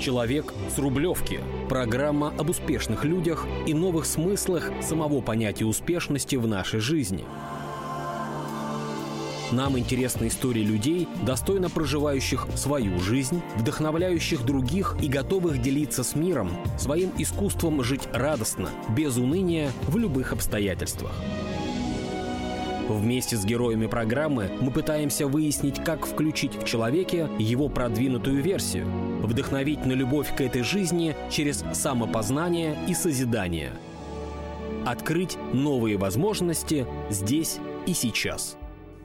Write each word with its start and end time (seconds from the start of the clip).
Человек 0.00 0.54
с 0.74 0.78
Рублевки. 0.78 1.40
Программа 1.68 2.32
об 2.38 2.48
успешных 2.48 3.04
людях 3.04 3.46
и 3.66 3.74
новых 3.74 4.06
смыслах 4.06 4.70
самого 4.80 5.20
понятия 5.20 5.66
успешности 5.66 6.36
в 6.36 6.46
нашей 6.46 6.80
жизни. 6.80 7.22
Нам 9.52 9.78
интересны 9.78 10.28
истории 10.28 10.62
людей, 10.62 11.06
достойно 11.26 11.68
проживающих 11.68 12.46
свою 12.54 12.98
жизнь, 12.98 13.42
вдохновляющих 13.56 14.42
других 14.42 14.96
и 15.02 15.08
готовых 15.08 15.60
делиться 15.60 16.02
с 16.02 16.14
миром 16.14 16.50
своим 16.78 17.10
искусством 17.18 17.84
жить 17.84 18.08
радостно, 18.10 18.70
без 18.96 19.18
уныния, 19.18 19.70
в 19.86 19.98
любых 19.98 20.32
обстоятельствах. 20.32 21.12
Вместе 22.88 23.36
с 23.36 23.44
героями 23.44 23.86
программы 23.86 24.50
мы 24.60 24.70
пытаемся 24.70 25.26
выяснить, 25.26 25.84
как 25.84 26.06
включить 26.06 26.54
в 26.54 26.64
человеке 26.64 27.28
его 27.38 27.68
продвинутую 27.68 28.42
версию, 28.42 28.86
вдохновить 29.22 29.84
на 29.86 29.92
любовь 29.92 30.34
к 30.34 30.40
этой 30.40 30.62
жизни 30.62 31.14
через 31.30 31.64
самопознание 31.72 32.76
и 32.88 32.94
созидание. 32.94 33.72
Открыть 34.86 35.36
новые 35.52 35.96
возможности 35.96 36.86
здесь 37.10 37.58
и 37.86 37.92
сейчас. 37.92 38.56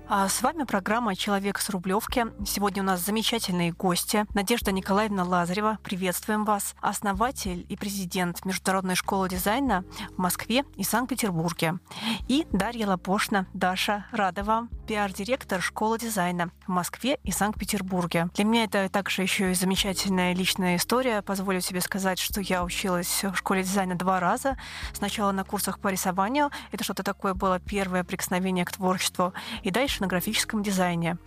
А 0.07 0.29
с 0.29 0.43
вами 0.43 0.65
программа 0.65 1.15
«Человек 1.15 1.57
с 1.57 1.67
Рублевки». 1.71 2.27
Сегодня 2.45 2.83
у 2.83 2.85
нас 2.85 3.03
замечательные 3.03 3.71
гости. 3.71 4.27
Надежда 4.35 4.71
Николаевна 4.71 5.23
Лазарева, 5.23 5.79
приветствуем 5.81 6.45
вас. 6.45 6.75
Основатель 6.79 7.65
и 7.69 7.75
президент 7.75 8.45
Международной 8.45 8.93
школы 8.93 9.29
дизайна 9.29 9.83
в 10.11 10.19
Москве 10.19 10.63
и 10.75 10.83
Санкт-Петербурге. 10.83 11.79
И 12.27 12.45
Дарья 12.51 12.85
Лапошна. 12.85 13.47
Даша, 13.53 14.05
рада 14.11 14.43
вам. 14.43 14.69
Пиар-директор 14.87 15.59
школы 15.59 15.97
дизайна 15.97 16.51
в 16.67 16.69
Москве 16.69 17.17
и 17.23 17.31
Санкт-Петербурге. 17.31 18.29
Для 18.35 18.43
меня 18.45 18.65
это 18.65 18.87
также 18.89 19.23
еще 19.23 19.51
и 19.51 19.55
замечательная 19.55 20.35
личная 20.35 20.75
история. 20.75 21.23
Позволю 21.23 21.61
себе 21.61 21.81
сказать, 21.81 22.19
что 22.19 22.41
я 22.41 22.63
училась 22.63 23.23
в 23.23 23.35
школе 23.35 23.63
дизайна 23.63 23.95
два 23.95 24.19
раза. 24.19 24.55
Сначала 24.93 25.31
на 25.31 25.43
курсах 25.43 25.79
по 25.79 25.87
рисованию. 25.87 26.51
Это 26.71 26.83
что-то 26.83 27.01
такое 27.01 27.33
было 27.33 27.59
первое 27.59 28.03
прикосновение 28.03 28.65
к 28.65 28.71
творчеству. 28.71 29.33
И 29.63 29.71
дальше 29.71 29.94
на 29.99 30.07
графическом 30.07 30.63
дизайне. 30.63 31.17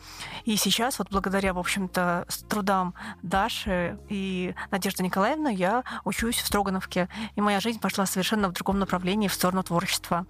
И 0.45 0.57
сейчас, 0.57 0.99
вот 0.99 1.09
благодаря, 1.11 1.55
в 1.55 1.59
общем-то, 1.59 2.27
трудам 2.49 2.95
Даши 3.23 3.99
и 4.09 4.55
Надежды 4.71 5.03
Николаевны, 5.03 5.55
я 5.55 5.85
учусь 6.05 6.37
в 6.37 6.47
Строгановке. 6.47 7.09
И 7.37 7.41
моя 7.41 7.61
жизнь 7.61 7.81
пошла 7.81 8.07
совершенно 8.07 8.49
в 8.49 8.53
другом 8.53 8.79
направлении, 8.79 9.29
в 9.29 9.35
сторону 9.35 9.63
творчества. 9.63 10.27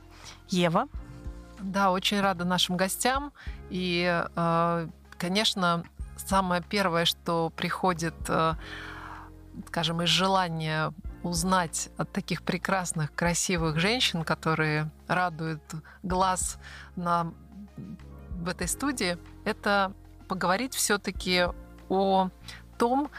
Ева? 0.49 0.89
Да, 1.61 1.91
очень 1.91 2.21
рада 2.21 2.45
нашим 2.45 2.77
гостям. 2.77 3.33
И, 3.71 4.25
э, 4.35 4.89
конечно, 5.17 5.85
самое 6.17 6.63
первое, 6.63 7.05
что 7.05 7.51
приходит, 7.51 8.15
э, 8.29 8.55
скажем, 9.67 10.03
из 10.03 10.09
желания 10.09 10.93
узнать 11.23 11.91
от 11.97 12.13
таких 12.13 12.43
прекрасных, 12.43 13.13
красивых 13.15 13.79
женщин, 13.79 14.25
которые 14.25 14.91
радуют 15.09 15.63
глаз 16.03 16.59
на 16.97 17.33
в 18.39 18.49
этой 18.49 18.69
студии, 18.69 19.19
это 19.45 19.93
поговорить 20.29 20.75
все-таки 20.75 21.47
о 21.89 22.31
том, 22.79 23.11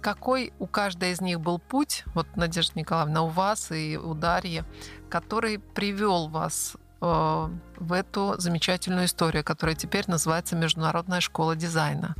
какой 0.00 0.52
у 0.58 0.66
каждой 0.66 1.12
из 1.12 1.20
них 1.20 1.40
был 1.40 1.58
путь, 1.58 2.04
вот 2.14 2.26
Надежда 2.36 2.78
Николаевна, 2.78 3.22
у 3.22 3.28
вас 3.28 3.70
и 3.72 3.96
у 3.96 4.14
Дарьи, 4.14 4.64
который 5.08 5.58
привел 5.58 6.28
вас 6.28 6.76
э, 7.00 7.48
в 7.76 7.92
эту 7.92 8.34
замечательную 8.38 9.06
историю, 9.06 9.42
которая 9.44 9.74
теперь 9.74 10.04
называется 10.06 10.56
Международная 10.56 11.20
школа 11.20 11.56
дизайна. 11.56 12.14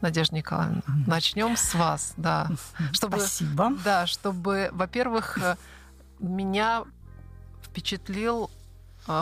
Надежда 0.00 0.36
Николаевна, 0.36 0.82
начнем 1.06 1.56
с 1.56 1.74
вас, 1.74 2.14
да. 2.16 2.48
Чтобы, 2.92 3.18
Спасибо. 3.18 3.72
Да, 3.84 4.06
чтобы, 4.06 4.70
во-первых, 4.72 5.38
э, 5.38 5.56
меня 6.18 6.84
впечатлил 7.62 8.50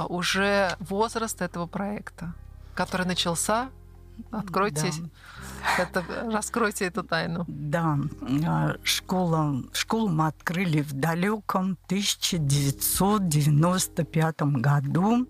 уже 0.09 0.77
возраст 0.81 1.41
этого 1.43 1.67
проекта, 1.67 2.33
который 2.75 3.07
начался. 3.07 3.71
Откройте, 4.31 4.93
да. 5.77 5.83
это, 5.83 6.05
раскройте 6.31 6.85
эту 6.87 7.03
тайну. 7.03 7.45
Да, 7.49 7.99
а, 8.47 8.77
школа, 8.83 9.63
школу 9.73 10.09
мы 10.09 10.29
открыли 10.29 10.81
в 10.83 10.93
далеком 10.93 11.77
1995 11.87 14.43
году. 14.61 15.27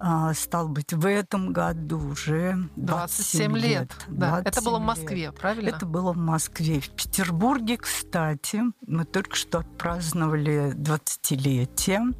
А, 0.00 0.32
стал 0.34 0.68
быть, 0.68 0.92
в 0.92 1.04
этом 1.06 1.52
году 1.52 1.98
уже 1.98 2.68
27, 2.76 3.50
27 3.50 3.56
лет. 3.56 3.64
лет. 3.64 3.90
Да. 4.08 4.42
Это 4.44 4.62
было 4.62 4.78
в 4.78 4.82
Москве, 4.82 5.26
лет. 5.26 5.34
правильно? 5.34 5.70
Это 5.70 5.86
было 5.86 6.12
в 6.12 6.16
Москве. 6.16 6.78
В 6.80 6.90
Петербурге, 6.90 7.78
кстати, 7.78 8.62
мы 8.86 9.04
только 9.04 9.34
что 9.34 9.58
отпраздновали 9.58 10.72
20-летие. 10.74 12.14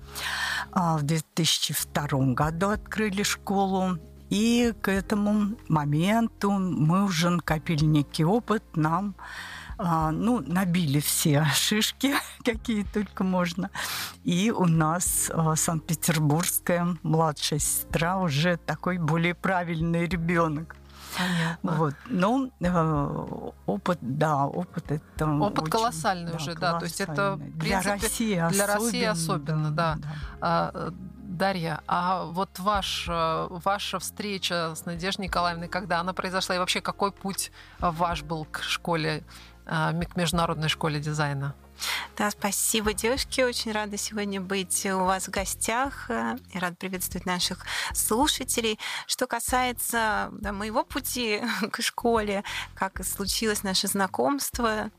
А, 0.72 0.98
в 0.98 1.04
2002 1.04 2.34
году 2.34 2.70
открыли 2.70 3.22
школу. 3.22 3.98
И 4.30 4.74
к 4.82 4.90
этому 4.90 5.56
моменту 5.68 6.50
мы 6.50 7.04
уже 7.04 7.30
накопили 7.30 7.84
некий 7.84 8.24
опыт, 8.24 8.62
нам 8.74 9.14
а, 9.78 10.10
ну, 10.10 10.40
набили 10.40 10.98
все 10.98 11.46
шишки, 11.54 12.14
какие 12.44 12.82
только 12.82 13.22
можно. 13.22 13.70
И 14.24 14.50
у 14.50 14.66
нас 14.66 15.30
а, 15.32 15.54
Санкт-Петербургская 15.54 16.98
младшая 17.02 17.60
сестра 17.60 18.18
уже 18.18 18.56
такой 18.56 18.98
более 18.98 19.34
правильный 19.34 20.06
ребенок. 20.06 20.76
Понятно. 21.16 21.72
Вот. 21.72 21.94
Ну, 22.06 22.52
э, 22.60 23.50
опыт, 23.66 23.98
да, 24.00 24.46
опыт 24.46 24.92
это 24.92 25.26
Опыт 25.26 25.64
очень, 25.64 25.70
колоссальный 25.70 26.32
да, 26.32 26.36
уже, 26.36 26.54
да. 26.54 26.78
То 26.78 26.84
есть 26.84 27.00
это, 27.00 27.36
в 27.36 27.58
принципе, 27.58 27.58
для 27.58 27.82
России 27.82 28.36
особенно. 28.36 28.50
Для 28.50 28.66
России 28.66 29.04
особенно, 29.04 29.70
да. 29.70 29.96
да. 29.96 30.08
А, 30.40 30.92
Дарья, 31.22 31.80
а 31.86 32.24
вот 32.24 32.58
ваш, 32.58 33.06
э, 33.08 33.46
ваша 33.50 33.98
встреча 33.98 34.74
с 34.74 34.86
Надеждой 34.86 35.26
Николаевной, 35.26 35.68
когда 35.68 36.00
она 36.00 36.12
произошла, 36.12 36.56
и 36.56 36.58
вообще 36.58 36.80
какой 36.80 37.12
путь 37.12 37.52
ваш 37.78 38.22
был 38.22 38.44
к 38.44 38.62
школе 38.62 39.24
к 39.66 40.16
Международной 40.16 40.70
школе 40.70 40.98
дизайна. 40.98 41.54
Да, 42.16 42.30
спасибо, 42.30 42.92
девушки. 42.92 43.40
Очень 43.40 43.72
рада 43.72 43.96
сегодня 43.96 44.40
быть 44.40 44.86
у 44.86 45.04
вас 45.04 45.28
в 45.28 45.30
гостях 45.30 46.10
э, 46.10 46.36
и 46.52 46.58
рад 46.58 46.78
приветствовать 46.78 47.26
наших 47.26 47.64
слушателей. 47.94 48.78
Что 49.06 49.26
касается 49.26 50.30
да, 50.32 50.52
моего 50.52 50.84
пути 50.84 51.40
к 51.72 51.80
школе, 51.82 52.44
как 52.74 53.04
случилось 53.04 53.62
наше 53.62 53.86
знакомство, 53.86 54.90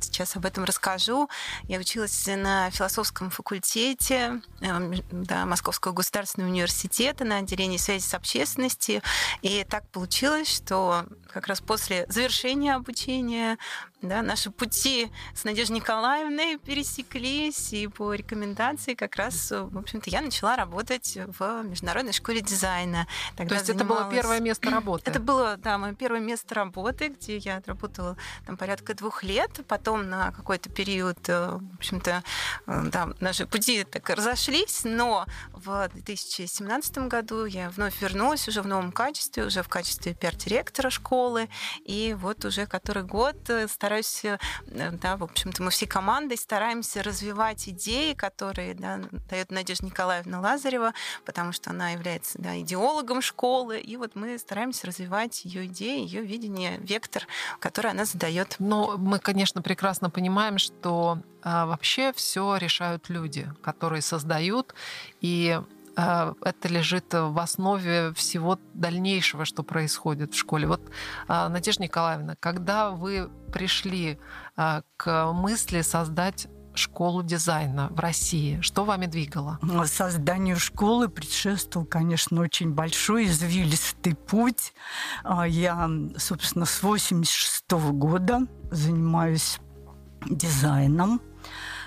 сейчас 0.00 0.36
об 0.36 0.46
этом 0.46 0.64
расскажу. 0.64 1.28
Я 1.64 1.78
училась 1.78 2.26
на 2.26 2.70
философском 2.70 3.30
факультете 3.30 4.40
э, 4.60 4.92
да, 5.10 5.46
Московского 5.46 5.92
государственного 5.92 6.50
университета 6.50 7.24
на 7.24 7.38
отделении 7.38 7.76
связи 7.76 8.04
с 8.04 8.14
общественностью. 8.14 9.02
И 9.42 9.64
так 9.68 9.88
получилось, 9.88 10.48
что 10.48 11.04
как 11.32 11.46
раз 11.46 11.60
после 11.60 12.06
завершения 12.08 12.74
обучения 12.74 13.58
да, 14.02 14.22
наши 14.22 14.50
пути 14.50 15.10
с 15.34 15.44
Надеждой 15.44 15.76
Николаевной 15.76 16.58
пересеклись, 16.58 17.72
и 17.72 17.86
по 17.86 18.14
рекомендации 18.14 18.94
как 18.94 19.16
раз, 19.16 19.50
в 19.50 19.76
общем-то, 19.76 20.08
я 20.10 20.22
начала 20.22 20.56
работать 20.56 21.18
в 21.38 21.62
Международной 21.64 22.12
школе 22.12 22.40
дизайна. 22.40 23.06
Тогда 23.36 23.50
То 23.50 23.54
есть 23.56 23.66
занималась... 23.66 24.00
это 24.00 24.04
было 24.04 24.14
первое 24.14 24.40
место 24.40 24.70
работы? 24.70 25.10
Это 25.10 25.20
было, 25.20 25.56
да, 25.58 25.76
мое 25.78 25.94
первое 25.94 26.20
место 26.20 26.54
работы, 26.54 27.08
где 27.08 27.36
я 27.36 27.56
отработала 27.58 28.16
там 28.46 28.56
порядка 28.56 28.94
двух 28.94 29.22
лет. 29.22 29.39
Потом 29.68 30.08
на 30.08 30.32
какой-то 30.32 30.70
период, 30.70 31.18
э, 31.28 31.58
в 31.58 31.74
общем-то, 31.76 32.22
э, 32.66 32.82
да, 32.86 33.08
наши 33.20 33.46
пути 33.46 33.84
так 33.84 34.08
разошлись, 34.10 34.82
но 34.84 35.26
в 35.52 35.88
2017 35.94 37.08
году 37.08 37.44
я 37.44 37.70
вновь 37.70 38.00
вернулась 38.00 38.48
уже 38.48 38.62
в 38.62 38.66
новом 38.66 38.92
качестве, 38.92 39.44
уже 39.44 39.62
в 39.62 39.68
качестве 39.68 40.14
пиар-директора 40.14 40.90
школы, 40.90 41.48
и 41.84 42.16
вот 42.18 42.44
уже 42.44 42.66
который 42.66 43.02
год 43.02 43.36
стараюсь 43.68 44.00
стараюсь, 44.00 44.24
э, 44.24 44.38
да, 44.92 45.16
в 45.16 45.24
общем-то, 45.24 45.62
мы 45.62 45.70
всей 45.70 45.86
командой 45.86 46.36
стараемся 46.36 47.02
развивать 47.02 47.68
идеи, 47.68 48.14
которые 48.14 48.74
да, 48.74 49.00
дает 49.28 49.50
Надежда 49.50 49.86
Николаевна 49.86 50.40
Лазарева, 50.40 50.92
потому 51.24 51.52
что 51.52 51.70
она 51.70 51.90
является 51.90 52.38
да, 52.38 52.58
идеологом 52.60 53.22
школы, 53.22 53.80
и 53.80 53.96
вот 53.96 54.14
мы 54.14 54.38
стараемся 54.38 54.86
развивать 54.86 55.44
ее 55.44 55.66
идеи, 55.66 56.00
ее 56.04 56.22
видение, 56.22 56.78
вектор, 56.78 57.26
который 57.58 57.90
она 57.90 58.04
задает. 58.04 58.56
Но 58.58 58.96
мы, 58.96 59.18
конечно, 59.30 59.62
прекрасно 59.62 60.10
понимаем, 60.10 60.58
что 60.58 61.20
а, 61.44 61.66
вообще 61.66 62.12
все 62.12 62.56
решают 62.56 63.08
люди, 63.08 63.48
которые 63.62 64.02
создают, 64.02 64.74
и 65.20 65.60
а, 65.94 66.34
это 66.42 66.66
лежит 66.66 67.14
в 67.14 67.38
основе 67.38 68.12
всего 68.14 68.58
дальнейшего, 68.74 69.44
что 69.44 69.62
происходит 69.62 70.34
в 70.34 70.36
школе. 70.36 70.66
Вот, 70.66 70.80
а, 71.28 71.48
Надежда 71.48 71.84
Николаевна, 71.84 72.34
когда 72.40 72.90
вы 72.90 73.30
пришли 73.52 74.18
к 74.96 75.32
мысли 75.32 75.82
создать 75.82 76.48
школу 76.74 77.22
дизайна 77.22 77.86
в 77.90 78.00
России? 78.00 78.60
Что 78.62 78.84
вами 78.84 79.06
двигало? 79.06 79.60
Созданию 79.86 80.58
школы 80.58 81.08
предшествовал, 81.08 81.86
конечно, 81.86 82.40
очень 82.40 82.72
большой 82.72 83.26
извилистый 83.26 84.16
путь. 84.16 84.74
Я, 85.24 85.88
собственно, 86.16 86.66
с 86.66 86.82
86 86.82 87.70
года 87.92 88.46
занимаюсь 88.70 89.60
дизайном, 90.28 91.20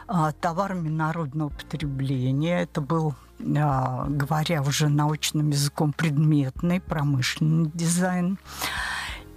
а, 0.07 0.31
товарами 0.31 0.89
народного 0.89 1.49
потребления. 1.49 2.61
Это 2.61 2.81
был 2.81 3.15
а, 3.57 4.05
говоря 4.07 4.61
уже 4.61 4.89
научным 4.89 5.49
языком, 5.49 5.93
предметный 5.93 6.79
промышленный 6.79 7.71
дизайн. 7.73 8.37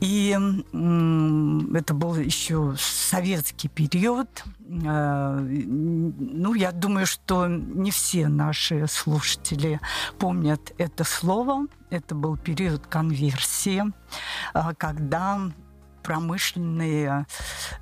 И 0.00 0.28
это 0.28 1.94
был 1.94 2.16
еще 2.16 2.74
советский 2.78 3.68
период. 3.68 4.28
Э, 4.68 5.38
ну, 5.40 6.52
я 6.52 6.70
думаю, 6.72 7.06
что 7.06 7.46
не 7.46 7.90
все 7.90 8.28
наши 8.28 8.86
слушатели 8.88 9.80
помнят 10.18 10.74
это 10.76 11.02
слово. 11.02 11.66
Это 11.88 12.14
был 12.14 12.36
период 12.36 12.86
конверсии, 12.86 13.84
когда 14.76 15.50
промышленные 16.06 17.26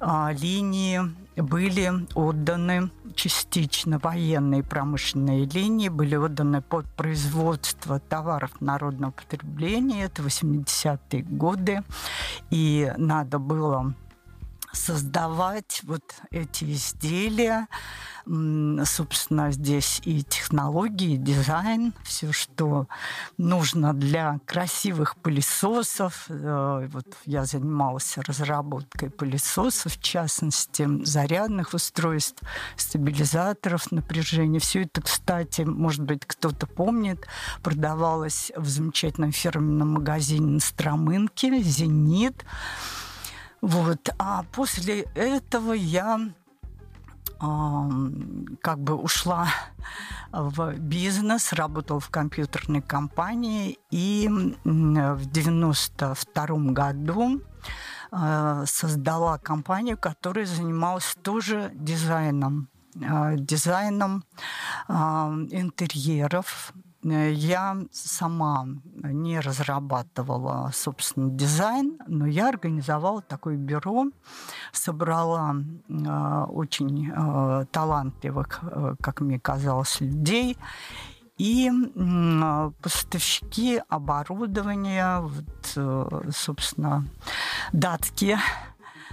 а, 0.01 0.33
линии 0.33 1.03
были 1.37 1.93
отданы 2.15 2.91
частично, 3.15 3.99
военные 3.99 4.63
промышленные 4.63 5.45
линии 5.45 5.91
были 5.91 6.17
отданы 6.17 6.63
под 6.63 6.87
производство 6.87 8.01
товаров 8.01 8.51
народного 8.61 9.11
потребления. 9.11 10.05
Это 10.05 10.23
80-е 10.23 11.23
годы. 11.23 11.83
И 12.49 12.91
надо 12.97 13.39
было 13.39 13.95
создавать 14.75 15.81
вот 15.85 16.03
эти 16.31 16.65
изделия. 16.73 17.69
Собственно, 18.27 19.53
здесь 19.53 20.01
и 20.05 20.23
технологии, 20.23 21.15
и 21.15 21.19
дизайн, 21.19 21.93
все, 22.05 22.33
что 22.33 22.89
нужно 23.37 23.93
для 23.93 24.41
красивых 24.47 25.17
пылесосов. 25.17 26.25
Э, 26.31 26.89
вот 26.91 27.05
я 27.27 27.45
занималась 27.45 28.17
разработкой 28.17 29.11
пылесосов, 29.11 29.93
в 29.93 30.01
частности, 30.01 30.89
зарядных 31.05 31.75
устройств, 31.75 32.43
стабилизаторов 32.77 33.93
напряжения. 33.93 34.59
Все 34.59 34.85
это, 34.85 35.03
кстати, 35.03 35.61
может 35.61 36.03
быть, 36.03 36.25
кто-то 36.27 36.67
помнит, 36.67 37.27
продавалось 37.63 38.53
в 38.57 38.67
замечательном 38.67 39.33
фирменном 39.33 39.95
магазине 39.95 40.47
на 40.47 40.61
Стромынке 40.61 41.63
«Зенит». 41.63 42.45
Вот. 43.65 44.11
А 44.19 44.45
после 44.53 45.05
этого 45.15 45.73
я 45.73 46.21
как 47.39 48.79
бы 48.79 48.95
ушла 48.95 49.49
в 50.33 50.75
бизнес, 50.79 51.55
работала 51.55 51.99
в 51.99 52.11
компьютерной 52.11 52.83
компании. 52.83 53.79
И 53.91 54.29
в 54.65 55.27
92 55.31 56.47
году 56.73 57.41
а, 58.11 58.67
создала 58.67 59.39
компанию, 59.39 59.97
которая 59.97 60.45
занималась 60.45 61.17
тоже 61.23 61.71
дизайном. 61.75 62.69
А, 63.03 63.35
дизайном 63.35 64.25
интерьеров, 64.89 66.75
Э, 66.75 66.84
я 67.05 67.77
сама 67.93 68.67
не 69.03 69.39
разрабатывала, 69.41 70.71
собственно, 70.73 71.31
дизайн, 71.31 71.99
но 72.07 72.27
я 72.27 72.49
организовала 72.49 73.21
такое 73.21 73.57
бюро, 73.57 74.07
собрала 74.73 75.55
э, 75.55 76.45
очень 76.49 77.11
э, 77.11 77.67
талантливых, 77.71 78.61
э, 78.63 78.95
как 79.01 79.21
мне 79.21 79.39
казалось, 79.39 80.01
людей, 80.01 80.57
и 81.37 81.69
э, 81.71 82.71
поставщики 82.81 83.83
оборудования, 83.89 85.21
вот, 85.21 85.73
э, 85.77 86.31
собственно, 86.31 87.05
датские, 87.73 88.39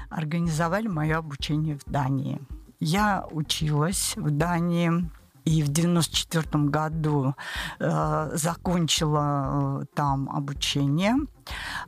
организовали 0.09 0.87
мое 0.87 1.17
обучение 1.17 1.77
в 1.77 1.89
Дании. 1.89 2.39
Я 2.79 3.25
училась 3.31 4.13
в 4.17 4.29
Дании 4.31 5.09
и 5.45 5.63
в 5.63 5.69
94 5.69 6.65
году 6.65 7.35
э, 7.79 8.31
закончила 8.33 9.81
э, 9.81 9.85
там 9.95 10.29
обучение. 10.29 11.15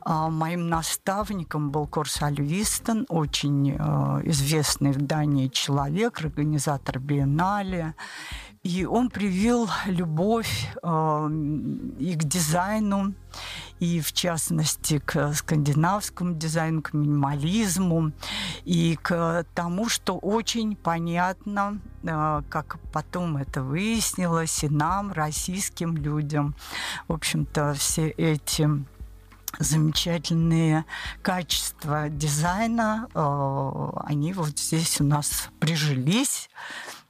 Э, 0.04 0.28
моим 0.28 0.68
наставником 0.68 1.70
был 1.70 1.86
Корс 1.86 2.22
Альвистон, 2.22 3.06
очень 3.08 3.70
э, 3.70 4.20
известный 4.24 4.92
в 4.92 4.98
Дании 4.98 5.48
человек, 5.48 6.20
организатор 6.20 6.98
биеннале. 6.98 7.94
И 8.64 8.86
он 8.86 9.10
привил 9.10 9.68
любовь 9.86 10.68
э, 10.82 11.28
и 11.98 12.14
к 12.14 12.24
дизайну, 12.24 13.14
и 13.80 14.00
в 14.00 14.12
частности 14.12 14.98
к 14.98 15.32
скандинавскому 15.34 16.34
дизайну, 16.34 16.82
к 16.82 16.92
минимализму, 16.92 18.12
и 18.64 18.98
к 19.02 19.44
тому, 19.54 19.88
что 19.88 20.16
очень 20.16 20.76
понятно, 20.76 21.80
э, 22.02 22.42
как 22.48 22.78
потом 22.92 23.36
это 23.36 23.62
выяснилось, 23.62 24.64
и 24.64 24.68
нам, 24.68 25.12
российским 25.12 25.96
людям, 25.96 26.54
в 27.08 27.12
общем-то, 27.12 27.74
все 27.74 28.08
эти 28.08 28.68
замечательные 29.58 30.84
качества 31.22 32.08
дизайна, 32.08 33.08
э, 33.14 33.90
они 34.06 34.32
вот 34.32 34.58
здесь 34.58 35.00
у 35.00 35.04
нас 35.04 35.48
прижились. 35.60 36.48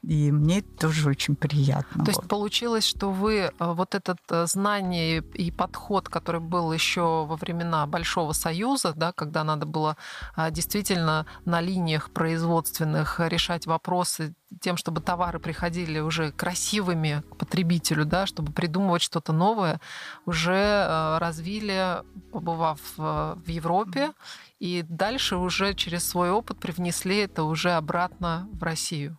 И 0.06 0.30
мне 0.32 0.58
это 0.58 0.68
тоже 0.88 1.08
очень 1.08 1.34
приятно. 1.34 2.04
То 2.04 2.10
есть 2.10 2.28
получилось, 2.28 2.84
что 2.84 3.10
вы 3.10 3.36
э, 3.36 3.50
вот 3.58 3.94
это 3.94 4.16
э, 4.28 4.46
знание 4.46 5.22
и 5.32 5.50
подход, 5.50 6.10
который 6.10 6.42
был 6.42 6.72
еще 6.72 7.24
во 7.24 7.36
времена 7.36 7.86
Большого 7.86 8.32
Союза, 8.32 8.92
да, 8.94 9.12
когда 9.12 9.44
надо 9.44 9.64
было 9.64 9.96
э, 10.36 10.50
действительно 10.50 11.26
на 11.46 11.62
линиях 11.62 12.10
производственных 12.10 13.18
решать 13.20 13.66
вопросы 13.66 14.34
тем, 14.60 14.76
чтобы 14.76 15.00
товары 15.00 15.38
приходили 15.40 16.00
уже 16.00 16.32
красивыми 16.32 17.22
к 17.30 17.36
потребителю, 17.36 18.04
да, 18.04 18.26
чтобы 18.26 18.52
придумывать 18.52 19.02
что-то 19.02 19.32
новое, 19.32 19.80
уже 20.26 21.18
развили, 21.18 22.04
побывав 22.30 22.78
в 22.96 23.42
Европе, 23.46 24.12
и 24.60 24.84
дальше 24.88 25.36
уже 25.36 25.74
через 25.74 26.08
свой 26.08 26.30
опыт 26.30 26.60
привнесли 26.60 27.18
это 27.18 27.42
уже 27.42 27.72
обратно 27.72 28.48
в 28.52 28.62
Россию. 28.62 29.18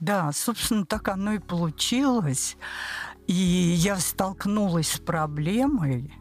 Да, 0.00 0.32
собственно, 0.32 0.84
так 0.84 1.08
оно 1.08 1.34
и 1.34 1.38
получилось. 1.38 2.56
И 3.26 3.32
я 3.32 3.96
столкнулась 3.96 4.92
с 4.92 4.98
проблемой, 4.98 6.12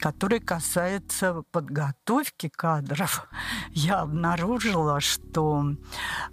который 0.00 0.40
касается 0.40 1.42
подготовки 1.50 2.48
кадров, 2.48 3.28
я 3.70 4.00
обнаружила, 4.00 5.00
что 5.00 5.64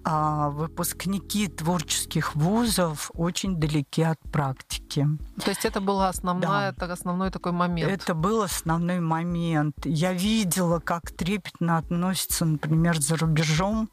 а, 0.04 0.50
выпускники 0.50 1.48
творческих 1.48 2.36
вузов 2.36 3.12
очень 3.14 3.58
далеки 3.58 4.04
от 4.04 4.20
практики. 4.32 5.08
То 5.44 5.50
есть 5.50 5.66
это 5.66 5.82
был 5.82 6.02
основной, 6.02 6.74
да. 6.78 6.94
основной 6.94 7.32
такой 7.32 7.52
момент? 7.52 7.92
Это 7.92 8.14
был 8.14 8.42
основной 8.44 9.00
момент. 9.00 9.76
Я 9.86 10.14
видела, 10.14 10.80
как 10.80 11.12
трепетно 11.12 11.78
относятся, 11.78 12.46
например, 12.46 13.00
за 13.00 13.16
рубежом 13.16 13.90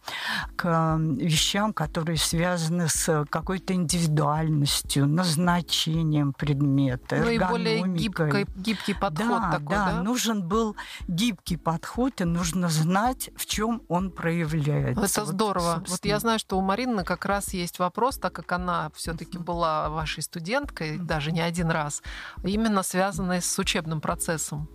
к 0.57 0.99
вещам, 0.99 1.73
которые 1.73 2.19
связаны 2.19 2.89
с 2.89 3.25
какой-то 3.31 3.75
индивидуальностью, 3.75 5.07
назначением 5.07 6.33
предмета, 6.33 7.17
Ну 7.17 7.31
и 7.31 7.39
более 7.39 7.87
гибкой, 7.89 8.47
гибкий 8.57 8.95
подход 9.01 9.41
да, 9.41 9.51
такой, 9.51 9.77
да? 9.77 9.93
Да, 9.93 10.03
нужен 10.03 10.43
был 10.43 10.77
гибкий 11.07 11.57
подход, 11.57 12.21
и 12.21 12.25
нужно 12.25 12.69
знать, 12.69 13.31
в 13.37 13.47
чем 13.47 13.83
он 13.89 14.11
проявляется. 14.11 15.05
Это 15.05 15.21
вот, 15.21 15.35
здорово. 15.35 15.75
Собственно. 15.77 15.91
Вот 15.91 16.05
я 16.05 16.19
знаю, 16.19 16.39
что 16.39 16.59
у 16.59 16.61
Марины 16.61 17.05
как 17.05 17.25
раз 17.25 17.53
есть 17.55 17.79
вопрос, 17.79 18.19
так 18.19 18.33
как 18.33 18.53
она 18.53 18.91
все-таки 18.95 19.39
была 19.39 19.89
вашей 19.89 20.23
студенткой, 20.23 20.99
даже 20.99 21.33
не 21.33 21.41
один 21.41 21.71
раз, 21.71 22.03
именно 22.43 22.83
связанный 22.83 23.43
с 23.43 23.59
учебным 23.59 24.01
процессом. 24.01 24.69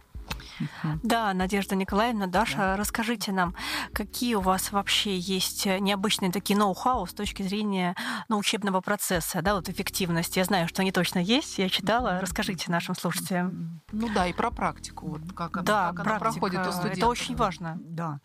Да, 1.04 1.34
Надежда 1.34 1.76
Николаевна, 1.76 2.28
Даша, 2.28 2.58
да. 2.58 2.78
расскажите 2.78 3.32
нам, 3.32 3.56
какие 3.94 4.36
у 4.36 4.42
вас 4.42 4.72
вообще 4.72 5.18
есть 5.18 5.66
необычные 5.66 6.32
такие 6.32 6.58
ноу-хау 6.58 7.06
с 7.06 7.14
точки 7.14 7.44
зрения 7.44 7.96
ну, 8.30 8.38
учебного 8.38 8.82
процесса, 8.82 9.42
да, 9.42 9.56
вот 9.56 9.70
эффективности. 9.70 10.40
Я 10.40 10.46
знаю, 10.46 10.68
что 10.68 10.82
они 10.82 10.92
точно 10.92 11.20
есть, 11.20 11.58
я 11.58 11.70
читала. 11.70 12.20
Расскажите 12.22 12.72
нашим 12.72 12.96
слушателям. 12.96 13.82
Ну 13.92 14.10
да, 14.14 14.28
и 14.28 14.34
про 14.34 14.52
практику, 14.52 15.08
вот 15.08 15.22
как, 15.36 15.64
да, 15.64 15.94
как 15.94 16.06
она 16.08 16.20
проходит 16.20 16.68
у 16.68 16.72
студентов. 16.72 16.98
Это 16.98 17.08
очень 17.08 17.36
важно. 17.36 17.78
Да 17.82 18.20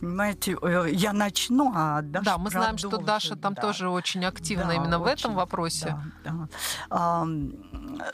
понимаете, 0.00 0.56
э, 0.60 0.86
я 0.92 1.12
начну, 1.12 1.72
а 1.74 2.02
Даша 2.02 2.24
Да, 2.24 2.38
мы 2.38 2.50
знаем, 2.50 2.78
что 2.78 2.96
Даша 2.98 3.36
там 3.36 3.54
да. 3.54 3.62
тоже 3.62 3.88
очень 3.88 4.24
активна 4.24 4.66
да, 4.66 4.74
именно 4.74 4.98
очень, 4.98 5.04
в 5.04 5.06
этом 5.06 5.34
вопросе. 5.34 5.96
Да, 6.24 6.32
да. 6.32 6.48
А, 6.90 7.26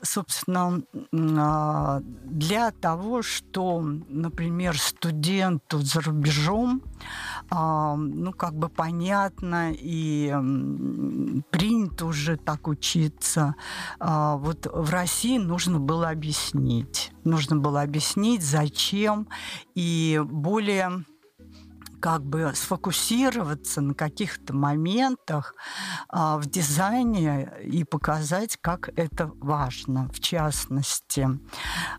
собственно, 0.02 0.82
а, 1.12 2.00
для 2.02 2.70
того, 2.72 3.22
что, 3.22 3.80
например, 3.80 4.78
студенту 4.78 5.78
за 5.78 6.00
рубежом 6.00 6.82
ну, 7.50 8.32
как 8.32 8.54
бы 8.54 8.68
понятно 8.68 9.72
и 9.72 10.30
принято 11.50 12.06
уже 12.06 12.36
так 12.36 12.66
учиться. 12.66 13.54
А, 14.00 14.36
вот 14.36 14.66
в 14.66 14.90
России 14.90 15.38
нужно 15.38 15.78
было 15.78 16.10
объяснить. 16.10 17.12
Нужно 17.24 17.56
было 17.56 17.82
объяснить, 17.82 18.42
зачем, 18.42 19.28
и 19.74 20.20
более 20.24 21.04
как 22.06 22.24
бы 22.24 22.52
сфокусироваться 22.54 23.80
на 23.80 23.92
каких-то 23.92 24.54
моментах 24.54 25.56
а, 26.08 26.38
в 26.38 26.46
дизайне 26.46 27.50
и 27.64 27.82
показать, 27.82 28.56
как 28.60 28.90
это 28.94 29.32
важно. 29.40 30.08
В 30.14 30.20
частности, 30.20 31.26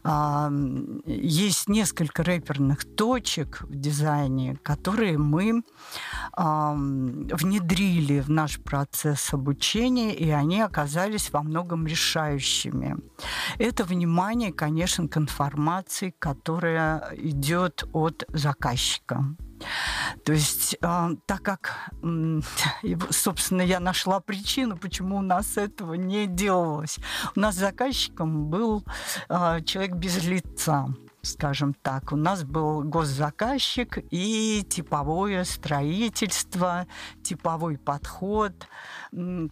а, 0.05 0.49
есть 1.05 1.67
несколько 1.67 2.23
рэперных 2.23 2.85
точек 2.95 3.63
в 3.63 3.75
дизайне, 3.75 4.55
которые 4.63 5.17
мы 5.17 5.61
а, 6.31 6.73
внедрили 6.73 8.21
в 8.21 8.29
наш 8.29 8.61
процесс 8.61 9.33
обучения, 9.33 10.15
и 10.15 10.29
они 10.29 10.61
оказались 10.61 11.33
во 11.33 11.43
многом 11.43 11.85
решающими. 11.85 12.95
Это 13.57 13.83
внимание, 13.83 14.53
конечно, 14.53 15.09
к 15.09 15.17
информации, 15.17 16.15
которая 16.17 17.09
идет 17.17 17.83
от 17.91 18.23
заказчика. 18.29 19.35
То 20.23 20.33
есть, 20.33 20.77
э, 20.81 21.09
так 21.25 21.41
как, 21.41 21.91
э, 22.03 22.39
собственно, 23.09 23.61
я 23.61 23.79
нашла 23.79 24.19
причину, 24.19 24.77
почему 24.77 25.17
у 25.17 25.21
нас 25.21 25.57
этого 25.57 25.93
не 25.95 26.27
делалось. 26.27 26.99
У 27.35 27.39
нас 27.39 27.55
заказчиком 27.55 28.49
был 28.49 28.83
э, 29.29 29.61
человек 29.63 29.95
без 29.95 30.23
лица 30.23 30.87
скажем 31.27 31.73
так. 31.73 32.11
У 32.11 32.15
нас 32.15 32.43
был 32.43 32.83
госзаказчик 32.83 33.99
и 34.11 34.65
типовое 34.67 35.43
строительство, 35.43 36.87
типовой 37.23 37.77
подход 37.77 38.53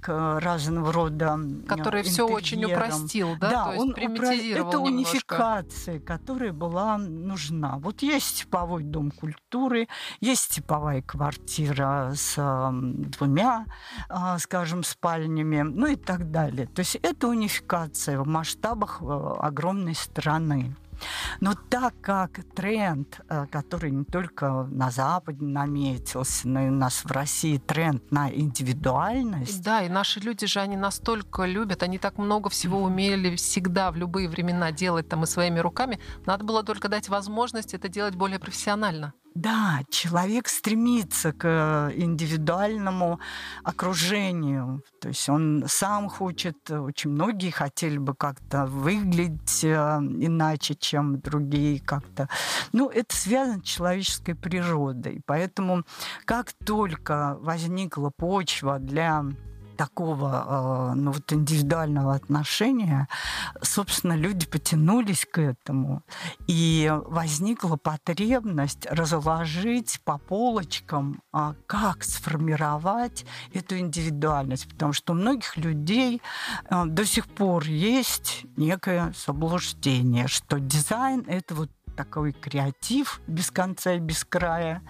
к 0.02 0.40
разного 0.40 0.92
рода 0.92 1.40
Который 1.68 2.04
все 2.04 2.28
очень 2.28 2.66
упростил, 2.66 3.36
да? 3.40 3.50
Да, 3.50 3.64
То 3.66 3.80
он 3.80 3.94
примитизировал 3.94 4.70
Это 4.70 4.78
немножко. 4.80 5.14
унификация, 5.14 6.00
которая 6.00 6.54
была 6.54 6.98
нужна. 6.98 7.78
Вот 7.78 8.02
есть 8.02 8.40
типовой 8.40 8.84
дом 8.84 9.12
культуры, 9.12 9.88
есть 10.20 10.50
типовая 10.56 11.02
квартира 11.02 12.12
с 12.16 12.36
двумя, 12.72 13.66
а, 14.10 14.38
скажем, 14.40 14.84
спальнями, 14.84 15.62
ну 15.62 15.88
и 15.88 15.96
так 15.96 16.32
далее. 16.32 16.68
То 16.68 16.80
есть 16.80 16.96
это 16.96 17.28
унификация 17.28 18.20
в 18.20 18.28
масштабах 18.28 19.02
э, 19.02 19.06
огромной 19.40 19.96
страны. 19.96 20.76
Но 21.40 21.54
так 21.54 21.94
как 22.02 22.40
тренд, 22.56 23.20
э, 23.30 23.46
который 23.52 23.92
не 23.92 24.06
только 24.06 24.68
на 24.72 24.92
Западе 24.92 25.44
наметился, 25.46 26.48
но 26.48 26.62
и 26.62 26.70
у 26.70 26.74
нас 26.74 27.04
в 27.04 27.12
России 27.12 27.58
тренд 27.58 28.12
на 28.12 28.32
индивидуальность. 28.34 29.64
Да, 29.64 29.84
и 29.84 29.90
наши 29.90 30.20
люди 30.20 30.48
же, 30.48 30.60
они 30.60 30.78
настолько 30.78 31.46
любят, 31.46 31.84
они 31.84 31.98
так 31.98 32.18
много 32.18 32.50
всего 32.50 32.82
умели 32.82 33.36
всегда 33.36 33.92
в 33.92 33.98
любые 33.98 34.30
времена 34.30 34.72
делать 34.72 35.10
там 35.10 35.24
и 35.24 35.28
своими 35.28 35.60
руками. 35.60 36.00
Надо 36.26 36.44
было 36.44 36.64
только 36.64 36.90
дать 36.90 37.10
возможность 37.10 37.74
это 37.74 37.90
делать 37.90 38.16
более 38.16 38.40
профессионально. 38.40 39.14
Да, 39.36 39.82
человек 39.90 40.48
стремится 40.48 41.34
к 41.34 41.44
э, 41.44 41.92
индивидуальному 41.98 43.20
окружению. 43.66 44.82
То 45.02 45.10
есть 45.10 45.28
он 45.28 45.66
сам 45.68 46.08
хочет, 46.08 46.72
очень 46.72 47.10
многие 47.10 47.50
хотели 47.52 47.98
бы 47.98 48.16
как-то 48.16 48.66
выглядеть 48.66 49.66
э, 49.66 49.68
иначе, 49.68 50.76
чем 50.76 51.20
другие 51.20 51.82
как-то. 51.82 52.30
Ну, 52.72 52.88
это 52.88 53.14
связано 53.14 53.62
с 53.62 53.68
человеческой 53.68 54.36
природой. 54.36 55.22
Поэтому 55.26 55.84
как 56.24 56.54
только 56.66 57.38
возникла 57.42 58.12
почва 58.16 58.80
для 58.80 59.26
такого 59.76 60.92
э, 60.92 60.96
ну, 60.96 61.12
вот 61.12 61.32
индивидуального 61.32 62.16
отношения, 62.16 63.08
собственно, 63.62 64.14
люди 64.14 64.46
потянулись 64.46 65.26
к 65.26 65.40
этому. 65.40 66.04
И 66.48 66.92
возникла 67.06 67.76
потребность 67.78 68.86
разложить 68.90 70.02
по 70.04 70.18
полочкам, 70.18 71.22
а, 71.32 71.56
как 71.68 72.04
сформировать 72.04 73.26
эту 73.54 73.78
индивидуальность. 73.78 74.68
Потому 74.70 74.94
что 74.94 75.14
у 75.14 75.16
многих 75.16 75.58
людей 75.58 76.22
э, 76.70 76.86
до 76.86 77.06
сих 77.06 77.28
пор 77.28 77.66
есть 77.66 78.46
некое 78.58 79.14
заблуждение, 79.26 80.28
что 80.28 80.60
дизайн— 80.60 81.24
это 81.28 81.56
вот 81.56 81.70
такой 81.96 82.34
креатив 82.34 83.22
без 83.28 83.52
конца 83.52 83.94
и 83.94 84.00
без 84.00 84.24
края. 84.24 84.82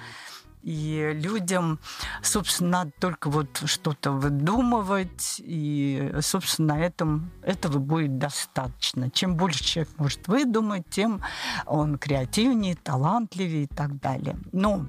И 0.66 1.12
людям, 1.14 1.80
собственно, 2.24 2.72
надо 2.72 2.92
только 3.00 3.30
вот 3.30 3.62
что-то 3.66 4.12
выдумывать, 4.12 5.40
и, 5.40 6.12
собственно, 6.22 6.74
этом, 6.74 7.32
этого 7.44 7.78
будет 7.78 8.18
достаточно. 8.18 9.12
Чем 9.12 9.38
больше 9.38 9.64
человек 9.64 9.94
может 9.98 10.28
выдумать, 10.28 10.90
тем 10.90 11.22
он 11.68 12.00
креативнее, 12.00 12.76
талантливее 12.76 13.66
и 13.66 13.68
так 13.68 14.00
далее. 14.00 14.38
Но 14.52 14.88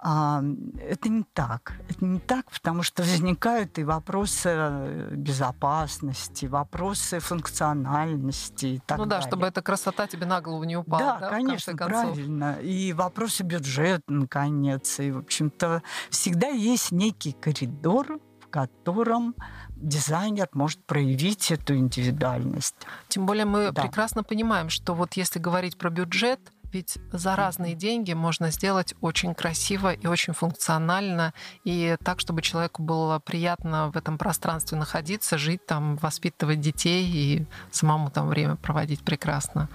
это 0.00 1.08
не 1.08 1.24
так. 1.32 1.74
Это 1.88 2.04
не 2.04 2.18
так, 2.18 2.50
потому 2.50 2.82
что 2.82 3.02
возникают 3.02 3.78
и 3.78 3.84
вопросы 3.84 4.50
э, 4.52 5.14
безопасности, 5.14 6.46
вопросы 6.46 7.18
функциональности 7.20 8.66
и 8.66 8.78
так 8.78 8.98
ну, 8.98 9.04
далее. 9.06 9.20
Ну 9.20 9.22
да, 9.24 9.28
чтобы 9.28 9.46
эта 9.46 9.62
красота 9.62 10.06
тебе 10.06 10.26
на 10.26 10.40
голову 10.40 10.64
не 10.64 10.76
упала. 10.76 11.02
Да, 11.02 11.18
да 11.18 11.30
конечно, 11.30 11.76
правильно. 11.76 12.58
И 12.60 12.92
вопросы 12.92 13.42
бюджета, 13.42 14.02
наконец. 14.08 15.00
И, 15.00 15.10
в 15.10 15.18
общем-то, 15.18 15.82
всегда 16.10 16.48
есть 16.48 16.92
некий 16.92 17.32
коридор, 17.32 18.18
в 18.40 18.48
котором 18.48 19.34
дизайнер 19.76 20.48
может 20.52 20.84
проявить 20.84 21.50
эту 21.50 21.76
индивидуальность. 21.76 22.76
Тем 23.08 23.26
более 23.26 23.44
мы 23.44 23.72
да. 23.72 23.82
прекрасно 23.82 24.22
понимаем, 24.22 24.70
что 24.70 24.94
вот 24.94 25.14
если 25.14 25.38
говорить 25.38 25.76
про 25.76 25.90
бюджет, 25.90 26.40
ведь 26.76 26.98
за 27.10 27.36
разные 27.36 27.74
деньги 27.74 28.12
можно 28.12 28.50
сделать 28.50 28.94
очень 29.00 29.34
красиво 29.34 29.94
и 29.94 30.06
очень 30.06 30.34
функционально, 30.34 31.32
и 31.64 31.96
так, 32.04 32.20
чтобы 32.20 32.42
человеку 32.42 32.82
было 32.82 33.18
приятно 33.18 33.90
в 33.90 33.96
этом 33.96 34.18
пространстве 34.18 34.76
находиться, 34.76 35.38
жить 35.38 35.64
там, 35.64 35.96
воспитывать 35.96 36.60
детей 36.60 37.06
и 37.06 37.46
самому 37.70 38.10
там 38.10 38.28
время 38.28 38.56
проводить 38.56 39.00
прекрасно. 39.00 39.70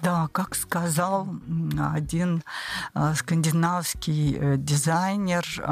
Да, 0.00 0.28
как 0.30 0.54
сказал 0.54 1.26
один 1.94 2.44
э, 2.94 3.14
скандинавский 3.16 4.36
э, 4.38 4.56
дизайнер, 4.56 5.44
э, 5.58 5.62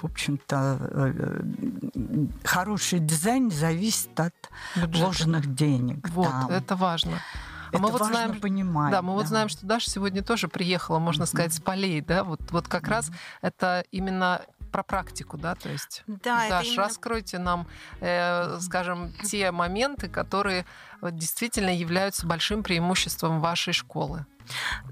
в 0.00 0.02
общем-то, 0.02 0.78
э, 0.80 1.42
хороший 2.42 3.00
дизайн 3.00 3.50
зависит 3.50 4.18
от 4.18 4.32
Бюджета. 4.76 4.98
вложенных 4.98 5.54
денег. 5.54 6.08
Вот, 6.08 6.30
да. 6.48 6.56
это 6.56 6.74
важно. 6.74 7.18
А 7.72 7.78
мы 7.78 7.90
вот 7.90 8.04
знаем, 8.04 8.40
понимать. 8.40 8.90
Да, 8.92 9.02
мы 9.02 9.08
да. 9.08 9.14
вот 9.14 9.26
знаем, 9.26 9.48
что 9.48 9.66
Даша 9.66 9.90
сегодня 9.90 10.22
тоже 10.22 10.48
приехала, 10.48 10.98
можно 10.98 11.26
сказать, 11.26 11.52
с 11.52 11.60
полей, 11.60 12.00
да, 12.00 12.24
вот, 12.24 12.40
вот 12.50 12.68
как 12.68 12.88
раз 12.88 13.10
это 13.42 13.84
именно 13.90 14.42
про 14.72 14.82
практику, 14.82 15.38
да, 15.38 15.54
то 15.54 15.68
есть. 15.68 16.02
Да, 16.06 16.48
Даш, 16.48 16.66
именно... 16.66 16.82
раскройте 16.82 17.38
нам, 17.38 17.66
э, 18.00 18.58
скажем, 18.60 19.12
те 19.24 19.50
моменты, 19.50 20.08
которые 20.08 20.66
действительно 21.02 21.74
являются 21.74 22.26
большим 22.26 22.62
преимуществом 22.62 23.40
вашей 23.40 23.72
школы. 23.72 24.26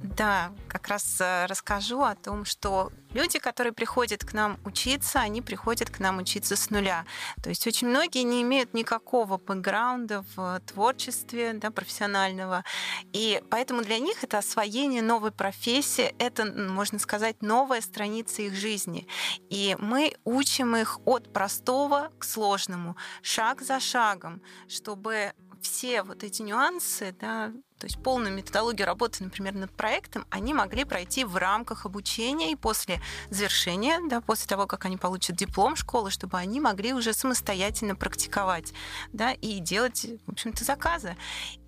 Да, 0.02 0.52
как 0.68 0.88
раз 0.88 1.20
э, 1.20 1.46
расскажу 1.46 2.02
о 2.02 2.14
том, 2.14 2.44
что 2.44 2.90
люди, 3.12 3.38
которые 3.38 3.72
приходят 3.72 4.24
к 4.24 4.32
нам 4.32 4.58
учиться, 4.64 5.20
они 5.20 5.40
приходят 5.40 5.88
к 5.90 6.00
нам 6.00 6.18
учиться 6.18 6.56
с 6.56 6.70
нуля. 6.70 7.04
То 7.42 7.48
есть 7.48 7.66
очень 7.66 7.88
многие 7.88 8.22
не 8.22 8.42
имеют 8.42 8.74
никакого 8.74 9.38
бэкграунда 9.38 10.24
в 10.34 10.60
творчестве 10.66 11.54
да, 11.54 11.70
профессионального. 11.70 12.64
И 13.12 13.42
поэтому 13.50 13.82
для 13.82 13.98
них 13.98 14.24
это 14.24 14.38
освоение 14.38 15.02
новой 15.02 15.30
профессии, 15.30 16.14
это, 16.18 16.44
можно 16.44 16.98
сказать, 16.98 17.40
новая 17.40 17.80
страница 17.80 18.42
их 18.42 18.54
жизни. 18.54 19.06
И 19.48 19.76
мы 19.78 20.14
учим 20.24 20.76
их 20.76 20.98
от 21.06 21.32
простого 21.32 22.10
к 22.18 22.24
сложному, 22.24 22.96
шаг 23.22 23.62
за 23.62 23.80
шагом, 23.80 24.42
чтобы 24.68 25.32
все 25.64 26.02
вот 26.02 26.22
эти 26.22 26.42
нюансы, 26.42 27.14
да, 27.20 27.52
то 27.78 27.86
есть 27.86 28.02
полную 28.02 28.34
методологию 28.34 28.86
работы, 28.86 29.24
например, 29.24 29.54
над 29.54 29.72
проектом, 29.72 30.26
они 30.30 30.54
могли 30.54 30.84
пройти 30.84 31.24
в 31.24 31.36
рамках 31.36 31.86
обучения 31.86 32.52
и 32.52 32.56
после 32.56 33.00
завершения, 33.30 33.98
да, 34.08 34.20
после 34.20 34.46
того, 34.46 34.66
как 34.66 34.84
они 34.84 34.96
получат 34.96 35.36
диплом 35.36 35.76
школы, 35.76 36.10
чтобы 36.10 36.38
они 36.38 36.60
могли 36.60 36.92
уже 36.92 37.12
самостоятельно 37.12 37.96
практиковать 37.96 38.72
да, 39.12 39.32
и 39.32 39.58
делать, 39.58 40.06
в 40.26 40.32
общем-то, 40.32 40.64
заказы. 40.64 41.16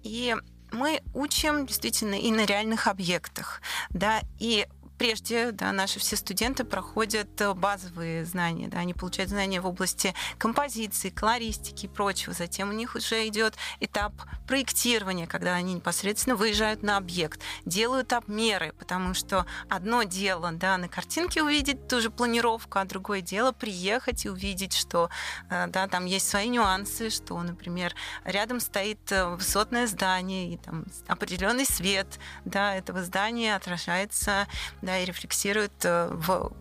И 0.03 0.37
мы 0.73 1.03
учим 1.15 1.67
действительно 1.67 2.15
и 2.15 2.31
на 2.31 2.45
реальных 2.45 2.87
объектах, 2.87 3.61
да, 3.91 4.21
и 4.39 4.67
прежде 4.99 5.53
да, 5.53 5.73
наши 5.73 5.99
все 5.99 6.17
студенты 6.17 6.65
проходят 6.65 7.29
базовые 7.57 8.25
знания. 8.25 8.69
Да, 8.69 8.79
они 8.79 8.95
получают 8.95 9.31
знания 9.31 9.61
в 9.61 9.67
области 9.67 10.15
композиции, 10.39 11.11
колористики 11.11 11.87
и 11.87 11.89
прочего. 11.89 12.33
Затем 12.33 12.71
у 12.71 12.73
них 12.73 12.95
уже 12.95 13.27
идет 13.29 13.55
этап 13.81 14.13
проектирования, 14.47 15.27
когда 15.27 15.55
они 15.55 15.75
непосредственно 15.75 16.37
выезжают 16.37 16.83
на 16.83 16.97
объект, 16.97 17.41
делают 17.65 18.13
обмеры, 18.13 18.73
потому 18.79 19.15
что 19.15 19.47
одно 19.69 20.03
дело 20.05 20.53
да, 20.53 20.79
на 20.79 20.89
картинке 20.89 21.43
увидеть 21.43 21.89
ту 21.89 22.01
же 22.01 22.11
планировку, 22.11 22.79
а 22.79 22.85
другое 22.85 23.21
дело 23.21 23.53
приехать 23.53 24.25
и 24.25 24.31
увидеть, 24.31 24.73
что 24.73 25.11
да, 25.51 25.89
там 25.89 26.05
есть 26.05 26.29
свои 26.29 26.49
нюансы, 26.49 27.11
что, 27.11 27.41
например, 27.43 27.95
рядом 28.25 28.61
стоит 28.61 29.11
высотное 29.11 29.87
здание 29.87 30.55
и 30.55 30.57
там 30.57 30.85
определенный 31.07 31.67
свет 31.67 32.07
да, 32.45 32.75
этого 32.75 33.03
здания 33.03 33.57
отражается 33.57 34.47
да, 34.87 34.99
и 34.99 35.05
рефлексирует 35.05 35.73
э, 35.85 36.09
в 36.11 36.53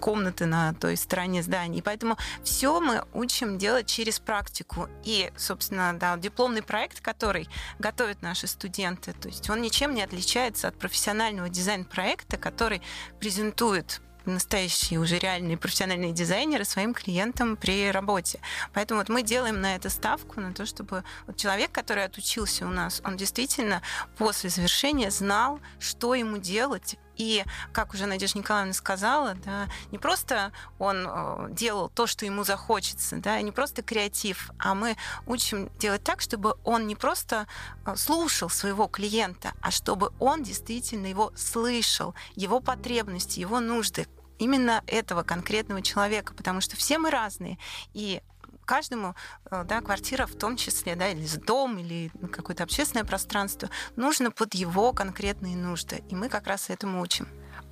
комнаты 0.00 0.46
на 0.46 0.74
той 0.74 0.96
стороне 0.96 1.42
здания. 1.42 1.78
И 1.78 1.82
поэтому 1.82 2.16
все 2.42 2.80
мы 2.80 3.04
учим 3.14 3.56
делать 3.56 3.86
через 3.86 4.18
практику. 4.18 4.88
И, 5.04 5.30
собственно, 5.36 5.96
да, 5.98 6.16
дипломный 6.16 6.62
проект, 6.62 7.00
который 7.00 7.48
готовят 7.78 8.20
наши 8.22 8.46
студенты, 8.46 9.12
то 9.12 9.28
есть 9.28 9.48
он 9.48 9.62
ничем 9.62 9.94
не 9.94 10.02
отличается 10.02 10.68
от 10.68 10.78
профессионального 10.78 11.48
дизайн-проекта, 11.48 12.36
который 12.36 12.82
презентует 13.20 14.00
настоящие 14.28 15.00
уже 15.00 15.18
реальные 15.18 15.56
профессиональные 15.56 16.12
дизайнеры 16.12 16.64
своим 16.64 16.94
клиентам 16.94 17.56
при 17.56 17.90
работе. 17.90 18.40
Поэтому 18.72 19.00
вот 19.00 19.08
мы 19.08 19.22
делаем 19.22 19.60
на 19.60 19.74
это 19.74 19.90
ставку, 19.90 20.40
на 20.40 20.52
то, 20.52 20.66
чтобы 20.66 21.04
вот 21.26 21.36
человек, 21.36 21.72
который 21.72 22.04
отучился 22.04 22.66
у 22.66 22.70
нас, 22.70 23.00
он 23.04 23.16
действительно 23.16 23.82
после 24.16 24.50
завершения 24.50 25.10
знал, 25.10 25.60
что 25.78 26.14
ему 26.14 26.38
делать, 26.38 26.96
и, 27.18 27.44
как 27.72 27.92
уже 27.92 28.06
Надежда 28.06 28.38
Николаевна 28.38 28.72
сказала, 28.72 29.34
да, 29.44 29.68
не 29.90 29.98
просто 29.98 30.52
он 30.78 31.06
э, 31.06 31.48
делал 31.50 31.90
то, 31.90 32.06
что 32.06 32.24
ему 32.24 32.44
захочется, 32.44 33.16
да, 33.16 33.40
не 33.42 33.52
просто 33.52 33.82
креатив, 33.82 34.50
а 34.58 34.74
мы 34.74 34.96
учим 35.26 35.68
делать 35.78 36.02
так, 36.04 36.20
чтобы 36.20 36.54
он 36.64 36.86
не 36.86 36.94
просто 36.94 37.46
э, 37.84 37.96
слушал 37.96 38.48
своего 38.48 38.86
клиента, 38.86 39.52
а 39.60 39.70
чтобы 39.70 40.12
он 40.18 40.42
действительно 40.42 41.06
его 41.06 41.32
слышал, 41.36 42.14
его 42.36 42.60
потребности, 42.60 43.40
его 43.40 43.60
нужды, 43.60 44.06
именно 44.38 44.82
этого 44.86 45.24
конкретного 45.24 45.82
человека, 45.82 46.32
потому 46.34 46.60
что 46.60 46.76
все 46.76 46.98
мы 46.98 47.10
разные, 47.10 47.58
и 47.92 48.22
каждому, 48.68 49.14
э, 49.50 49.64
да, 49.64 49.80
квартира 49.80 50.26
в 50.26 50.34
том 50.34 50.56
числе, 50.56 50.94
да, 50.94 51.08
или 51.08 51.26
дом, 51.46 51.78
или 51.78 52.10
какое-то 52.30 52.64
общественное 52.64 53.04
пространство, 53.04 53.70
нужно 53.96 54.30
под 54.30 54.54
его 54.54 54.92
конкретные 54.92 55.56
нужды. 55.56 56.04
И 56.10 56.14
мы 56.14 56.28
как 56.28 56.46
раз 56.46 56.70
этому 56.70 57.00
учим. 57.00 57.26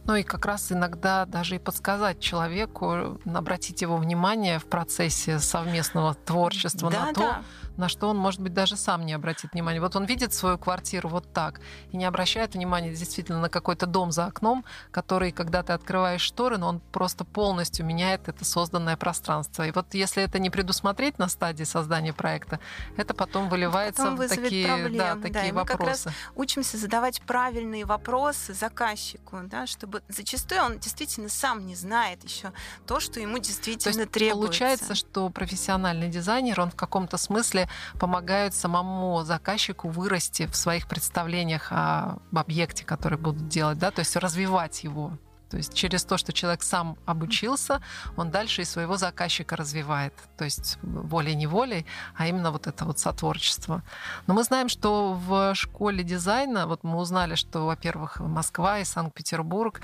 Ну 0.06 0.14
и 0.14 0.22
как 0.22 0.46
раз 0.46 0.72
иногда 0.72 1.26
даже 1.26 1.56
и 1.56 1.58
подсказать 1.58 2.20
человеку, 2.20 3.18
обратить 3.24 3.82
его 3.82 3.96
внимание 3.96 4.58
в 4.58 4.66
процессе 4.66 5.40
совместного 5.40 6.14
творчества 6.14 6.90
да, 6.90 7.06
на 7.06 7.12
то, 7.12 7.20
да 7.20 7.42
на 7.76 7.88
что 7.88 8.08
он, 8.08 8.16
может 8.16 8.40
быть, 8.40 8.54
даже 8.54 8.76
сам 8.76 9.04
не 9.04 9.12
обратит 9.12 9.52
внимания. 9.52 9.80
Вот 9.80 9.96
он 9.96 10.04
видит 10.04 10.32
свою 10.32 10.58
квартиру 10.58 11.08
вот 11.08 11.32
так 11.32 11.60
и 11.90 11.96
не 11.96 12.04
обращает 12.04 12.54
внимания 12.54 12.90
действительно 12.90 13.40
на 13.40 13.48
какой-то 13.48 13.86
дом 13.86 14.12
за 14.12 14.26
окном, 14.26 14.64
который, 14.90 15.32
когда 15.32 15.62
ты 15.62 15.72
открываешь 15.72 16.20
шторы, 16.20 16.58
но 16.58 16.68
он 16.68 16.80
просто 16.92 17.24
полностью 17.24 17.84
меняет 17.84 18.28
это 18.28 18.44
созданное 18.44 18.96
пространство. 18.96 19.66
И 19.66 19.72
вот 19.72 19.94
если 19.94 20.22
это 20.22 20.38
не 20.38 20.50
предусмотреть 20.50 21.18
на 21.18 21.28
стадии 21.28 21.64
создания 21.64 22.12
проекта, 22.12 22.60
это 22.96 23.14
потом 23.14 23.48
выливается 23.48 24.02
потом 24.02 24.16
в 24.16 24.28
такие, 24.28 24.66
проблем, 24.66 24.96
да, 24.96 25.14
такие 25.16 25.32
да, 25.32 25.44
и 25.44 25.52
мы 25.52 25.58
вопросы. 25.60 25.78
как 25.78 25.86
раз 25.86 26.06
учимся 26.34 26.78
задавать 26.78 27.20
правильные 27.22 27.84
вопросы 27.84 28.54
заказчику, 28.54 29.40
да, 29.44 29.66
чтобы 29.66 30.02
зачастую 30.08 30.62
он 30.62 30.78
действительно 30.78 31.28
сам 31.28 31.66
не 31.66 31.74
знает 31.74 32.22
еще 32.24 32.52
то, 32.86 33.00
что 33.00 33.20
ему 33.20 33.38
действительно 33.38 33.92
то 33.92 34.00
есть 34.00 34.10
требуется. 34.12 34.46
Получается, 34.46 34.94
что 34.94 35.28
профессиональный 35.30 36.08
дизайнер, 36.08 36.60
он 36.60 36.70
в 36.70 36.76
каком-то 36.76 37.16
смысле 37.16 37.65
помогают 37.98 38.54
самому 38.54 39.22
заказчику 39.24 39.88
вырасти 39.88 40.46
в 40.46 40.56
своих 40.56 40.88
представлениях 40.88 41.68
об 41.70 42.36
объекте, 42.36 42.84
который 42.84 43.18
будут 43.18 43.48
делать, 43.48 43.78
да, 43.78 43.90
то 43.90 44.00
есть 44.00 44.16
развивать 44.16 44.84
его. 44.84 45.18
То 45.50 45.56
есть 45.56 45.74
через 45.74 46.04
то, 46.04 46.16
что 46.16 46.32
человек 46.32 46.62
сам 46.62 46.96
обучился, 47.06 47.80
он 48.16 48.30
дальше 48.30 48.62
и 48.62 48.64
своего 48.64 48.96
заказчика 48.96 49.56
развивает. 49.56 50.12
То 50.36 50.44
есть 50.44 50.78
волей-неволей, 50.82 51.86
а 52.16 52.26
именно 52.26 52.50
вот 52.50 52.66
это 52.66 52.84
вот 52.84 52.98
сотворчество. 52.98 53.82
Но 54.26 54.34
мы 54.34 54.42
знаем, 54.44 54.68
что 54.68 55.14
в 55.14 55.54
школе 55.54 56.02
дизайна, 56.02 56.66
вот 56.66 56.84
мы 56.84 56.98
узнали, 56.98 57.34
что, 57.36 57.66
во-первых, 57.66 58.20
Москва 58.20 58.80
и 58.80 58.84
Санкт-Петербург, 58.84 59.80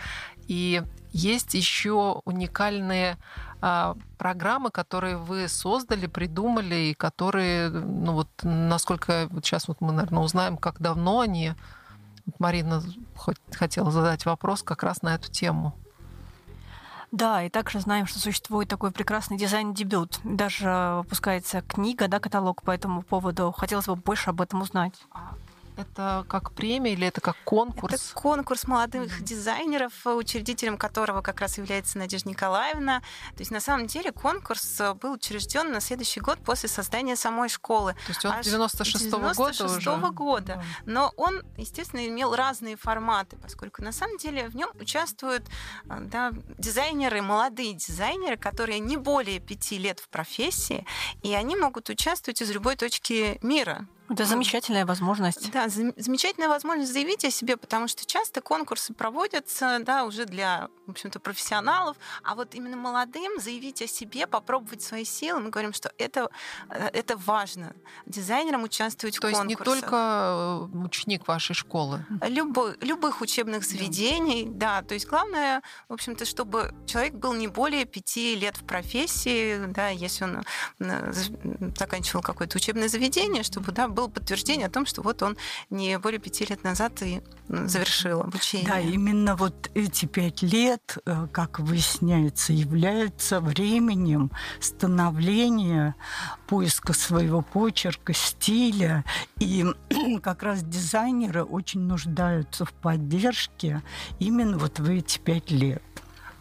и 0.48 0.82
есть 1.12 1.54
еще 1.54 2.20
уникальные 2.24 3.18
а, 3.60 3.96
программы, 4.18 4.70
которые 4.70 5.16
вы 5.16 5.46
создали, 5.46 6.06
придумали, 6.06 6.74
и 6.74 6.94
которые, 6.94 7.70
ну 7.70 8.12
вот, 8.12 8.28
насколько 8.42 9.28
вот 9.30 9.44
сейчас 9.44 9.68
вот 9.68 9.80
мы, 9.80 9.92
наверное, 9.92 10.22
узнаем, 10.22 10.56
как 10.56 10.80
давно 10.80 11.20
они. 11.20 11.52
Марина 12.38 12.82
хотела 13.52 13.90
задать 13.90 14.26
вопрос 14.26 14.62
как 14.62 14.82
раз 14.82 15.02
на 15.02 15.14
эту 15.14 15.30
тему. 15.30 15.74
Да, 17.12 17.42
и 17.42 17.50
также 17.50 17.78
знаем, 17.80 18.06
что 18.06 18.18
существует 18.18 18.68
такой 18.68 18.90
прекрасный 18.90 19.36
дизайн-дебют. 19.36 20.20
Даже 20.24 20.94
выпускается 20.96 21.60
книга, 21.60 22.08
да, 22.08 22.18
каталог 22.18 22.62
по 22.62 22.70
этому 22.70 23.02
поводу. 23.02 23.52
Хотелось 23.52 23.86
бы 23.86 23.96
больше 23.96 24.30
об 24.30 24.40
этом 24.40 24.62
узнать. 24.62 24.94
Это 25.76 26.26
как 26.28 26.52
премия 26.52 26.92
или 26.92 27.06
это 27.06 27.20
как 27.20 27.36
конкурс? 27.44 27.94
Это 27.94 28.20
конкурс 28.20 28.66
молодых 28.66 29.20
mm-hmm. 29.20 29.24
дизайнеров, 29.24 30.06
учредителем 30.06 30.76
которого 30.76 31.22
как 31.22 31.40
раз 31.40 31.56
является 31.58 31.98
Надежда 31.98 32.28
Николаевна. 32.28 33.00
То 33.00 33.40
есть 33.40 33.50
на 33.50 33.60
самом 33.60 33.86
деле 33.86 34.12
конкурс 34.12 34.80
э, 34.80 34.94
был 34.94 35.12
учрежден 35.12 35.72
на 35.72 35.80
следующий 35.80 36.20
год 36.20 36.38
после 36.44 36.68
создания 36.68 37.16
самой 37.16 37.48
школы. 37.48 37.94
То 38.06 38.08
есть 38.08 38.24
он 38.24 38.32
96-го 38.32 39.18
96 39.18 39.86
года 39.86 39.96
уже? 39.96 40.12
года. 40.12 40.52
Mm-hmm. 40.52 40.82
Но 40.86 41.12
он, 41.16 41.42
естественно, 41.56 42.06
имел 42.06 42.34
разные 42.34 42.76
форматы, 42.76 43.36
поскольку 43.36 43.82
на 43.82 43.92
самом 43.92 44.18
деле 44.18 44.48
в 44.48 44.54
нем 44.54 44.70
участвуют 44.78 45.44
э, 45.88 45.98
да, 46.00 46.32
дизайнеры, 46.58 47.22
молодые 47.22 47.72
дизайнеры, 47.72 48.36
которые 48.36 48.78
не 48.78 48.98
более 48.98 49.40
пяти 49.40 49.78
лет 49.78 50.00
в 50.00 50.08
профессии, 50.08 50.86
и 51.22 51.32
они 51.32 51.56
могут 51.56 51.88
участвовать 51.88 52.42
из 52.42 52.50
любой 52.50 52.76
точки 52.76 53.38
мира. 53.42 53.86
Это 54.12 54.24
замечательная 54.26 54.86
возможность. 54.86 55.50
Да, 55.52 55.68
замечательная 55.68 56.48
возможность 56.48 56.92
заявить 56.92 57.24
о 57.24 57.30
себе, 57.30 57.56
потому 57.56 57.88
что 57.88 58.04
часто 58.04 58.40
конкурсы 58.40 58.92
проводятся 58.92 59.78
да, 59.80 60.04
уже 60.04 60.26
для, 60.26 60.68
в 60.86 60.90
общем-то, 60.90 61.18
профессионалов, 61.20 61.96
а 62.22 62.34
вот 62.34 62.54
именно 62.54 62.76
молодым 62.76 63.40
заявить 63.40 63.82
о 63.82 63.86
себе, 63.86 64.26
попробовать 64.26 64.82
свои 64.82 65.04
силы, 65.04 65.40
мы 65.40 65.50
говорим, 65.50 65.72
что 65.72 65.92
это, 65.98 66.28
э, 66.68 66.90
это 66.92 67.16
важно. 67.16 67.74
Дизайнерам 68.06 68.62
участвовать 68.64 69.18
То 69.18 69.28
в 69.28 69.32
конкурсах. 69.32 69.64
То 69.64 69.70
есть 69.70 69.76
не 69.76 69.80
только 69.80 70.68
э, 70.72 70.84
ученик 70.84 71.26
вашей 71.26 71.54
школы? 71.54 72.04
Любой, 72.22 72.76
любых 72.80 73.20
учебных 73.20 73.64
заведений, 73.64 74.46
да. 74.48 74.80
да. 74.80 74.88
То 74.88 74.94
есть 74.94 75.06
главное, 75.06 75.62
в 75.88 75.94
общем-то, 75.94 76.24
чтобы 76.24 76.74
человек 76.86 77.14
был 77.14 77.32
не 77.32 77.48
более 77.48 77.84
пяти 77.84 78.34
лет 78.34 78.56
в 78.56 78.64
профессии, 78.64 79.66
да, 79.66 79.88
если 79.88 80.24
он 80.24 80.44
э, 80.80 81.12
заканчивал 81.78 82.22
какое-то 82.22 82.56
учебное 82.58 82.88
заведение, 82.88 83.42
чтобы 83.42 83.72
да, 83.72 83.88
был 83.88 84.01
было 84.02 84.08
подтверждение 84.08 84.66
о 84.66 84.70
том, 84.70 84.84
что 84.84 85.02
вот 85.02 85.22
он 85.22 85.36
не 85.70 85.96
более 85.98 86.18
пяти 86.18 86.44
лет 86.44 86.64
назад 86.64 87.02
и 87.02 87.22
завершил 87.48 88.20
обучение. 88.20 88.66
Да, 88.66 88.80
именно 88.80 89.36
вот 89.36 89.70
эти 89.74 90.06
пять 90.06 90.42
лет, 90.42 90.98
э, 91.06 91.28
как 91.30 91.60
выясняется, 91.60 92.52
являются 92.52 93.40
временем 93.40 94.32
становления, 94.60 95.94
поиска 96.48 96.92
своего 96.92 97.42
почерка, 97.42 98.12
стиля. 98.12 99.04
И 99.38 99.64
как 100.22 100.42
раз 100.42 100.64
дизайнеры 100.64 101.44
очень 101.44 101.82
нуждаются 101.82 102.64
в 102.64 102.72
поддержке 102.72 103.82
именно 104.18 104.58
вот 104.58 104.80
в 104.80 104.90
эти 104.90 105.18
пять 105.18 105.50
лет. 105.50 105.82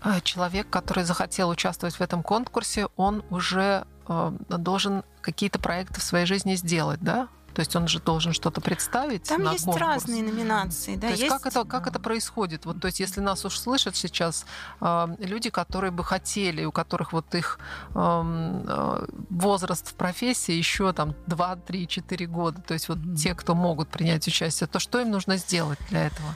А 0.02 0.20
человек, 0.22 0.68
который 0.70 1.04
захотел 1.04 1.50
участвовать 1.50 1.96
в 1.96 2.02
этом 2.02 2.24
конкурсе, 2.24 2.88
он 2.96 3.24
уже 3.30 3.86
э, 4.08 4.32
должен 4.50 5.04
какие-то 5.22 5.60
проекты 5.60 6.00
в 6.00 6.04
своей 6.04 6.26
жизни 6.26 6.56
сделать, 6.56 7.00
да? 7.02 7.28
То 7.54 7.60
есть 7.60 7.76
он 7.76 7.88
же 7.88 8.00
должен 8.00 8.34
что-то 8.34 8.62
представить. 8.62 9.24
Там 9.24 9.44
на 9.44 9.52
есть 9.52 9.66
конкурс. 9.66 9.86
разные 9.86 10.24
номинации. 10.24 10.96
Да, 10.96 11.08
то 11.08 11.08
есть, 11.08 11.24
есть... 11.24 11.34
Как, 11.34 11.46
это, 11.46 11.64
как 11.66 11.88
это 11.88 12.00
происходит? 12.00 12.66
Вот, 12.66 12.80
то 12.80 12.88
есть 12.88 13.00
если 13.00 13.22
нас 13.22 13.46
уж 13.46 13.58
слышат 13.60 13.96
сейчас 13.96 14.46
э, 14.80 15.08
люди, 15.20 15.50
которые 15.50 15.92
бы 15.92 16.04
хотели, 16.04 16.66
у 16.66 16.72
которых 16.72 17.14
вот 17.14 17.34
их 17.36 17.60
эм, 17.96 18.66
э, 18.68 19.06
возраст 19.30 19.88
в 19.88 19.94
профессии 19.96 20.54
еще 20.54 20.94
там 20.94 21.16
2, 21.28 21.56
3, 21.56 21.88
4 21.88 22.26
года, 22.28 22.62
то 22.62 22.74
есть 22.74 22.90
вот 22.90 22.98
mm-hmm. 22.98 23.16
те, 23.16 23.36
кто 23.36 23.56
могут 23.56 23.90
принять 23.90 24.28
участие, 24.28 24.68
то 24.68 24.80
что 24.80 25.00
им 25.00 25.12
нужно 25.12 25.38
сделать 25.38 25.80
для 25.90 26.08
этого? 26.08 26.36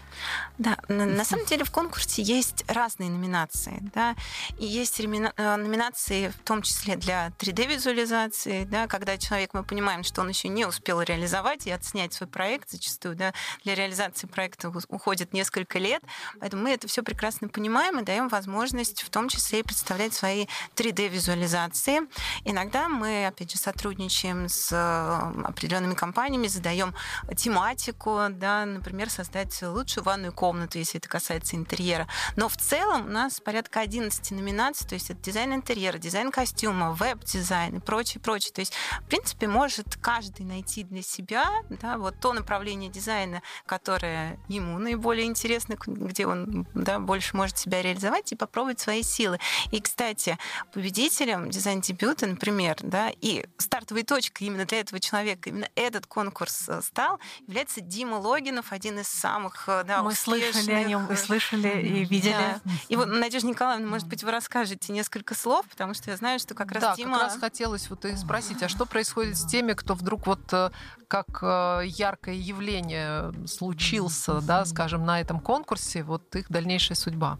Да, 0.57 0.77
на, 0.87 1.05
на 1.05 1.25
самом 1.25 1.45
деле 1.45 1.63
в 1.63 1.71
конкурсе 1.71 2.21
есть 2.21 2.63
разные 2.67 3.09
номинации. 3.09 3.81
Да, 3.93 4.15
и 4.57 4.65
есть 4.65 4.99
э, 4.99 5.05
номинации 5.05 6.29
в 6.29 6.43
том 6.43 6.61
числе 6.61 6.95
для 6.95 7.29
3D-визуализации, 7.39 8.65
да, 8.65 8.87
когда 8.87 9.17
человек, 9.17 9.53
мы 9.53 9.63
понимаем, 9.63 10.03
что 10.03 10.21
он 10.21 10.29
еще 10.29 10.47
не 10.47 10.65
успел 10.65 11.01
реализовать 11.05 11.67
и 11.67 11.71
отснять 11.71 12.13
свой 12.13 12.27
проект. 12.27 12.69
Зачастую 12.69 13.15
да, 13.15 13.33
для 13.63 13.75
реализации 13.75 14.27
проекта 14.27 14.71
уходит 14.89 15.33
несколько 15.33 15.79
лет. 15.79 16.03
Поэтому 16.39 16.63
мы 16.63 16.71
это 16.71 16.87
все 16.87 17.03
прекрасно 17.03 17.47
понимаем 17.47 17.99
и 17.99 18.03
даем 18.03 18.27
возможность 18.27 19.03
в 19.03 19.09
том 19.09 19.29
числе 19.29 19.59
и 19.61 19.63
представлять 19.63 20.13
свои 20.13 20.47
3D-визуализации. 20.75 22.07
Иногда 22.43 22.89
мы, 22.89 23.27
опять 23.27 23.51
же, 23.51 23.57
сотрудничаем 23.57 24.49
с 24.49 24.71
э, 24.71 25.45
определенными 25.45 25.93
компаниями, 25.93 26.47
задаем 26.47 26.93
тематику, 27.35 28.19
да, 28.29 28.65
например, 28.65 29.09
создать 29.09 29.61
лучшую 29.61 30.03
ванную 30.03 30.33
комнату, 30.33 30.77
если 30.77 30.99
это 30.99 31.07
касается 31.07 31.55
интерьера. 31.55 32.07
Но 32.35 32.49
в 32.49 32.57
целом 32.57 33.05
у 33.07 33.09
нас 33.09 33.39
порядка 33.39 33.79
11 33.79 34.31
номинаций, 34.31 34.87
то 34.87 34.95
есть 34.95 35.09
это 35.09 35.21
дизайн 35.21 35.53
интерьера, 35.53 35.97
дизайн 35.97 36.31
костюма, 36.31 36.91
веб-дизайн 36.91 37.77
и 37.77 37.79
прочее, 37.79 38.21
прочее. 38.21 38.53
То 38.53 38.61
есть, 38.61 38.73
в 39.01 39.07
принципе, 39.07 39.47
может 39.47 39.97
каждый 40.01 40.45
найти 40.45 40.83
для 40.95 41.03
себя 41.03 41.45
да, 41.69 41.97
вот 41.97 42.15
то 42.21 42.31
направление 42.31 42.89
дизайна, 42.89 43.41
которое 43.65 44.39
ему 44.47 44.79
наиболее 44.79 45.25
интересно, 45.25 45.75
где 45.85 46.25
он 46.25 46.65
да, 46.73 46.99
больше 46.99 47.35
может 47.35 47.57
себя 47.57 47.81
реализовать 47.81 48.31
и 48.31 48.35
попробовать 48.35 48.79
свои 48.79 49.03
силы. 49.03 49.39
И, 49.71 49.81
кстати, 49.81 50.37
победителем 50.73 51.49
дизайн-дебюта, 51.49 52.27
например, 52.27 52.77
да, 52.81 53.11
и 53.19 53.45
стартовой 53.57 54.03
точкой 54.03 54.45
именно 54.45 54.65
для 54.65 54.79
этого 54.79 55.01
человека, 55.01 55.49
именно 55.49 55.67
этот 55.75 56.07
конкурс 56.07 56.69
э, 56.69 56.81
стал, 56.81 57.19
является 57.45 57.81
Дима 57.81 58.15
Логинов, 58.15 58.71
один 58.71 58.99
из 58.99 59.09
самых 59.09 59.65
э, 59.67 59.83
да, 59.85 60.01
Мы 60.01 60.11
успешных... 60.11 60.53
слышали 60.53 60.71
о 60.71 60.83
нем, 60.85 61.11
и 61.11 61.15
слышали, 61.17 61.81
и 61.81 62.05
видели. 62.05 62.31
Да. 62.31 62.61
И 62.87 62.95
вот, 62.95 63.07
Надежда 63.07 63.49
Николаевна, 63.49 63.87
может 63.87 64.07
быть, 64.07 64.23
вы 64.23 64.31
расскажете 64.31 64.93
несколько 64.93 65.35
слов, 65.35 65.65
потому 65.69 65.93
что 65.93 66.11
я 66.11 66.17
знаю, 66.17 66.39
что 66.39 66.55
как 66.55 66.71
раз 66.71 66.81
да, 66.81 66.95
Дима... 66.95 67.19
как 67.19 67.21
раз 67.23 67.39
хотелось 67.39 67.89
вот 67.89 68.05
и 68.05 68.15
спросить, 68.15 68.63
а 68.63 68.69
что 68.69 68.85
происходит 68.85 69.37
с 69.37 69.45
теми, 69.45 69.73
кто 69.73 69.93
вдруг 69.93 70.25
вот 70.27 70.53
э, 70.53 70.71
как 71.07 71.41
яркое 71.41 72.35
явление 72.35 73.31
случился, 73.47 74.41
да, 74.41 74.65
скажем, 74.65 75.05
на 75.05 75.21
этом 75.21 75.39
конкурсе, 75.39 76.03
вот 76.03 76.35
их 76.35 76.49
дальнейшая 76.49 76.95
судьба? 76.95 77.37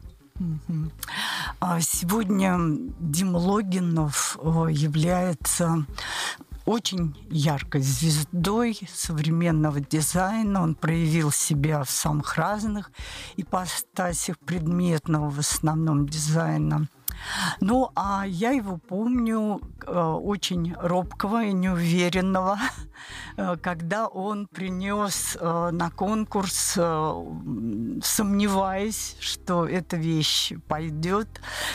А 1.60 1.80
сегодня 1.82 2.58
Дима 3.00 3.38
Логинов 3.38 4.38
является 4.70 5.86
очень 6.66 7.16
яркой 7.30 7.82
звездой 7.82 8.80
современного 8.92 9.80
дизайна. 9.80 10.64
Он 10.64 10.76
проявил 10.76 11.32
себя 11.32 11.84
в 11.84 11.90
самых 11.90 12.36
разных 12.36 12.92
ипостасях 13.38 14.38
предметного 14.40 15.30
в 15.30 15.40
основном 15.40 16.10
дизайна. 16.10 16.88
Ну, 17.62 17.92
а 17.96 18.26
я 18.26 18.52
его 18.52 18.78
помню 18.78 19.62
э, 19.86 20.00
очень 20.00 20.74
робкого 20.80 21.44
и 21.44 21.54
неуверенного, 21.54 22.60
э, 23.38 23.58
когда 23.62 24.08
он 24.08 24.48
принес 24.48 25.38
э, 25.40 25.70
на 25.72 25.90
конкурс, 25.90 26.74
сомневаясь, 28.04 29.16
что 29.20 29.66
эта 29.66 29.98
вещь 29.98 30.54
пойдет. 30.68 31.28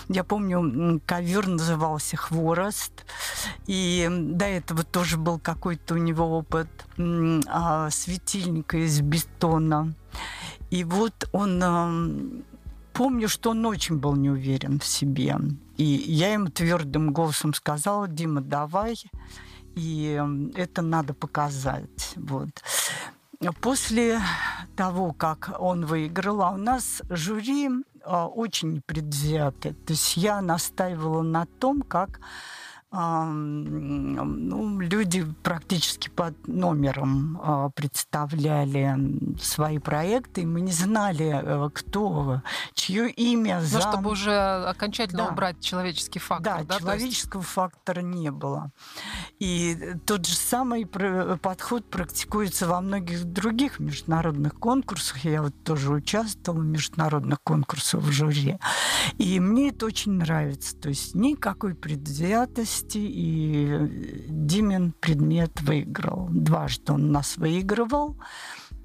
Я 0.09 0.24
помню, 0.24 1.00
ковер 1.07 1.46
назывался 1.48 2.16
«Хворост», 2.16 3.05
и 3.66 4.09
до 4.11 4.44
этого 4.46 4.83
тоже 4.85 5.16
был 5.16 5.38
какой-то 5.38 5.94
у 5.94 5.98
него 5.98 6.38
опыт 6.38 6.68
а, 7.48 7.90
светильника 7.90 8.79
из 8.79 9.00
бетона. 9.00 9.94
И 10.70 10.85
вот 10.85 11.29
он 11.33 12.44
помню, 12.92 13.29
что 13.29 13.50
он 13.50 13.64
очень 13.66 13.98
был 13.98 14.16
не 14.16 14.31
уверен 14.31 14.79
в 14.81 14.87
себе. 14.87 15.37
И 15.76 15.85
я 15.85 16.33
ему 16.33 16.48
твердым 16.48 17.12
голосом 17.12 17.55
сказала, 17.55 18.09
Дима, 18.09 18.40
давай, 18.40 18.96
и 19.74 20.22
это 20.55 20.83
надо 20.83 21.14
показать. 21.14 22.14
Вот. 22.16 22.50
После 23.61 24.20
того, 24.76 25.12
как 25.12 25.57
он 25.59 25.87
выиграл, 25.87 26.42
а 26.42 26.50
у 26.50 26.59
нас 26.59 27.03
жюри 27.09 27.70
а, 28.05 28.26
очень 28.26 28.83
предвзятое. 28.85 29.72
То 29.72 29.92
есть 29.92 30.16
я 30.16 30.42
настаивала 30.42 31.22
на 31.22 31.46
том, 31.46 31.83
как 31.83 32.20
ну, 32.92 34.81
люди 34.81 35.24
практически 35.44 36.09
под 36.09 36.48
номером 36.48 37.40
а, 37.40 37.70
представляли 37.70 38.96
свои 39.40 39.79
проекты, 39.79 40.40
и 40.42 40.46
мы 40.46 40.61
не 40.61 40.72
знали, 40.72 41.40
э, 41.40 41.70
кто, 41.72 42.42
чье 42.74 43.09
имя. 43.09 43.61
Зам... 43.62 43.81
Ну, 43.81 43.92
чтобы 43.92 44.11
уже 44.11 44.33
окончательно 44.33 45.26
да. 45.26 45.31
убрать 45.31 45.61
человеческий 45.61 46.18
фактор. 46.18 46.64
Да, 46.64 46.64
да 46.64 46.79
человеческого 46.81 47.42
есть... 47.42 47.53
фактора 47.53 48.00
не 48.00 48.33
было. 48.33 48.72
И 49.38 49.94
тот 50.05 50.26
же 50.26 50.35
самый 50.35 50.85
подход 50.85 51.88
практикуется 51.88 52.66
во 52.66 52.81
многих 52.81 53.24
других 53.24 53.79
международных 53.79 54.55
конкурсах. 54.55 55.24
Я 55.24 55.42
вот 55.42 55.55
тоже 55.62 55.92
участвовала 55.92 56.61
в 56.61 56.64
международных 56.64 57.40
конкурсах 57.42 58.00
в 58.00 58.11
жюри. 58.11 58.59
И 59.18 59.38
мне 59.38 59.68
это 59.68 59.87
очень 59.87 60.12
нравится. 60.12 60.76
То 60.76 60.88
есть 60.88 61.14
никакой 61.14 61.76
предвзятости 61.76 62.79
области, 62.80 62.98
и 62.98 64.26
Димин 64.28 64.92
предмет 64.92 65.60
выиграл. 65.62 66.28
Дважды 66.30 66.92
он 66.92 67.12
нас 67.12 67.36
выигрывал. 67.36 68.16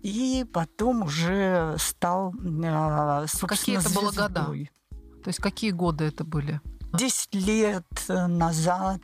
И 0.03 0.45
потом 0.53 1.03
уже 1.03 1.75
стал, 1.79 2.33
а, 2.63 3.25
собственно, 3.27 3.47
Какие 3.47 3.79
это 3.79 3.89
было 3.89 4.11
года? 4.11 4.45
То 5.23 5.29
есть 5.29 5.39
какие 5.39 5.71
годы 5.71 6.03
это 6.05 6.23
были? 6.23 6.61
Десять 6.93 7.33
лет 7.33 7.85
назад, 8.07 9.01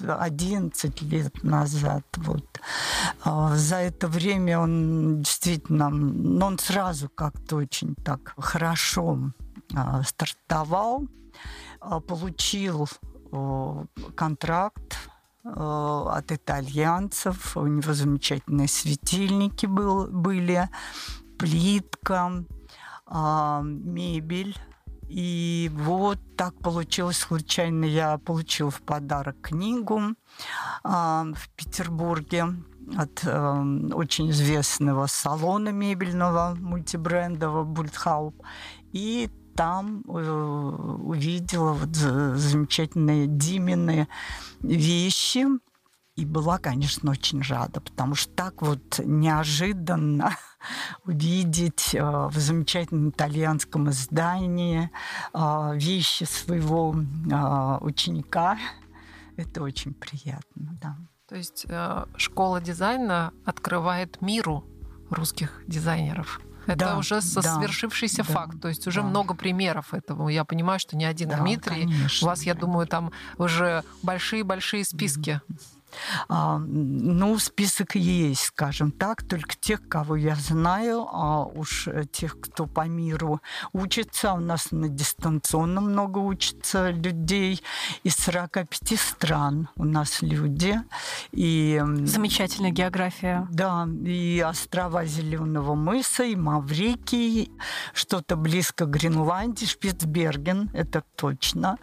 11 0.00 1.02
лет 1.02 1.44
назад. 1.44 2.04
Вот. 2.16 2.60
А, 3.22 3.54
за 3.56 3.76
это 3.76 4.08
время 4.08 4.58
он 4.58 5.18
действительно, 5.18 5.90
ну, 5.90 6.46
он 6.46 6.58
сразу 6.58 7.10
как-то 7.10 7.56
очень 7.56 7.94
так 7.96 8.32
хорошо 8.38 9.18
а, 9.74 10.02
стартовал, 10.02 11.06
получил 12.06 12.88
контракт 14.14 15.10
э, 15.44 15.48
от 15.50 16.32
итальянцев. 16.32 17.56
У 17.56 17.66
него 17.66 17.92
замечательные 17.92 18.68
светильники 18.68 19.66
был, 19.66 20.06
были, 20.06 20.68
плитка, 21.38 22.44
а, 23.06 23.62
мебель. 23.62 24.56
И 25.08 25.70
вот 25.74 26.18
так 26.36 26.54
получилось 26.58 27.18
случайно. 27.18 27.84
Я 27.84 28.18
получила 28.18 28.70
в 28.70 28.82
подарок 28.82 29.40
книгу 29.40 30.14
в 30.84 31.48
Петербурге 31.56 32.48
от 32.96 33.24
э, 33.24 33.90
очень 33.92 34.30
известного 34.30 35.06
салона 35.06 35.70
мебельного 35.70 36.56
мультибрендового 36.58 37.64
Бультхауп. 37.64 38.42
И 38.92 39.30
там 39.58 40.04
э, 40.06 40.10
увидела 41.02 41.72
вот 41.72 41.96
замечательные 41.96 43.26
Димины 43.26 44.06
вещи. 44.60 45.46
И 46.14 46.24
была, 46.24 46.58
конечно, 46.58 47.10
очень 47.10 47.42
рада, 47.42 47.80
потому 47.80 48.14
что 48.14 48.32
так 48.34 48.62
вот 48.62 49.00
неожиданно 49.04 50.36
увидеть 51.04 51.92
э, 51.92 52.00
в 52.00 52.38
замечательном 52.38 53.10
итальянском 53.10 53.90
издании 53.90 54.90
э, 55.34 55.70
вещи 55.74 56.22
своего 56.22 56.90
ученика. 57.80 58.58
Это 59.36 59.62
очень 59.62 59.92
приятно, 59.92 60.78
да. 60.80 60.96
То 61.28 61.34
есть 61.34 61.66
школа 62.16 62.60
дизайна 62.60 63.32
открывает 63.44 64.22
миру 64.22 64.64
русских 65.10 65.62
дизайнеров. 65.66 66.40
Это 66.68 66.84
да, 66.84 66.98
уже 66.98 67.22
со 67.22 67.40
да, 67.40 67.56
свершившийся 67.56 68.18
да, 68.18 68.24
факт. 68.24 68.60
То 68.60 68.68
есть 68.68 68.86
уже 68.86 69.00
да. 69.00 69.08
много 69.08 69.34
примеров 69.34 69.94
этого. 69.94 70.28
Я 70.28 70.44
понимаю, 70.44 70.78
что 70.78 70.96
не 70.96 71.06
один 71.06 71.30
да, 71.30 71.38
Дмитрий. 71.38 71.84
Конечно, 71.84 72.26
У 72.26 72.28
вас, 72.28 72.42
я 72.42 72.54
думаю, 72.54 72.86
там 72.86 73.10
уже 73.38 73.82
большие-большие 74.02 74.84
списки. 74.84 75.40
А, 76.28 76.58
ну, 76.58 77.38
список 77.38 77.94
есть, 77.94 78.42
скажем 78.42 78.92
так, 78.92 79.22
только 79.22 79.56
тех, 79.56 79.88
кого 79.88 80.16
я 80.16 80.34
знаю, 80.34 81.06
а 81.10 81.44
уж 81.44 81.88
тех, 82.12 82.40
кто 82.40 82.66
по 82.66 82.86
миру 82.86 83.40
учится. 83.72 84.32
У 84.32 84.40
нас 84.40 84.70
на 84.70 84.88
дистанционном 84.88 85.90
много 85.90 86.18
учится 86.18 86.90
людей 86.90 87.62
из 88.02 88.16
45 88.16 88.98
стран 88.98 89.68
у 89.76 89.84
нас 89.84 90.22
люди. 90.22 90.80
И, 91.32 91.82
Замечательная 92.04 92.70
география. 92.70 93.46
Да, 93.50 93.88
и 94.04 94.44
острова 94.46 95.04
Зеленого 95.04 95.74
мыса, 95.74 96.24
и 96.24 96.36
Маврикий, 96.36 97.50
что-то 97.92 98.36
близко 98.36 98.86
к 98.86 98.90
Гренландии, 98.90 99.64
Шпицберген, 99.64 100.70
это 100.72 101.02
точно. 101.16 101.78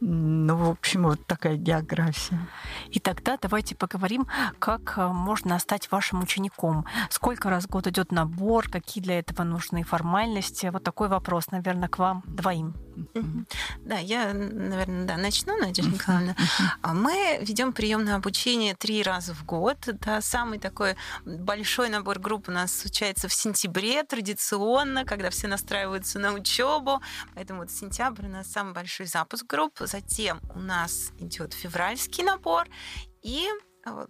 Ну, 0.00 0.56
в 0.56 0.70
общем, 0.70 1.04
вот 1.04 1.26
такая 1.26 1.56
география. 1.56 2.48
И 2.90 3.00
тогда-то 3.00 3.48
давайте 3.50 3.74
поговорим, 3.74 4.28
как 4.60 4.96
э, 4.96 5.08
можно 5.08 5.58
стать 5.58 5.90
вашим 5.90 6.22
учеником. 6.22 6.86
Сколько 7.10 7.50
раз 7.50 7.64
в 7.64 7.68
год 7.68 7.88
идет 7.88 8.12
набор, 8.12 8.68
какие 8.70 9.02
для 9.02 9.18
этого 9.18 9.42
нужны 9.42 9.82
формальности? 9.82 10.66
Вот 10.66 10.84
такой 10.84 11.08
вопрос, 11.08 11.50
наверное, 11.50 11.88
к 11.88 11.98
вам 11.98 12.22
двоим. 12.26 12.74
Да, 13.84 13.98
я, 13.98 14.32
наверное, 14.32 15.06
да, 15.06 15.16
начну, 15.16 15.56
Надежда 15.58 15.90
Николаевна. 15.90 16.36
А 16.82 16.94
мы 16.94 17.38
ведем 17.42 17.72
приемное 17.72 18.16
обучение 18.16 18.74
три 18.74 19.02
раза 19.02 19.34
в 19.34 19.44
год. 19.44 19.78
Да, 20.00 20.20
самый 20.20 20.58
такой 20.58 20.96
большой 21.24 21.88
набор 21.88 22.18
групп 22.18 22.48
у 22.48 22.52
нас 22.52 22.72
случается 22.72 23.28
в 23.28 23.34
сентябре 23.34 24.04
традиционно, 24.04 25.04
когда 25.04 25.30
все 25.30 25.48
настраиваются 25.48 26.18
на 26.18 26.32
учебу. 26.32 27.00
Поэтому 27.34 27.60
вот 27.60 27.70
сентябрь 27.70 28.26
у 28.26 28.30
нас 28.30 28.46
самый 28.46 28.74
большой 28.74 29.06
запуск 29.06 29.46
групп. 29.46 29.78
Затем 29.80 30.40
у 30.54 30.58
нас 30.60 31.10
идет 31.18 31.52
февральский 31.54 32.22
набор. 32.22 32.68
И 33.22 33.46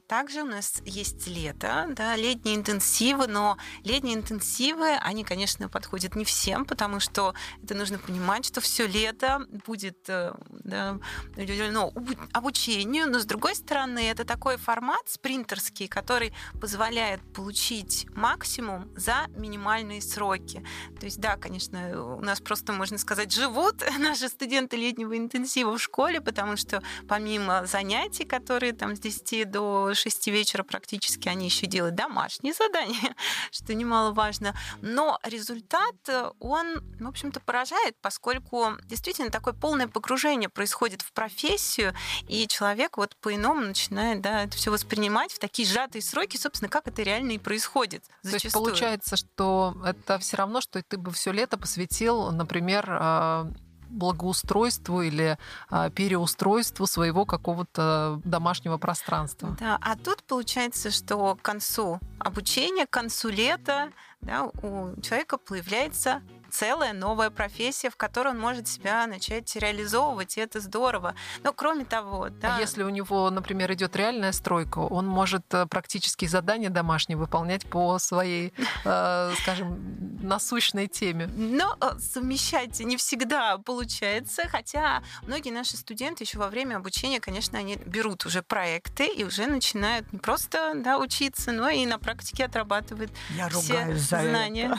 также 0.06 0.42
у 0.42 0.46
нас 0.46 0.83
есть 0.85 1.26
лето, 1.28 1.87
да, 1.90 2.16
летние 2.16 2.56
интенсивы, 2.56 3.26
но 3.26 3.56
летние 3.85 4.16
интенсивы, 4.16 4.96
они, 4.96 5.24
конечно, 5.24 5.68
подходят 5.68 6.16
не 6.16 6.24
всем, 6.24 6.64
потому 6.64 7.00
что 7.00 7.35
это 7.62 7.74
нужно 7.74 7.98
понимать, 7.98 8.44
что 8.44 8.61
все 8.61 8.87
лето 8.87 9.46
будет 9.66 10.09
э, 10.09 10.35
да, 10.50 10.98
уделено 11.37 11.92
обучению, 12.33 13.09
но 13.11 13.20
с 13.20 13.24
другой 13.24 13.54
стороны, 13.54 14.11
это 14.11 14.24
такой 14.24 14.56
формат 14.56 15.09
спринтерский, 15.09 15.88
который 15.88 16.33
позволяет 16.61 17.20
получить 17.33 18.06
максимум 18.14 18.90
за 18.96 19.26
минимальные 19.37 20.02
сроки. 20.02 20.64
То 20.98 21.06
есть, 21.06 21.20
да, 21.20 21.37
конечно, 21.37 22.16
у 22.16 22.20
нас 22.20 22.40
просто, 22.40 22.72
можно 22.72 22.98
сказать, 22.98 23.33
живут 23.33 23.85
наши 23.98 24.28
студенты 24.28 24.76
летнего 24.76 25.16
интенсива 25.16 25.76
в 25.76 25.83
школе, 25.83 26.20
потому 26.20 26.56
что 26.56 26.83
помимо 27.09 27.66
занятий, 27.66 28.24
которые 28.24 28.72
там 28.72 28.96
с 28.96 28.98
10 28.98 29.50
до 29.50 29.60
до 29.61 29.94
6 29.94 30.27
вечера 30.29 30.62
практически 30.62 31.29
они 31.29 31.44
еще 31.46 31.66
делают 31.66 31.94
домашние 31.94 32.55
задания, 32.55 33.14
что 33.51 33.75
немаловажно. 33.75 34.55
Но 34.81 35.18
результат, 35.23 35.94
э, 36.09 36.31
он, 36.40 36.83
в 36.99 37.07
общем-то, 37.07 37.40
поражает, 37.40 37.96
поскольку 38.01 38.73
действительно 38.85 39.31
такое 39.31 39.53
полное 39.53 39.87
погружение 39.87 40.49
происходит 40.49 41.03
в 41.03 41.12
профессию, 41.12 41.94
и 42.27 42.46
человек 42.46 42.96
вот 42.96 43.16
по-иному 43.16 43.61
начинает 43.61 44.23
да, 44.23 44.44
это 44.44 44.57
все 44.57 44.70
воспринимать 44.70 45.33
в 45.33 45.38
такие 45.38 45.68
сжатые 45.68 46.03
сроки, 46.03 46.37
собственно, 46.37 46.70
как 46.70 46.88
это 46.88 47.03
реально 47.03 47.33
и 47.33 47.38
происходит. 47.38 48.05
Зачастую. 48.23 48.40
То 48.40 48.46
есть 48.46 48.55
получается, 48.55 49.16
что 49.16 49.77
это 49.85 50.18
все 50.18 50.37
равно, 50.38 50.61
что 50.61 50.83
ты 50.83 50.96
бы 50.96 51.11
все 51.11 51.33
лето 51.33 51.59
посвятил, 51.59 52.31
например, 52.31 52.87
а, 52.88 53.51
благоустройству 53.90 55.03
или 55.03 55.38
а, 55.68 55.90
переустройству 55.90 56.87
своего 56.87 57.24
какого-то 57.24 58.20
домашнего 58.24 58.79
пространства. 58.79 59.57
Да, 59.59 59.79
а 59.81 59.96
тут 59.96 60.22
получается, 60.24 60.90
что 60.90 61.37
к 61.37 61.42
концу 61.42 62.00
обучения, 62.18 62.87
к 62.87 62.90
концу 62.90 63.29
лета 63.29 63.90
да, 64.20 64.44
у 64.44 65.00
человека 65.00 65.38
появляется 65.38 66.22
целая 66.50 66.92
новая 66.92 67.30
профессия, 67.30 67.90
в 67.90 67.96
которой 67.96 68.28
он 68.28 68.38
может 68.38 68.68
себя 68.68 69.06
начать 69.06 69.54
реализовывать, 69.56 70.36
и 70.36 70.40
это 70.40 70.60
здорово. 70.60 71.14
Но 71.42 71.52
кроме 71.52 71.84
того, 71.84 72.28
да. 72.28 72.56
А 72.56 72.60
если 72.60 72.82
у 72.82 72.88
него, 72.88 73.30
например, 73.30 73.72
идет 73.72 73.96
реальная 73.96 74.32
стройка, 74.32 74.78
он 74.78 75.06
может 75.06 75.42
э, 75.52 75.66
практически 75.66 76.26
задания 76.26 76.70
домашние 76.70 77.16
выполнять 77.16 77.66
по 77.66 77.98
своей, 77.98 78.52
э, 78.84 79.32
скажем, 79.42 79.78
насущной 80.22 80.88
теме. 80.88 81.28
Но 81.36 81.76
э, 81.80 81.98
совмещать 81.98 82.80
не 82.80 82.96
всегда 82.96 83.58
получается, 83.58 84.42
хотя 84.48 85.02
многие 85.22 85.50
наши 85.50 85.76
студенты 85.76 86.24
еще 86.24 86.38
во 86.38 86.48
время 86.48 86.76
обучения, 86.76 87.20
конечно, 87.20 87.58
они 87.58 87.76
берут 87.76 88.26
уже 88.26 88.42
проекты 88.42 89.06
и 89.06 89.24
уже 89.24 89.46
начинают 89.46 90.12
не 90.12 90.18
просто 90.18 90.72
да, 90.76 90.98
учиться, 90.98 91.52
но 91.52 91.68
и 91.68 91.86
на 91.86 91.98
практике 91.98 92.44
отрабатывают 92.44 93.10
Я 93.36 93.48
все 93.48 93.94
знания. 93.96 94.76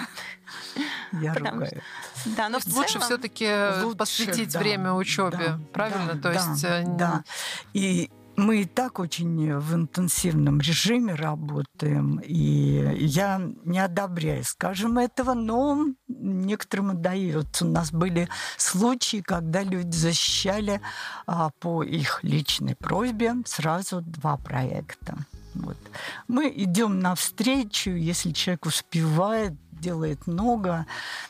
Я 1.14 1.34
Потому 1.34 1.61
помогает. 1.62 1.84
Да, 2.38 2.50
но 2.50 2.60
в 2.60 2.68
лучше 2.68 2.94
целом... 2.94 3.06
все-таки 3.06 3.96
посвятить 3.98 4.54
да, 4.54 4.60
время 4.60 4.94
учебе, 4.94 5.38
да, 5.38 5.60
правильно? 5.74 6.14
Да, 6.16 6.22
То 6.22 6.32
есть 6.32 6.62
да, 6.62 6.82
э, 6.82 6.86
да. 6.86 7.24
И 7.74 8.10
мы 8.38 8.62
и 8.62 8.66
так 8.66 9.00
очень 9.00 9.58
в 9.58 9.76
интенсивном 9.76 10.60
режиме 10.62 11.16
работаем, 11.16 12.20
и 12.24 12.96
я 13.06 13.42
не 13.66 13.80
одобряю, 13.80 14.44
скажем, 14.44 14.98
этого, 14.98 15.34
но 15.34 15.86
некоторым 16.08 16.92
удается. 16.92 17.66
У 17.66 17.70
нас 17.70 17.92
были 17.92 18.30
случаи, 18.58 19.22
когда 19.22 19.64
люди 19.64 19.96
защищали 19.96 20.82
а, 21.28 21.52
по 21.60 21.84
их 21.84 22.24
личной 22.24 22.76
просьбе 22.76 23.36
сразу 23.46 24.02
два 24.02 24.38
проекта. 24.38 25.18
Вот. 25.54 25.78
Мы 26.28 26.52
идем 26.56 27.00
навстречу, 27.00 27.92
если 27.92 28.32
человек 28.32 28.66
успевает, 28.66 29.54
делает 29.82 30.28
много, 30.28 30.86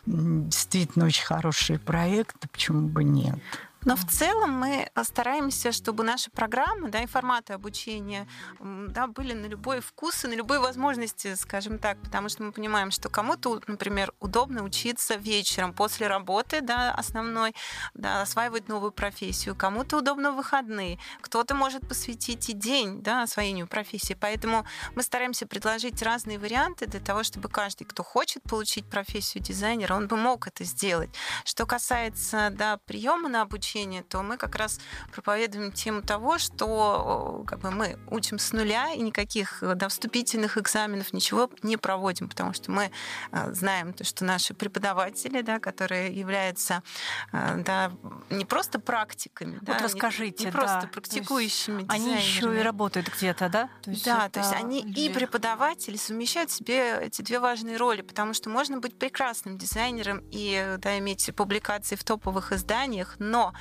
действительно 0.05 1.05
очень 1.05 1.25
хорошие 1.25 1.79
проекты, 1.79 2.47
почему 2.47 2.87
бы 2.87 3.03
нет. 3.03 3.39
Но 3.83 3.95
в 3.95 4.05
целом 4.05 4.51
мы 4.51 4.89
стараемся, 5.03 5.71
чтобы 5.71 6.03
наши 6.03 6.29
программы 6.29 6.89
да, 6.89 7.01
и 7.01 7.07
форматы 7.07 7.53
обучения 7.53 8.27
да, 8.59 9.07
были 9.07 9.33
на 9.33 9.47
любой 9.47 9.81
вкус 9.81 10.23
и 10.23 10.27
на 10.27 10.33
любые 10.33 10.59
возможности, 10.59 11.33
скажем 11.35 11.79
так, 11.79 11.99
потому 12.01 12.29
что 12.29 12.43
мы 12.43 12.51
понимаем, 12.51 12.91
что 12.91 13.09
кому-то, 13.09 13.59
например, 13.65 14.13
удобно 14.19 14.63
учиться 14.63 15.15
вечером 15.15 15.73
после 15.73 16.07
работы 16.07 16.61
да, 16.61 16.93
основной, 16.93 17.55
да, 17.95 18.21
осваивать 18.21 18.67
новую 18.67 18.91
профессию, 18.91 19.55
кому-то 19.55 19.97
удобно 19.97 20.31
в 20.31 20.35
выходные, 20.35 20.99
кто-то 21.21 21.55
может 21.55 21.87
посвятить 21.87 22.49
и 22.49 22.53
день 22.53 23.01
да, 23.01 23.23
освоению 23.23 23.67
профессии. 23.67 24.15
Поэтому 24.19 24.65
мы 24.95 25.01
стараемся 25.01 25.47
предложить 25.47 26.01
разные 26.03 26.37
варианты 26.37 26.85
для 26.85 26.99
того, 26.99 27.23
чтобы 27.23 27.49
каждый, 27.49 27.85
кто 27.85 28.03
хочет 28.03 28.43
получить 28.43 28.85
профессию 28.87 29.43
дизайнера, 29.43 29.95
он 29.95 30.07
бы 30.07 30.17
мог 30.17 30.47
это 30.47 30.63
сделать. 30.65 31.09
Что 31.45 31.65
касается 31.65 32.49
да, 32.51 32.77
приема 32.85 33.27
на 33.27 33.41
обучение, 33.41 33.70
обучения, 33.71 34.03
то 34.03 34.21
мы 34.21 34.37
как 34.37 34.55
раз 34.55 34.79
проповедуем 35.11 35.71
тему 35.71 36.01
того, 36.01 36.37
что 36.37 37.43
как 37.47 37.59
бы, 37.59 37.71
мы 37.71 37.97
учим 38.09 38.39
с 38.39 38.51
нуля 38.51 38.91
и 38.93 39.01
никаких 39.01 39.63
да, 39.75 39.87
вступительных 39.87 40.57
экзаменов, 40.57 41.13
ничего 41.13 41.49
не 41.63 41.77
проводим, 41.77 42.27
потому 42.27 42.53
что 42.53 42.71
мы 42.71 42.91
э, 43.31 43.53
знаем, 43.53 43.93
то, 43.93 44.03
что 44.03 44.25
наши 44.25 44.53
преподаватели, 44.53 45.41
да, 45.41 45.59
которые 45.59 46.13
являются 46.13 46.83
э, 47.31 47.63
да, 47.65 47.91
не 48.29 48.45
просто 48.45 48.79
практиками, 48.79 49.53
вот 49.53 49.63
да, 49.63 49.79
расскажите, 49.79 50.45
не, 50.45 50.45
не 50.47 50.51
просто 50.51 50.81
да, 50.81 50.87
практикующими 50.87 51.85
Они 51.87 52.15
еще 52.15 52.59
и 52.59 52.61
работают 52.61 53.09
где-то, 53.15 53.49
да? 53.49 53.69
То 53.81 53.91
есть 53.91 54.05
да, 54.05 54.29
то 54.29 54.39
есть 54.39 54.53
они 54.53 54.81
и 54.81 55.09
преподаватели 55.09 55.97
совмещают 55.97 56.49
в 56.49 56.53
себе 56.53 56.99
эти 57.01 57.21
две 57.21 57.39
важные 57.39 57.77
роли, 57.77 58.01
потому 58.01 58.33
что 58.33 58.49
можно 58.49 58.79
быть 58.79 58.97
прекрасным 58.97 59.57
дизайнером 59.57 60.23
и 60.31 60.77
да, 60.79 60.97
иметь 60.99 61.29
публикации 61.35 61.95
в 61.95 62.03
топовых 62.03 62.51
изданиях, 62.51 63.15
но 63.19 63.53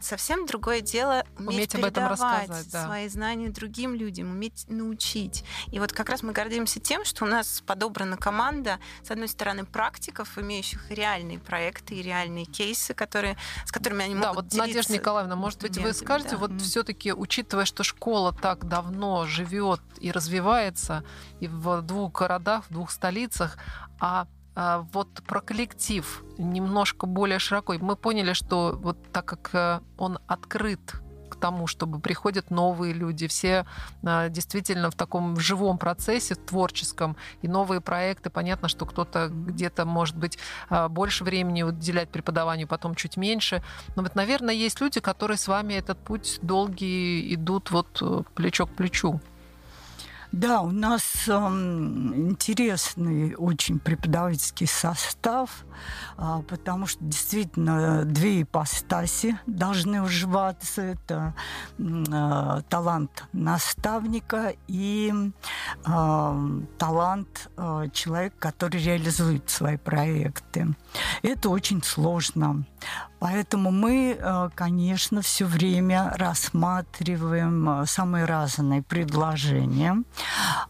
совсем 0.00 0.46
другое 0.46 0.80
дело 0.80 1.24
уметь, 1.38 1.74
уметь 1.74 1.74
об 1.74 1.84
этом 1.84 2.08
рассказать, 2.08 2.70
да. 2.70 2.84
свои 2.84 3.08
знания 3.08 3.48
другим 3.50 3.94
людям, 3.94 4.30
уметь 4.30 4.64
научить. 4.68 5.44
И 5.70 5.78
вот 5.78 5.92
как 5.92 6.08
раз 6.08 6.22
мы 6.22 6.32
гордимся 6.32 6.80
тем, 6.80 7.04
что 7.04 7.24
у 7.24 7.28
нас 7.28 7.62
подобрана 7.66 8.16
команда, 8.16 8.78
с 9.02 9.10
одной 9.10 9.28
стороны, 9.28 9.64
практиков, 9.64 10.38
имеющих 10.38 10.90
реальные 10.90 11.38
проекты 11.38 11.94
и 11.94 12.02
реальные 12.02 12.44
кейсы, 12.44 12.94
которые, 12.94 13.36
с 13.64 13.72
которыми 13.72 14.04
они 14.04 14.14
да, 14.14 14.28
могут 14.28 14.36
вот, 14.36 14.46
делиться. 14.48 14.68
Надежда 14.68 14.92
Николаевна, 14.94 15.36
может 15.36 15.60
быть, 15.60 15.78
вы 15.78 15.92
скажете, 15.92 16.32
да. 16.32 16.38
вот 16.38 16.50
mm. 16.52 16.58
все-таки, 16.58 17.12
учитывая, 17.12 17.64
что 17.64 17.82
школа 17.84 18.32
так 18.32 18.66
давно 18.68 19.26
живет 19.26 19.80
и 20.00 20.10
развивается, 20.10 21.04
и 21.40 21.48
в 21.48 21.82
двух 21.82 22.12
городах, 22.12 22.64
в 22.68 22.72
двух 22.72 22.90
столицах, 22.90 23.58
а, 23.98 24.26
вот 24.92 25.22
про 25.26 25.40
коллектив 25.40 26.24
немножко 26.38 27.06
более 27.06 27.38
широко. 27.38 27.74
Мы 27.74 27.94
поняли, 27.94 28.32
что 28.32 28.78
вот 28.80 28.96
так 29.12 29.26
как 29.26 29.54
э, 29.54 29.80
он 29.98 30.18
открыт 30.26 30.80
к 31.28 31.36
тому, 31.36 31.66
чтобы 31.66 31.98
приходят 31.98 32.50
новые 32.50 32.94
люди, 32.94 33.26
все 33.26 33.66
а, 34.04 34.28
действительно 34.28 34.90
в 34.90 34.94
таком 34.94 35.38
живом 35.38 35.78
процессе, 35.78 36.34
творческом, 36.34 37.16
и 37.42 37.48
новые 37.48 37.80
проекты. 37.80 38.30
Понятно, 38.30 38.68
что 38.68 38.86
кто-то 38.86 39.28
где-то, 39.28 39.84
может 39.84 40.16
быть, 40.16 40.38
а, 40.68 40.88
больше 40.88 41.24
времени 41.24 41.62
уделять 41.62 42.08
преподаванию, 42.08 42.66
потом 42.66 42.94
чуть 42.94 43.16
меньше. 43.16 43.62
Но 43.96 44.02
вот, 44.02 44.14
наверное, 44.14 44.54
есть 44.54 44.80
люди, 44.80 45.00
которые 45.00 45.36
с 45.36 45.48
вами 45.48 45.74
этот 45.74 45.98
путь 45.98 46.38
долгий 46.42 47.34
идут 47.34 47.70
вот 47.70 47.98
э, 48.00 48.22
плечо 48.34 48.66
к 48.66 48.70
плечу. 48.70 49.20
Да, 50.36 50.60
у 50.60 50.70
нас 50.70 51.02
э, 51.28 51.32
интересный 51.32 53.34
очень 53.36 53.78
преподавательский 53.78 54.66
состав, 54.66 55.64
э, 56.18 56.42
потому 56.46 56.86
что 56.86 57.02
действительно 57.02 58.04
две 58.04 58.42
ипостаси 58.42 59.38
должны 59.46 60.02
уживаться. 60.02 60.82
Это 60.82 61.34
э, 61.78 62.60
талант 62.68 63.24
наставника 63.32 64.52
и 64.68 65.10
э, 65.86 66.60
талант 66.76 67.50
э, 67.56 67.86
человека, 67.94 68.36
который 68.38 68.82
реализует 68.82 69.48
свои 69.48 69.78
проекты. 69.78 70.74
Это 71.22 71.48
очень 71.48 71.82
сложно. 71.82 72.64
Поэтому 73.18 73.70
мы, 73.70 74.16
э, 74.18 74.50
конечно, 74.54 75.22
все 75.22 75.46
время 75.46 76.12
рассматриваем 76.16 77.82
э, 77.82 77.86
самые 77.86 78.26
разные 78.26 78.82
предложения 78.82 80.02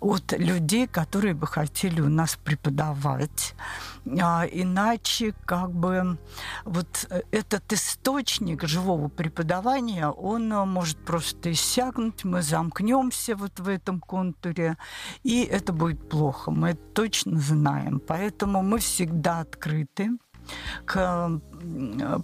от 0.00 0.32
людей, 0.32 0.86
которые 0.86 1.34
бы 1.34 1.46
хотели 1.46 2.00
у 2.00 2.08
нас 2.08 2.38
преподавать. 2.42 3.54
А, 4.20 4.46
иначе 4.46 5.34
как 5.44 5.72
бы 5.72 6.18
вот 6.64 7.06
э, 7.10 7.22
этот 7.32 7.72
источник 7.72 8.64
живого 8.64 9.08
преподавания, 9.08 10.08
он 10.08 10.48
может 10.48 10.98
просто 11.04 11.52
иссякнуть, 11.52 12.24
мы 12.24 12.42
замкнемся 12.42 13.34
вот 13.34 13.58
в 13.58 13.68
этом 13.68 14.00
контуре, 14.00 14.76
и 15.24 15.42
это 15.42 15.72
будет 15.72 16.08
плохо. 16.08 16.50
Мы 16.50 16.70
это 16.70 16.82
точно 16.94 17.38
знаем. 17.40 18.00
Поэтому 18.00 18.62
мы 18.62 18.78
всегда 18.78 19.40
открыты 19.40 20.10
к 20.84 21.40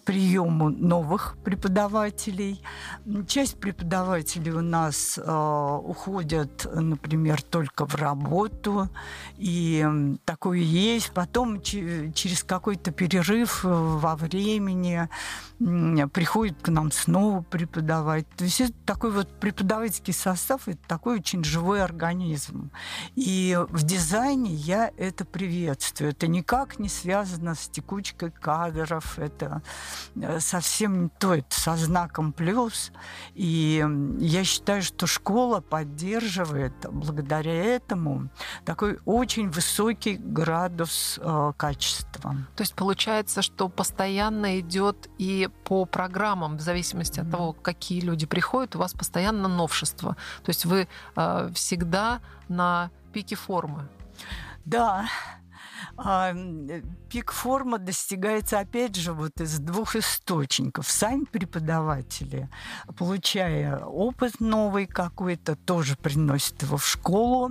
приему 0.04 0.68
новых 0.70 1.36
преподавателей. 1.44 2.62
Часть 3.26 3.58
преподавателей 3.58 4.52
у 4.52 4.60
нас 4.60 5.18
э, 5.18 5.78
уходят, 5.84 6.66
например, 6.74 7.42
только 7.42 7.86
в 7.86 7.94
работу, 7.94 8.88
и 9.36 9.86
такое 10.24 10.58
есть. 10.58 11.12
Потом 11.12 11.60
через 11.60 12.44
какой-то 12.44 12.92
перерыв 12.92 13.64
во 13.64 14.16
времени 14.16 15.08
приходит 16.12 16.56
к 16.60 16.68
нам 16.68 16.90
снова 16.90 17.42
преподавать. 17.42 18.28
То 18.36 18.44
есть 18.44 18.60
это 18.60 18.74
такой 18.84 19.10
вот 19.10 19.28
преподавательский 19.40 20.12
состав, 20.12 20.68
это 20.68 20.80
такой 20.86 21.18
очень 21.18 21.44
живой 21.44 21.82
организм. 21.82 22.70
И 23.14 23.58
в 23.68 23.82
дизайне 23.82 24.52
я 24.52 24.90
это 24.96 25.24
приветствую. 25.24 26.10
Это 26.10 26.26
никак 26.26 26.78
не 26.78 26.88
связано 26.88 27.54
с 27.54 27.68
текучкой 27.68 28.30
кадров, 28.30 29.18
это 29.36 29.62
э, 30.16 30.40
совсем 30.40 31.04
не 31.04 31.08
то, 31.08 31.34
это 31.34 31.60
со 31.60 31.76
знаком 31.76 32.32
плюс. 32.32 32.92
И 33.34 33.84
я 34.18 34.44
считаю, 34.44 34.82
что 34.82 35.06
школа 35.06 35.60
поддерживает 35.60 36.72
благодаря 36.90 37.52
этому 37.52 38.28
такой 38.64 38.98
очень 39.04 39.50
высокий 39.50 40.16
градус 40.16 41.18
э, 41.22 41.52
качества. 41.56 42.36
То 42.56 42.62
есть 42.62 42.74
получается, 42.74 43.42
что 43.42 43.68
постоянно 43.68 44.60
идет 44.60 45.08
и 45.18 45.48
по 45.64 45.84
программам, 45.84 46.56
в 46.56 46.60
зависимости 46.60 47.20
от 47.20 47.30
того, 47.30 47.52
какие 47.52 48.00
люди 48.00 48.26
приходят, 48.26 48.76
у 48.76 48.78
вас 48.78 48.92
постоянно 48.92 49.48
новшество. 49.48 50.16
То 50.42 50.50
есть 50.50 50.64
вы 50.64 50.88
э, 51.16 51.50
всегда 51.54 52.20
на 52.48 52.90
пике 53.12 53.36
формы. 53.36 53.88
Да, 54.64 55.06
а, 55.96 56.34
пик 57.10 57.32
формы 57.32 57.78
достигается, 57.78 58.58
опять 58.58 58.96
же, 58.96 59.12
вот 59.12 59.40
из 59.40 59.58
двух 59.58 59.96
источников. 59.96 60.88
Сами 60.88 61.24
преподаватели, 61.24 62.48
получая 62.98 63.78
опыт 63.78 64.40
новый 64.40 64.86
какой-то, 64.86 65.56
тоже 65.56 65.96
приносят 65.96 66.62
его 66.62 66.76
в 66.76 66.86
школу. 66.86 67.50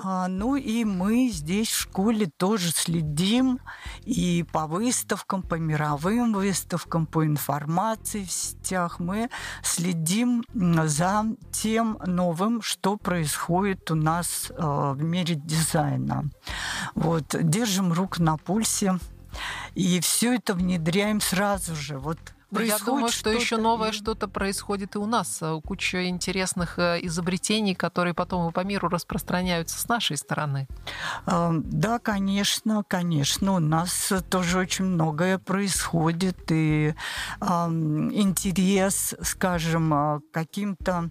А, 0.00 0.28
ну 0.28 0.54
и 0.54 0.84
мы 0.84 1.28
здесь 1.28 1.68
в 1.68 1.80
школе 1.80 2.30
тоже 2.36 2.70
следим 2.70 3.58
и 4.04 4.44
по 4.52 4.68
выставкам, 4.68 5.42
по 5.42 5.56
мировым 5.56 6.34
выставкам, 6.34 7.06
по 7.06 7.26
информации 7.26 8.22
в 8.22 8.30
сетях. 8.30 9.00
Мы 9.00 9.28
следим 9.62 10.44
за 10.54 11.24
тем 11.50 11.98
новым, 12.06 12.62
что 12.62 12.96
происходит 12.96 13.90
у 13.90 13.96
нас 13.96 14.52
а, 14.56 14.92
в 14.92 15.02
мире 15.02 15.34
дизайна. 15.34 16.30
Вот, 16.94 17.34
держим 17.40 17.92
руку 17.92 18.22
на 18.22 18.36
пульсе 18.36 18.98
и 19.74 20.00
все 20.00 20.34
это 20.34 20.54
внедряем 20.54 21.20
сразу 21.20 21.74
же. 21.74 21.98
Вот 21.98 22.18
происходит. 22.48 22.80
Я 22.80 22.86
думаю, 22.86 23.12
что 23.12 23.30
еще 23.30 23.56
новое 23.56 23.92
что-то 23.92 24.28
происходит 24.28 24.94
и 24.94 24.98
у 24.98 25.06
нас. 25.06 25.38
Э, 25.40 25.60
куча 25.64 26.08
интересных 26.08 26.78
э, 26.78 26.98
изобретений, 27.02 27.74
которые 27.74 28.14
потом 28.14 28.48
и 28.48 28.52
по 28.52 28.64
миру 28.64 28.88
распространяются 28.88 29.78
с 29.78 29.88
нашей 29.88 30.16
стороны. 30.16 30.66
Да, 31.26 31.98
конечно, 31.98 32.84
конечно. 32.86 33.54
У 33.54 33.58
нас 33.58 34.12
тоже 34.30 34.58
очень 34.58 34.86
многое 34.86 35.38
происходит. 35.38 36.50
И 36.50 36.94
интерес, 37.40 39.14
скажем, 39.22 39.94
э, 39.94 40.20
каким-то 40.32 41.10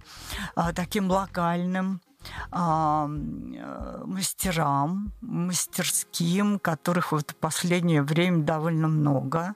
таким 0.75 1.09
локальным 1.09 2.01
э, 2.51 4.03
мастерам, 4.05 5.11
мастерским, 5.21 6.59
которых 6.59 7.11
вот 7.11 7.31
в 7.31 7.35
последнее 7.35 8.01
время 8.01 8.43
довольно 8.43 8.87
много. 8.87 9.55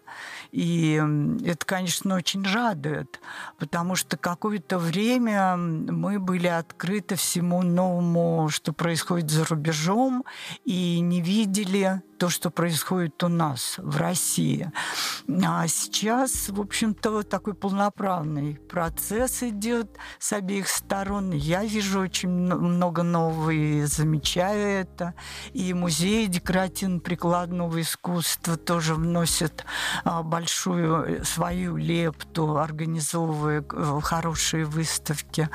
И 0.51 1.01
это, 1.45 1.65
конечно, 1.65 2.15
очень 2.15 2.43
радует, 2.43 3.19
потому 3.57 3.95
что 3.95 4.17
какое-то 4.17 4.77
время 4.77 5.55
мы 5.57 6.19
были 6.19 6.47
открыты 6.47 7.15
всему 7.15 7.61
новому, 7.61 8.49
что 8.49 8.73
происходит 8.73 9.29
за 9.29 9.45
рубежом, 9.45 10.23
и 10.65 10.99
не 10.99 11.21
видели 11.21 12.01
то, 12.21 12.29
что 12.29 12.51
происходит 12.51 13.23
у 13.23 13.29
нас 13.29 13.79
в 13.79 13.97
России. 13.97 14.71
А 15.43 15.67
сейчас, 15.67 16.49
в 16.49 16.61
общем-то, 16.61 17.23
такой 17.23 17.55
полноправный 17.55 18.59
процесс 18.69 19.41
идет 19.41 19.97
с 20.19 20.31
обеих 20.31 20.67
сторон. 20.67 21.31
Я 21.31 21.65
вижу 21.65 21.99
очень 21.99 22.29
много 22.29 23.01
нового 23.01 23.49
и 23.49 23.85
замечаю 23.85 24.81
это. 24.81 25.15
И 25.53 25.73
музей 25.73 26.27
декоративно-прикладного 26.27 27.81
искусства 27.81 28.55
тоже 28.55 28.93
вносит 28.93 29.65
а, 30.03 30.21
большую 30.21 31.25
свою 31.25 31.75
лепту, 31.75 32.59
организовывая 32.59 33.65
э, 33.67 33.99
хорошие 34.03 34.65
выставки. 34.65 35.49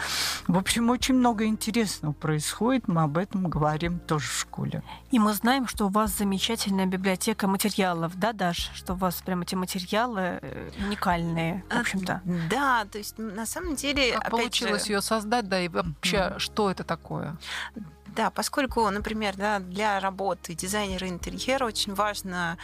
В 0.48 0.58
общем, 0.58 0.90
очень 0.90 1.14
много 1.14 1.44
интересного 1.44 2.12
происходит. 2.12 2.88
Мы 2.88 3.02
об 3.02 3.18
этом 3.18 3.48
говорим 3.48 4.00
тоже 4.00 4.26
в 4.26 4.40
школе. 4.40 4.82
И 5.12 5.20
мы 5.20 5.32
знаем, 5.32 5.68
что 5.68 5.86
у 5.86 5.90
вас 5.90 6.18
замечательно 6.18 6.55
замечательная 6.56 6.86
библиотека 6.86 7.46
материалов, 7.46 8.18
да, 8.18 8.32
Даш? 8.32 8.70
Что 8.74 8.94
у 8.94 8.96
вас 8.96 9.16
прям 9.22 9.42
эти 9.42 9.54
материалы 9.54 10.38
э, 10.40 10.70
уникальные, 10.78 11.62
в 11.68 11.76
а, 11.76 11.80
общем-то. 11.80 12.22
Да, 12.50 12.86
то 12.90 12.98
есть 12.98 13.18
на 13.18 13.44
самом 13.44 13.76
деле... 13.76 14.12
Как 14.12 14.30
получилось 14.30 14.86
же... 14.86 14.92
ее 14.92 15.02
создать, 15.02 15.48
да, 15.48 15.60
и 15.60 15.68
вообще, 15.68 16.16
mm-hmm. 16.16 16.38
что 16.38 16.70
это 16.70 16.82
такое? 16.82 17.36
Да, 18.06 18.30
поскольку, 18.30 18.88
например, 18.88 19.36
да, 19.36 19.58
для 19.58 20.00
работы 20.00 20.54
дизайнера 20.54 21.06
интерьера 21.08 21.66
очень 21.66 21.94
важно 21.94 22.56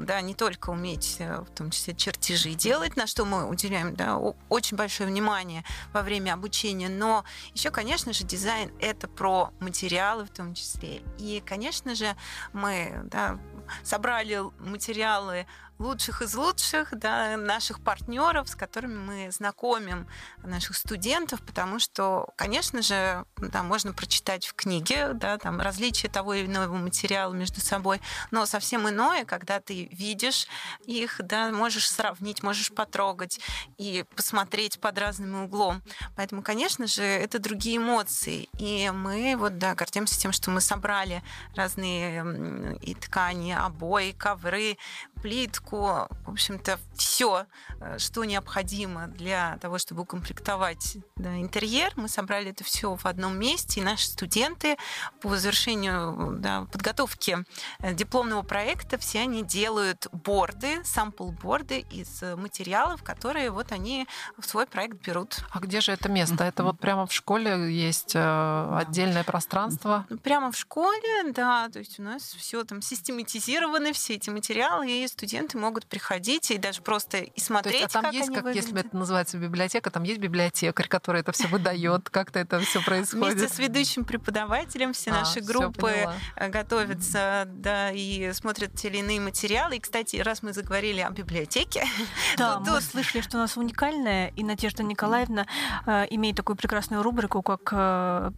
да, 0.00 0.20
не 0.20 0.34
только 0.34 0.70
уметь, 0.70 1.16
э, 1.18 1.40
в 1.40 1.50
том 1.50 1.70
числе 1.70 1.94
чертежи 1.94 2.54
делать, 2.54 2.96
на 2.96 3.06
что 3.06 3.24
мы 3.24 3.48
уделяем 3.48 3.94
да, 3.94 4.18
очень 4.48 4.76
большое 4.76 5.08
внимание 5.08 5.64
во 5.92 6.02
время 6.02 6.34
обучения, 6.34 6.88
но 6.88 7.24
еще, 7.54 7.70
конечно 7.70 8.12
же, 8.12 8.24
дизайн 8.24 8.72
это 8.80 9.08
про 9.08 9.50
материалы 9.60 10.24
в 10.24 10.30
том 10.30 10.54
числе. 10.54 11.02
И, 11.18 11.42
конечно 11.44 11.94
же, 11.94 12.16
мы 12.52 13.02
да, 13.04 13.38
собрали 13.82 14.40
материалы 14.58 15.46
лучших 15.78 16.22
из 16.22 16.34
лучших, 16.34 16.96
да, 16.98 17.36
наших 17.36 17.80
партнеров, 17.80 18.48
с 18.48 18.54
которыми 18.54 18.96
мы 18.96 19.30
знакомим 19.30 20.06
наших 20.42 20.76
студентов, 20.76 21.42
потому 21.42 21.78
что, 21.78 22.28
конечно 22.36 22.82
же, 22.82 23.24
да, 23.36 23.62
можно 23.62 23.92
прочитать 23.92 24.46
в 24.46 24.54
книге 24.54 25.12
да, 25.12 25.38
там, 25.38 25.60
различия 25.60 26.08
того 26.08 26.34
или 26.34 26.46
иного 26.46 26.74
материала 26.76 27.32
между 27.32 27.60
собой, 27.60 28.00
но 28.30 28.46
совсем 28.46 28.88
иное, 28.88 29.24
когда 29.24 29.60
ты 29.60 29.88
видишь 29.92 30.46
их, 30.84 31.20
да, 31.22 31.50
можешь 31.50 31.88
сравнить, 31.90 32.42
можешь 32.42 32.72
потрогать 32.72 33.40
и 33.76 34.04
посмотреть 34.14 34.80
под 34.80 34.98
разным 34.98 35.44
углом. 35.44 35.82
Поэтому, 36.16 36.42
конечно 36.42 36.86
же, 36.86 37.02
это 37.02 37.38
другие 37.38 37.76
эмоции. 37.76 38.48
И 38.58 38.90
мы 38.90 39.36
вот, 39.36 39.58
да, 39.58 39.74
гордимся 39.74 40.18
тем, 40.18 40.32
что 40.32 40.50
мы 40.50 40.60
собрали 40.60 41.22
разные 41.54 42.78
и 42.80 42.94
ткани, 42.94 43.52
обои, 43.52 44.12
ковры, 44.12 44.78
плитку, 45.22 45.65
в 45.70 46.30
общем-то, 46.30 46.78
все, 46.94 47.46
э, 47.80 47.98
что 47.98 48.24
необходимо 48.24 49.06
для 49.08 49.58
того, 49.58 49.78
чтобы 49.78 50.02
укомплектовать 50.02 50.98
да, 51.16 51.36
интерьер. 51.40 51.92
Мы 51.96 52.08
собрали 52.08 52.50
это 52.50 52.64
все 52.64 52.94
в 52.94 53.06
одном 53.06 53.38
месте, 53.38 53.80
и 53.80 53.82
наши 53.82 54.06
студенты 54.06 54.76
по 55.20 55.36
завершению 55.36 56.36
да, 56.38 56.66
подготовки 56.72 57.44
э, 57.80 57.94
дипломного 57.94 58.42
проекта 58.42 58.98
все 58.98 59.20
они 59.20 59.42
делают 59.42 60.06
борды, 60.12 60.82
сампл-борды 60.84 61.80
из 61.90 62.22
материалов, 62.36 63.02
которые 63.02 63.50
вот 63.50 63.72
они 63.72 64.06
в 64.38 64.46
свой 64.46 64.66
проект 64.66 65.04
берут. 65.04 65.38
А 65.50 65.60
где 65.60 65.80
же 65.80 65.92
это 65.92 66.08
место? 66.08 66.44
Это 66.44 66.64
вот 66.64 66.78
прямо 66.78 67.06
в 67.06 67.12
школе 67.12 67.72
есть 67.74 68.12
э, 68.14 68.76
отдельное 68.76 69.24
пространство? 69.24 70.06
Прямо 70.22 70.52
в 70.52 70.56
школе, 70.56 71.32
да, 71.32 71.68
то 71.68 71.78
есть 71.78 71.98
у 71.98 72.02
нас 72.02 72.22
все 72.22 72.64
там 72.64 72.82
систематизированы, 72.82 73.92
все 73.92 74.14
эти 74.14 74.30
материалы, 74.30 74.90
и 74.90 75.08
студенты 75.08 75.55
могут 75.56 75.86
приходить 75.86 76.50
и 76.50 76.58
даже 76.58 76.82
просто 76.82 77.18
и 77.18 77.40
смотреть, 77.40 77.76
То 77.76 77.82
есть, 77.82 77.96
а 77.96 77.98
там 78.00 78.04
как 78.04 78.14
есть, 78.14 78.28
они 78.28 78.36
как 78.36 78.44
выглядят. 78.44 78.64
если 78.64 78.80
это 78.86 78.96
называется 78.96 79.38
библиотека, 79.38 79.90
там 79.90 80.02
есть 80.04 80.20
библиотекарь, 80.20 80.88
который 80.88 81.20
это 81.20 81.32
все 81.32 81.48
выдает, 81.48 82.08
как-то 82.10 82.38
это 82.38 82.60
все 82.60 82.82
происходит. 82.82 83.36
Вместе 83.38 83.54
с 83.54 83.58
ведущим 83.58 84.04
преподавателем 84.04 84.92
все 84.92 85.10
А, 85.10 85.14
наши 85.14 85.40
группы 85.40 85.80
поняла. 85.80 86.14
э, 86.36 86.48
готовятся, 86.48 87.44
да, 87.46 87.90
и 87.90 88.32
смотрят 88.32 88.74
те 88.74 88.88
или 88.88 88.98
иные 88.98 89.20
материалы. 89.20 89.76
И, 89.76 89.80
кстати, 89.80 90.16
раз 90.16 90.42
мы 90.42 90.52
заговорили 90.52 91.00
о 91.00 91.10
библиотеке, 91.10 91.84
Да, 92.36 92.56
то 92.56 92.72
мы 92.72 92.80
слышали, 92.80 93.20
что 93.22 93.36
у 93.36 93.40
нас 93.40 93.56
уникальная, 93.56 94.28
и 94.28 94.44
Надежда 94.44 94.82
Николаевна 94.82 95.46
э, 95.86 96.06
имеет 96.10 96.36
такую 96.36 96.56
прекрасную 96.56 97.02
рубрику, 97.02 97.42
как 97.42 97.68
э, 97.72 98.30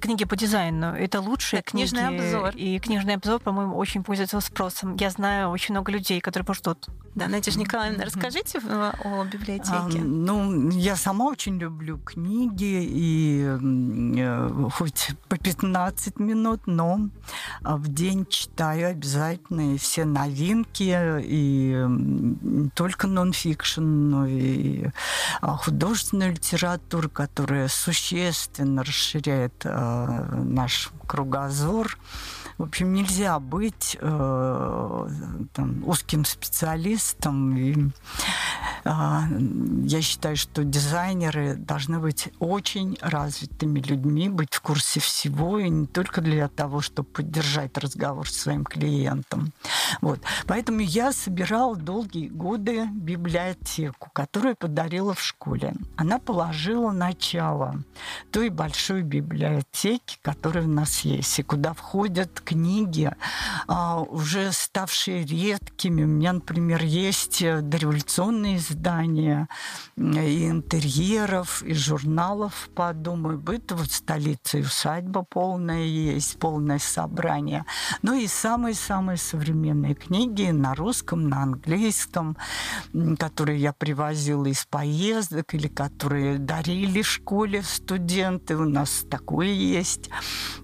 книги 0.00 0.24
по 0.24 0.36
дизайну. 0.36 0.94
Это 0.94 1.20
лучшие 1.20 1.62
книжный 1.62 2.08
обзор. 2.08 2.54
И 2.56 2.78
книжный 2.78 3.14
обзор, 3.14 3.40
по-моему, 3.40 3.76
очень 3.76 4.02
пользуется 4.02 4.40
спросом. 4.40 4.96
Я 4.96 5.10
знаю 5.10 5.50
очень 5.50 5.74
много 5.74 5.92
людей, 5.92 6.20
которые 6.20 6.46
ждут. 6.54 6.88
Да, 7.14 7.28
Надежда 7.28 7.60
Николаевна, 7.60 8.04
расскажите 8.04 8.58
о 8.58 8.92
А, 9.04 9.24
библиотеке. 9.24 10.00
ну, 10.02 10.68
я 10.70 10.96
сама 10.96 11.26
очень 11.26 11.58
люблю 11.58 11.98
книги, 11.98 12.82
и 12.82 13.44
э, 13.46 14.68
хоть 14.72 15.10
по 15.28 15.36
15 15.38 16.18
минут, 16.18 16.62
но 16.66 17.08
а, 17.62 17.76
в 17.76 17.86
день 17.86 18.26
читаю 18.26 18.90
обязательно 18.90 19.74
и 19.74 19.78
все 19.78 20.04
новинки, 20.04 21.20
и 21.22 21.84
не 21.88 22.70
только 22.70 23.06
нон-фикшн, 23.06 23.80
но 23.82 24.26
и 24.26 24.86
а, 25.40 25.56
художественную 25.56 26.32
литературу, 26.32 27.08
которая 27.08 27.68
существенно 27.68 28.82
расширяет 28.82 29.64
наш 29.64 30.90
кругозор. 31.06 31.96
В 32.58 32.62
общем, 32.62 32.92
нельзя 32.92 33.40
быть 33.40 33.96
э, 34.00 35.08
там, 35.52 35.88
узким 35.88 36.24
специалистом. 36.24 37.56
И, 37.56 37.90
а, 38.84 39.24
я 39.84 40.00
считаю, 40.00 40.36
что 40.36 40.62
дизайнеры 40.62 41.56
должны 41.56 41.98
быть 41.98 42.28
очень 42.38 42.96
развитыми 43.00 43.80
людьми, 43.80 44.28
быть 44.28 44.54
в 44.54 44.60
курсе 44.60 45.00
всего, 45.00 45.58
и 45.58 45.68
не 45.68 45.86
только 45.86 46.20
для 46.20 46.48
того, 46.48 46.80
чтобы 46.80 47.08
поддержать 47.08 47.76
разговор 47.76 48.28
с 48.28 48.36
своим 48.36 48.64
клиентом. 48.64 49.52
Вот. 50.00 50.20
Поэтому 50.46 50.80
я 50.80 51.12
собирала 51.12 51.74
долгие 51.74 52.28
годы 52.28 52.86
библиотеку, 52.86 54.10
которую 54.12 54.54
подарила 54.54 55.14
в 55.14 55.20
школе. 55.20 55.74
Она 55.96 56.20
положила 56.20 56.92
начало 56.92 57.82
той 58.30 58.48
большой 58.50 59.02
библиотеки, 59.02 60.18
которая 60.22 60.64
у 60.64 60.70
нас 60.70 61.00
есть, 61.00 61.38
и 61.38 61.42
куда 61.42 61.72
входят 61.72 62.43
книги, 62.44 63.10
а, 63.66 64.00
уже 64.00 64.52
ставшие 64.52 65.24
редкими. 65.24 66.04
У 66.04 66.06
меня, 66.06 66.34
например, 66.34 66.82
есть 66.84 67.42
э, 67.42 67.60
дореволюционные 67.60 68.58
издания 68.58 69.48
и 69.96 70.48
интерьеров, 70.48 71.62
и 71.62 71.74
журналов 71.74 72.68
по 72.74 72.92
дому 72.92 73.32
и 73.32 73.36
быту. 73.36 73.76
Вот 73.76 73.90
столица 73.90 74.58
и 74.58 74.62
усадьба 74.62 75.22
полная 75.22 75.84
есть, 75.84 76.38
полное 76.38 76.78
собрание. 76.78 77.64
Ну 78.02 78.14
и 78.14 78.26
самые-самые 78.26 79.16
современные 79.16 79.94
книги 79.94 80.50
на 80.50 80.74
русском, 80.74 81.28
на 81.28 81.42
английском, 81.42 82.36
которые 83.18 83.58
я 83.60 83.72
привозила 83.72 84.46
из 84.46 84.64
поездок 84.66 85.54
или 85.54 85.68
которые 85.68 86.38
дарили 86.38 87.02
школе 87.02 87.62
студенты. 87.62 88.56
У 88.56 88.68
нас 88.68 89.04
такое 89.08 89.48
есть. 89.48 90.10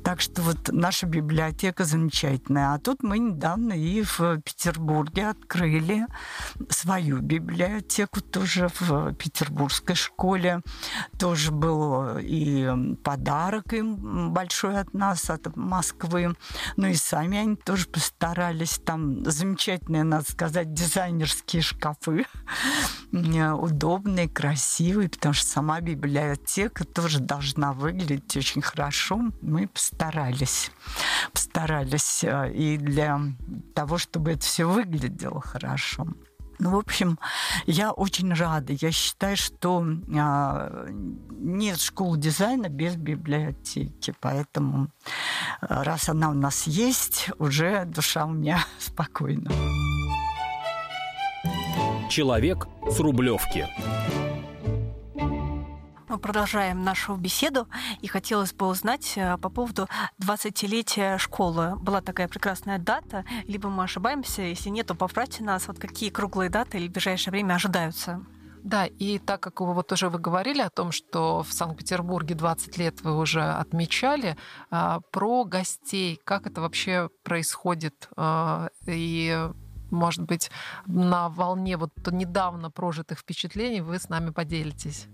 Так 0.05 0.21
что 0.21 0.43
вот 0.43 0.71
наша 0.73 1.07
библиотека 1.07 1.70
замечательная. 1.79 2.75
А 2.75 2.79
тут 2.79 3.03
мы 3.03 3.19
недавно 3.19 3.73
и 3.73 4.03
в 4.03 4.41
Петербурге 4.41 5.29
открыли 5.29 6.07
свою 6.69 7.21
библиотеку 7.21 8.21
тоже 8.21 8.69
в 8.81 9.15
петербургской 9.15 9.95
школе. 9.95 10.61
Тоже 11.19 11.53
был 11.53 12.19
и 12.19 12.97
подарок 13.03 13.73
им 13.73 14.33
большой 14.33 14.79
от 14.79 14.93
нас, 14.95 15.31
от 15.31 15.57
Москвы. 15.57 16.35
Ну 16.77 16.87
и 16.87 16.95
сами 16.95 17.39
они 17.39 17.57
тоже 17.57 17.87
постарались. 17.87 18.81
Там 18.85 19.25
замечательные, 19.31 20.05
надо 20.05 20.31
сказать, 20.31 20.73
дизайнерские 20.73 21.63
шкафы. 21.63 22.27
Удобные, 23.13 24.29
красивые, 24.29 25.09
потому 25.09 25.35
что 25.35 25.47
сама 25.47 25.81
библиотека 25.81 26.85
тоже 26.85 27.21
должна 27.21 27.73
выглядеть 27.73 28.37
очень 28.37 28.63
хорошо. 28.63 29.21
Мы 29.41 29.69
постарались. 29.69 30.71
Постарались 31.33 31.60
э, 32.25 32.53
и 32.53 32.77
для 32.77 33.21
того, 33.75 33.99
чтобы 33.99 34.33
это 34.33 34.45
все 34.45 34.69
выглядело 34.69 35.41
хорошо. 35.41 36.07
Ну, 36.61 36.73
в 36.73 36.77
общем, 36.77 37.19
я 37.67 37.91
очень 37.91 38.35
рада. 38.35 38.75
Я 38.75 38.93
считаю, 38.93 39.37
что 39.37 39.83
а, 40.15 40.87
нет 40.91 41.81
школы 41.81 42.19
дизайна 42.19 42.69
без 42.69 42.97
библиотеки. 42.97 44.15
Поэтому, 44.21 44.89
а, 45.63 45.83
раз 45.85 46.11
она 46.11 46.29
у 46.29 46.35
нас 46.35 46.67
есть, 46.67 47.31
уже 47.39 47.87
душа 47.87 48.27
у 48.27 48.33
меня 48.33 48.63
спокойна. 48.79 49.51
Человек 52.11 52.69
с 52.91 53.01
Рублевки. 53.01 53.67
Мы 56.11 56.19
продолжаем 56.19 56.83
нашу 56.83 57.15
беседу, 57.15 57.69
и 58.01 58.09
хотелось 58.09 58.53
бы 58.53 58.67
узнать 58.67 59.13
э, 59.15 59.39
по 59.39 59.49
поводу 59.49 59.87
20-летия 60.21 61.19
школы. 61.19 61.77
Была 61.77 62.01
такая 62.01 62.27
прекрасная 62.27 62.81
дата, 62.81 63.25
либо 63.47 63.69
мы 63.69 63.85
ошибаемся, 63.85 64.43
если 64.43 64.71
нет, 64.71 64.89
то 64.89 64.97
поправьте 64.97 65.45
нас, 65.45 65.69
вот 65.69 65.79
какие 65.79 66.11
круглые 66.11 66.51
даты 66.51 66.79
или 66.79 66.89
в 66.89 66.91
ближайшее 66.91 67.31
время 67.31 67.55
ожидаются. 67.55 68.25
Да, 68.65 68.87
и 68.87 69.21
так 69.21 69.39
как 69.39 69.61
вы 69.61 69.73
вот 69.73 69.93
уже 69.93 70.09
вы 70.09 70.19
говорили 70.19 70.63
о 70.63 70.71
том, 70.71 70.91
что 70.91 71.45
в 71.45 71.53
Санкт-Петербурге 71.53 72.35
20 72.35 72.77
лет 72.77 73.03
вы 73.03 73.17
уже 73.17 73.45
отмечали, 73.45 74.37
а, 74.73 75.03
про 75.13 75.45
гостей, 75.45 76.21
как 76.25 76.49
это 76.49 76.61
вообще 76.61 77.09
происходит, 77.23 78.09
а, 78.17 78.71
и 78.85 79.49
может 79.93 80.25
быть, 80.25 80.51
на 80.87 81.29
волне 81.29 81.77
вот 81.77 81.93
недавно 82.11 82.69
прожитых 82.69 83.21
впечатлений 83.21 83.81
вы 83.81 84.01
с 84.01 84.09
нами 84.09 84.31
поделитесь. 84.31 85.07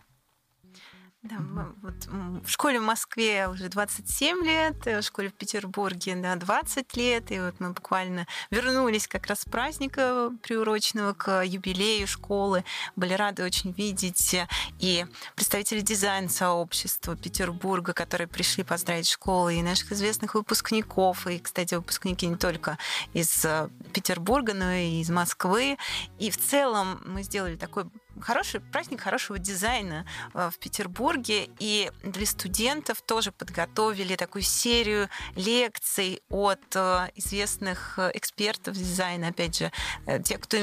Да, 1.28 1.36
мы 1.40 1.74
вот, 1.82 2.06
в 2.44 2.48
школе 2.48 2.78
в 2.78 2.84
Москве 2.84 3.48
уже 3.48 3.68
27 3.68 4.44
лет, 4.44 4.86
э, 4.86 5.00
в 5.00 5.04
школе 5.04 5.30
в 5.30 5.34
Петербурге 5.34 6.14
да, 6.14 6.36
20 6.36 6.96
лет. 6.96 7.32
И 7.32 7.40
вот 7.40 7.58
мы 7.58 7.70
буквально 7.70 8.26
вернулись 8.50 9.08
как 9.08 9.26
раз 9.26 9.40
с 9.40 9.44
праздника, 9.44 10.30
приуроченного 10.42 11.14
к 11.14 11.42
юбилею 11.44 12.06
школы. 12.06 12.64
Были 12.94 13.14
рады 13.14 13.42
очень 13.42 13.72
видеть 13.72 14.34
э, 14.34 14.46
и 14.78 15.04
представителей 15.34 15.82
дизайн-сообщества 15.82 17.16
Петербурга, 17.16 17.92
которые 17.92 18.28
пришли 18.28 18.62
поздравить 18.62 19.08
школу, 19.08 19.48
и 19.48 19.62
наших 19.62 19.92
известных 19.92 20.34
выпускников. 20.34 21.26
И, 21.26 21.40
кстати, 21.40 21.74
выпускники 21.74 22.28
не 22.28 22.36
только 22.36 22.78
из 23.14 23.44
э, 23.44 23.68
Петербурга, 23.92 24.54
но 24.54 24.70
и 24.70 25.00
из 25.00 25.10
Москвы. 25.10 25.76
И 26.20 26.30
в 26.30 26.38
целом 26.38 27.02
мы 27.04 27.24
сделали 27.24 27.56
такой 27.56 27.86
хороший 28.20 28.60
праздник 28.60 29.00
хорошего 29.00 29.38
дизайна 29.38 30.06
э, 30.34 30.50
в 30.52 30.58
Петербурге. 30.58 31.48
И 31.58 31.90
для 32.02 32.26
студентов 32.26 33.02
тоже 33.02 33.32
подготовили 33.32 34.16
такую 34.16 34.42
серию 34.42 35.08
лекций 35.34 36.22
от 36.28 36.60
э, 36.74 37.08
известных 37.14 37.98
э, 37.98 38.10
экспертов 38.14 38.74
дизайна. 38.74 39.28
Опять 39.28 39.58
же, 39.58 39.72
те, 40.24 40.38
кто 40.38 40.56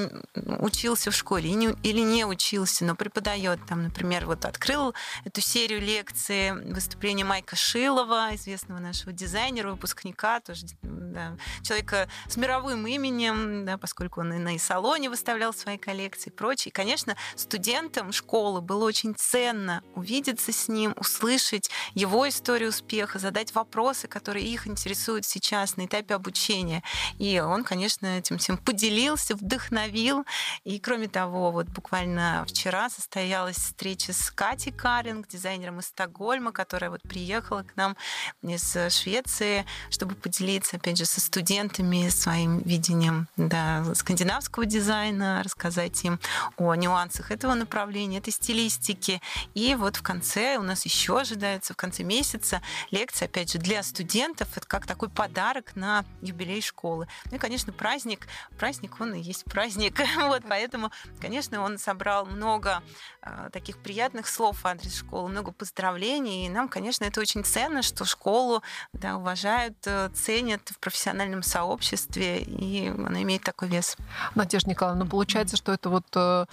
учился 0.59 1.11
в 1.11 1.15
школе 1.15 1.49
и 1.49 1.53
или 1.83 2.01
не 2.01 2.25
учился, 2.25 2.85
но 2.85 2.95
преподает. 2.95 3.59
Там, 3.67 3.83
например, 3.83 4.25
вот 4.25 4.45
открыл 4.45 4.93
эту 5.23 5.41
серию 5.41 5.81
лекций 5.81 6.51
выступление 6.51 7.25
Майка 7.25 7.55
Шилова, 7.55 8.29
известного 8.35 8.79
нашего 8.79 9.11
дизайнера, 9.11 9.71
выпускника, 9.71 10.39
тоже 10.39 10.65
да, 10.81 11.37
человека 11.61 12.07
с 12.27 12.37
мировым 12.37 12.85
именем, 12.87 13.65
да, 13.65 13.77
поскольку 13.77 14.21
он 14.21 14.33
и 14.33 14.37
на 14.37 14.57
салоне 14.59 15.09
выставлял 15.09 15.53
свои 15.53 15.77
коллекции 15.77 16.29
и 16.29 16.33
прочее. 16.33 16.69
И, 16.69 16.73
конечно, 16.73 17.15
студентам 17.43 18.11
школы 18.11 18.61
было 18.61 18.85
очень 18.85 19.13
ценно 19.15 19.83
увидеться 19.95 20.51
с 20.51 20.67
ним, 20.67 20.93
услышать 20.97 21.69
его 21.93 22.27
историю 22.27 22.69
успеха, 22.69 23.19
задать 23.19 23.53
вопросы, 23.53 24.07
которые 24.07 24.45
их 24.45 24.67
интересуют 24.67 25.25
сейчас 25.25 25.77
на 25.77 25.85
этапе 25.85 26.15
обучения. 26.15 26.83
И 27.19 27.39
он, 27.39 27.63
конечно, 27.63 28.05
этим 28.17 28.37
всем 28.37 28.57
поделился, 28.57 29.35
вдохновил. 29.35 30.25
И, 30.63 30.79
кроме 30.79 31.07
того, 31.07 31.51
вот 31.51 31.67
буквально 31.67 32.45
вчера 32.47 32.89
состоялась 32.89 33.57
встреча 33.57 34.13
с 34.13 34.31
Катей 34.31 34.71
Каринг, 34.71 35.27
дизайнером 35.27 35.79
из 35.79 35.87
Стокгольма, 35.87 36.51
которая 36.51 36.89
вот 36.89 37.01
приехала 37.03 37.63
к 37.63 37.75
нам 37.75 37.95
из 38.41 38.75
Швеции, 38.89 39.65
чтобы 39.89 40.15
поделиться, 40.15 40.77
опять 40.77 40.97
же, 40.97 41.05
со 41.05 41.19
студентами 41.19 42.09
своим 42.09 42.59
видением 42.59 43.27
да, 43.35 43.83
скандинавского 43.93 44.65
дизайна, 44.65 45.41
рассказать 45.43 46.03
им 46.05 46.19
о 46.57 46.73
нюансах 46.75 47.31
этого 47.33 47.53
направления, 47.53 48.19
этой 48.19 48.31
стилистики. 48.31 49.21
И 49.53 49.75
вот 49.75 49.97
в 49.97 50.01
конце 50.01 50.57
у 50.57 50.63
нас 50.63 50.85
еще 50.85 51.19
ожидается 51.19 51.73
в 51.73 51.77
конце 51.77 52.03
месяца 52.03 52.61
лекция, 52.91 53.27
опять 53.27 53.51
же, 53.51 53.59
для 53.59 53.83
студентов. 53.83 54.55
Это 54.55 54.65
как 54.67 54.87
такой 54.87 55.09
подарок 55.09 55.75
на 55.75 56.05
юбилей 56.21 56.61
школы. 56.61 57.07
Ну 57.29 57.37
и, 57.37 57.39
конечно, 57.39 57.73
праздник. 57.73 58.27
Праздник, 58.57 58.99
он 58.99 59.13
и 59.15 59.21
есть 59.21 59.45
праздник. 59.45 59.99
Вот, 60.23 60.43
поэтому, 60.47 60.89
конечно, 61.19 61.61
он 61.61 61.77
собрал 61.77 62.25
много 62.25 62.81
э, 63.21 63.49
таких 63.51 63.77
приятных 63.77 64.27
слов 64.27 64.63
в 64.63 64.65
адрес 64.65 64.95
школы, 64.95 65.29
много 65.29 65.51
поздравлений. 65.51 66.45
И 66.45 66.49
нам, 66.49 66.69
конечно, 66.69 67.03
это 67.03 67.19
очень 67.19 67.43
ценно, 67.43 67.81
что 67.81 68.05
школу 68.05 68.63
да, 68.93 69.17
уважают, 69.17 69.77
э, 69.85 70.09
ценят 70.13 70.61
в 70.69 70.79
профессиональном 70.79 71.43
сообществе, 71.43 72.41
и 72.41 72.87
она 72.87 73.21
имеет 73.23 73.43
такой 73.43 73.67
вес. 73.67 73.97
Надежда 74.35 74.69
Николаевна, 74.69 75.03
ну, 75.03 75.09
получается, 75.09 75.57
что 75.57 75.73
это 75.73 75.89
вот 75.89 76.05
э, 76.15 76.45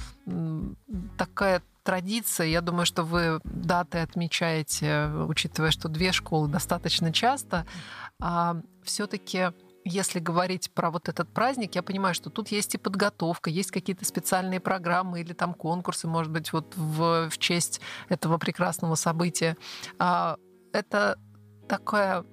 такая 1.17 1.63
традиция. 1.83 2.47
Я 2.47 2.61
думаю, 2.61 2.87
что 2.87 3.03
вы 3.03 3.41
даты 3.45 3.99
отмечаете, 3.99 5.09
учитывая, 5.27 5.71
что 5.71 5.89
две 5.89 6.13
школы 6.13 6.49
достаточно 6.49 7.13
часто. 7.13 7.67
А 8.21 8.57
все-таки 8.85 9.49
если 9.85 10.19
говорить 10.19 10.71
про 10.73 10.91
вот 10.91 11.09
этот 11.09 11.33
праздник, 11.33 11.75
я 11.75 11.83
понимаю, 11.83 12.15
что 12.15 12.31
тут 12.31 12.49
есть 12.49 12.75
и 12.75 12.79
подготовка, 12.79 13.51
есть 13.51 13.71
какие-то 13.71 14.05
специальные 14.05 14.61
программы 14.61 15.21
или 15.21 15.33
там 15.33 15.55
конкурсы, 15.55 16.07
может 16.07 16.31
быть, 16.31 16.53
вот 16.53 16.75
в, 16.77 17.31
в 17.31 17.39
честь 17.39 17.81
этого 18.09 18.39
прекрасного 18.39 18.95
события. 18.95 19.57
А, 19.99 20.37
это 20.73 21.19
такая 21.69 22.25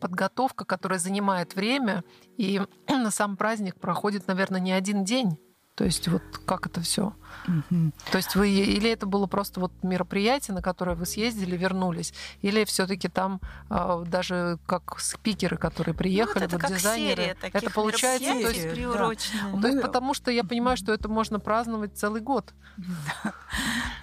подготовка, 0.00 0.64
которая 0.64 0.98
занимает 0.98 1.54
время, 1.54 2.04
и 2.36 2.60
сам 3.10 3.36
праздник 3.36 3.80
проходит, 3.80 4.26
наверное, 4.26 4.60
не 4.60 4.72
один 4.72 5.04
день. 5.04 5.38
То 5.74 5.84
есть 5.84 6.08
вот 6.08 6.22
как 6.44 6.66
это 6.66 6.80
все? 6.80 7.14
Угу. 7.46 7.92
То 8.10 8.16
есть 8.16 8.34
вы 8.34 8.50
или 8.50 8.90
это 8.90 9.06
было 9.06 9.26
просто 9.26 9.60
вот 9.60 9.72
мероприятие, 9.82 10.54
на 10.54 10.62
которое 10.62 10.96
вы 10.96 11.06
съездили, 11.06 11.56
вернулись, 11.56 12.14
или 12.40 12.64
все-таки 12.64 13.08
там 13.08 13.40
э, 13.70 14.04
даже 14.06 14.58
как 14.66 14.98
спикеры, 15.00 15.56
которые 15.56 15.94
приехали, 15.94 16.44
ну, 16.44 16.50
вот, 16.50 16.54
это 16.54 16.68
вот 16.68 16.76
дизайнеры, 16.76 17.36
это 17.40 17.70
получается, 17.70 18.32
то 18.32 18.48
есть, 18.48 18.92
да. 18.92 19.60
то 19.60 19.68
есть 19.68 19.82
потому 19.82 20.14
что 20.14 20.30
я 20.30 20.44
понимаю, 20.44 20.76
что 20.76 20.92
это 20.92 21.08
можно 21.08 21.40
праздновать 21.40 21.96
целый 21.96 22.20
год. 22.20 22.52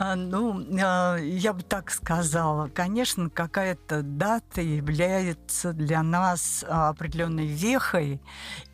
А, 0.01 0.15
ну, 0.15 0.65
а, 0.81 1.17
я 1.17 1.51
бы 1.51 1.61
так 1.61 1.91
сказала, 1.91 2.69
конечно, 2.69 3.29
какая-то 3.29 4.01
дата 4.01 4.61
является 4.61 5.73
для 5.73 6.03
нас 6.03 6.63
определенной 6.67 7.47
вехой, 7.47 8.21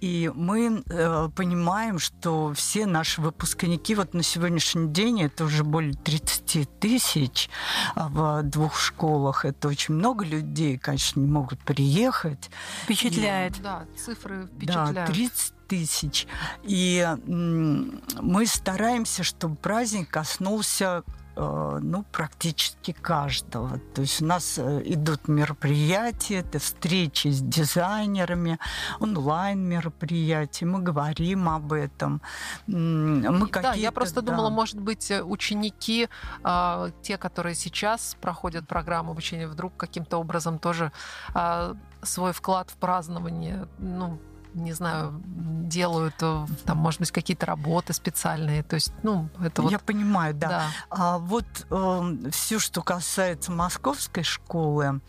и 0.01 0.31
мы 0.35 0.83
э, 0.87 1.29
понимаем, 1.35 1.97
что 1.97 2.53
все 2.53 2.85
наши 2.85 3.21
выпускники, 3.21 3.95
вот 3.95 4.13
на 4.13 4.21
сегодняшний 4.45 4.87
день 4.89 5.23
это 5.23 5.45
уже 5.45 5.63
более 5.63 5.93
30 5.93 6.79
тысяч 6.79 7.49
а 7.95 8.09
в 8.09 8.43
двух 8.43 8.79
школах. 8.79 9.43
Это 9.43 9.67
очень 9.67 9.95
много 9.95 10.23
людей, 10.23 10.77
конечно, 10.77 11.19
не 11.19 11.27
могут 11.27 11.59
приехать. 11.59 12.51
Впечатляет. 12.83 13.57
И, 13.57 13.61
да, 13.61 13.85
цифры 13.97 14.45
впечатляют. 14.45 14.93
Да, 14.93 15.05
30 15.07 15.53
тысяч. 15.67 16.27
И 16.63 17.07
мы 17.25 18.45
стараемся, 18.45 19.23
чтобы 19.23 19.55
праздник 19.55 20.09
коснулся 20.09 21.03
ну, 21.35 22.03
практически 22.11 22.91
каждого. 22.93 23.79
То 23.93 24.01
есть 24.01 24.21
у 24.21 24.25
нас 24.25 24.57
э, 24.57 24.81
идут 24.85 25.27
мероприятия, 25.27 26.39
это 26.39 26.59
встречи 26.59 27.27
с 27.27 27.41
дизайнерами, 27.41 28.57
онлайн-мероприятия, 28.99 30.65
мы 30.65 30.81
говорим 30.81 31.49
об 31.49 31.73
этом. 31.73 32.21
Мы 32.67 33.49
да, 33.51 33.73
я 33.73 33.91
просто 33.91 34.21
да. 34.21 34.31
думала, 34.31 34.49
может 34.49 34.79
быть, 34.79 35.11
э, 35.11 35.21
ученики, 35.23 36.07
а, 36.43 36.91
те, 37.01 37.17
которые 37.17 37.55
сейчас 37.55 38.15
проходят 38.21 38.67
программу 38.67 39.11
обучения, 39.11 39.47
вдруг 39.47 39.75
каким-то 39.77 40.17
образом 40.17 40.59
тоже 40.59 40.91
а, 41.33 41.75
свой 42.01 42.31
вклад 42.31 42.69
в 42.69 42.75
празднование, 42.75 43.67
ну, 43.79 44.19
не 44.55 44.73
знаю, 44.73 45.21
делают, 45.25 46.15
э, 46.21 46.45
там, 46.65 46.77
может 46.77 46.99
быть, 46.99 47.11
какие-то 47.11 47.45
работы 47.45 47.93
специальные. 47.93 48.63
То 48.63 48.75
есть, 48.75 48.93
ну, 49.03 49.29
это 49.43 49.61
вот... 49.61 49.71
Я 49.71 49.79
понимаю, 49.79 50.33
да. 50.33 50.47
да. 50.47 50.63
А 50.89 51.17
вот 51.17 51.45
э, 51.69 52.29
все, 52.31 52.59
что 52.59 52.81
касается 52.81 53.51
московской 53.51 54.23
школы, 54.23 55.01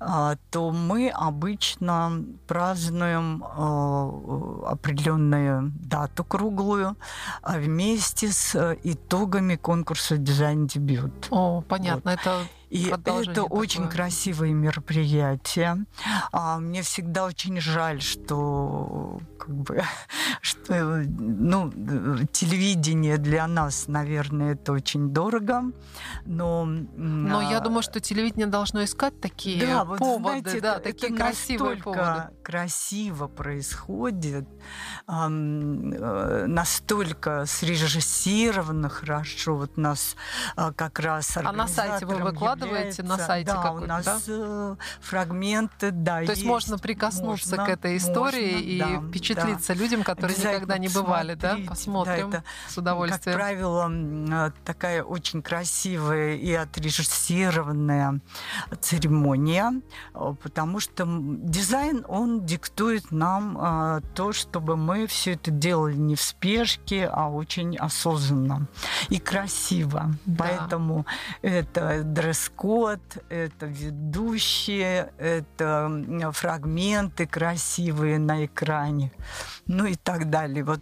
э, 0.00 0.36
то 0.50 0.70
мы 0.70 1.10
обычно 1.10 2.24
празднуем 2.46 3.44
э, 3.44 4.66
определенную 4.66 5.72
дату 5.80 6.24
круглую 6.24 6.96
э, 7.42 7.60
вместе 7.60 8.32
с 8.32 8.54
э, 8.54 8.76
итогами 8.82 9.56
конкурса 9.56 10.16
«Дизайн-дебют». 10.16 11.28
О, 11.30 11.62
понятно. 11.62 12.10
Вот. 12.10 12.20
Это 12.20 12.42
и 12.70 12.88
это 12.88 13.22
такое. 13.24 13.44
очень 13.44 13.88
красивые 13.88 14.52
мероприятия. 14.52 15.86
А, 16.32 16.58
мне 16.58 16.82
всегда 16.82 17.24
очень 17.24 17.60
жаль, 17.60 18.02
что 18.02 19.20
как 19.38 19.54
бы, 19.54 19.82
что, 20.42 21.04
ну, 21.06 21.72
телевидение 22.32 23.16
для 23.16 23.46
нас, 23.46 23.88
наверное, 23.88 24.52
это 24.52 24.72
очень 24.72 25.10
дорого, 25.10 25.64
но... 26.26 26.64
Но 26.66 27.38
а... 27.38 27.42
я 27.42 27.60
думаю, 27.60 27.82
что 27.82 28.00
телевидение 28.00 28.46
должно 28.46 28.84
искать 28.84 29.18
такие 29.20 29.64
да, 29.64 29.84
вот, 29.84 29.98
поводы, 29.98 30.40
знаете, 30.40 30.60
да, 30.60 30.74
это, 30.74 30.84
такие 30.84 31.12
это 31.12 31.22
красивые 31.22 31.76
поводы. 31.82 32.28
красиво 32.42 33.28
происходит, 33.28 34.46
э, 35.08 35.28
настолько 36.46 37.46
срежиссировано 37.46 38.88
хорошо. 38.88 39.56
Вот 39.56 39.76
нас 39.76 40.16
а, 40.56 40.72
как 40.72 40.98
раз 40.98 41.36
А 41.36 41.52
на 41.52 41.66
сайте 41.66 42.04
вы 42.04 42.16
выкладываете 42.16 42.57
на 43.02 43.18
сайте 43.18 43.52
да, 43.52 43.72
у 43.72 43.80
нас 43.80 44.04
да? 44.04 44.18
Э, 44.28 44.76
фрагменты, 45.00 45.90
да, 45.90 46.24
То 46.24 46.32
есть, 46.32 46.44
можно 46.44 46.78
прикоснуться 46.78 47.56
можно, 47.56 47.66
к 47.66 47.68
этой 47.68 47.96
истории 47.96 48.52
можно, 48.52 48.66
и 48.66 48.78
да, 48.78 49.08
впечатлиться 49.08 49.74
да. 49.74 49.80
людям, 49.80 50.02
которые 50.02 50.36
никогда 50.36 50.78
не 50.78 50.88
бывали, 50.88 51.34
да? 51.34 51.58
Посмотрим 51.66 52.30
да, 52.30 52.38
это, 52.38 52.44
с 52.68 52.78
удовольствием. 52.78 53.24
Как 53.24 53.34
правило, 53.34 53.90
э, 53.90 54.50
такая 54.64 55.02
очень 55.02 55.42
красивая 55.42 56.36
и 56.36 56.52
отрежиссированная 56.52 58.20
церемония, 58.80 59.80
э, 60.14 60.34
потому 60.42 60.80
что 60.80 61.06
дизайн, 61.08 62.04
он 62.08 62.44
диктует 62.44 63.10
нам 63.10 64.02
то, 64.14 64.32
чтобы 64.32 64.76
мы 64.76 65.06
все 65.06 65.32
это 65.32 65.50
делали 65.50 65.96
не 65.96 66.14
в 66.14 66.22
спешке, 66.22 67.06
а 67.06 67.28
очень 67.28 67.76
осознанно 67.76 68.66
и 69.08 69.18
красиво. 69.18 70.14
Да. 70.26 70.44
Поэтому 70.44 71.06
это 71.42 72.02
дресс-код, 72.48 73.00
это 73.28 73.66
ведущие, 73.66 75.12
это 75.18 76.32
фрагменты 76.32 77.26
красивые 77.26 78.18
на 78.18 78.44
экране, 78.44 79.12
ну 79.66 79.86
и 79.86 79.94
так 79.94 80.30
далее. 80.30 80.64
Вот 80.64 80.80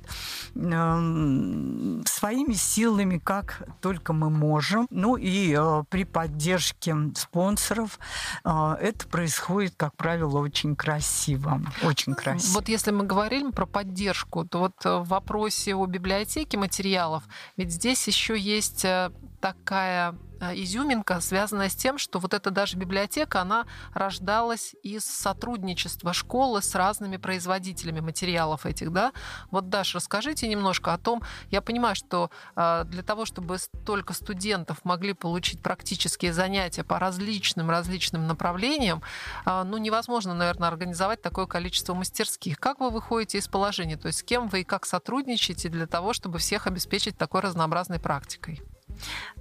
э, 0.55 2.03
своими 2.07 2.55
силами, 2.55 3.19
как 3.19 3.63
только 3.81 4.13
мы 4.13 4.31
можем, 4.31 4.87
ну 4.91 5.17
и 5.17 5.55
э, 5.57 5.85
при 5.89 6.05
поддержке 6.05 6.95
спонсоров 7.15 7.99
э, 8.45 8.77
это 8.81 9.07
происходит, 9.09 9.75
как 9.77 9.97
правило, 9.97 10.39
очень 10.39 10.77
красиво, 10.77 11.61
очень 11.83 12.15
красиво. 12.15 12.55
Вот 12.55 12.69
если 12.69 12.91
мы 12.91 13.05
говорим 13.05 13.53
про 13.53 13.67
поддержку, 13.67 14.45
то 14.45 14.59
вот 14.61 14.85
в 14.85 15.05
вопросе 15.05 15.75
о 15.75 15.87
библиотеке 15.87 16.59
материалов, 16.59 17.25
ведь 17.57 17.73
здесь 17.73 18.07
еще 18.07 18.39
есть 18.39 18.85
э, 18.85 19.11
такая 19.41 20.15
Э, 20.41 20.53
изюминка, 20.55 21.21
связанная 21.21 21.69
с 21.69 21.75
тем, 21.75 21.99
что 21.99 22.19
вот 22.19 22.35
эта 22.35 22.51
даже 22.51 22.77
библиотека, 22.77 23.41
она 23.41 23.67
рождалась 23.95 24.75
из 24.83 25.05
сотрудничества 25.05 26.13
школы 26.13 26.61
с 26.63 26.75
разными 26.75 27.17
производителями 27.17 28.01
материалов 28.01 28.67
этих, 28.67 28.93
да? 28.93 29.13
Вот, 29.51 29.71
Даша, 29.71 29.97
расскажите 29.97 30.47
немножко 30.47 30.93
о 30.93 30.99
том, 30.99 31.23
я 31.51 31.63
понимаю, 31.63 31.97
что 31.97 32.31
э, 32.55 32.85
для 32.87 33.03
того, 33.03 33.25
чтобы 33.25 33.59
столько 33.59 34.13
студентов 34.13 34.85
могли 34.85 35.15
получить 35.15 35.63
практические 35.63 36.33
занятия 36.33 36.85
по 36.85 36.99
различным 36.99 37.71
различным 37.71 38.27
направлениям, 38.27 39.03
э, 39.47 39.63
ну, 39.65 39.79
невозможно, 39.79 40.35
наверное, 40.35 40.69
организовать 40.69 41.23
такое 41.23 41.47
количество 41.47 41.95
мастерских. 41.95 42.59
Как 42.59 42.81
вы 42.81 42.91
выходите 42.91 43.39
из 43.39 43.49
положения? 43.49 43.97
То 43.97 44.09
есть 44.09 44.21
с 44.21 44.23
кем 44.23 44.49
вы 44.49 44.61
и 44.61 44.65
как 44.65 44.85
сотрудничаете 44.85 45.71
для 45.71 45.87
того, 45.87 46.13
чтобы 46.13 46.39
всех 46.39 46.67
обеспечить 46.67 47.17
такой 47.17 47.41
разнообразной 47.41 48.01
практикой? 48.01 48.61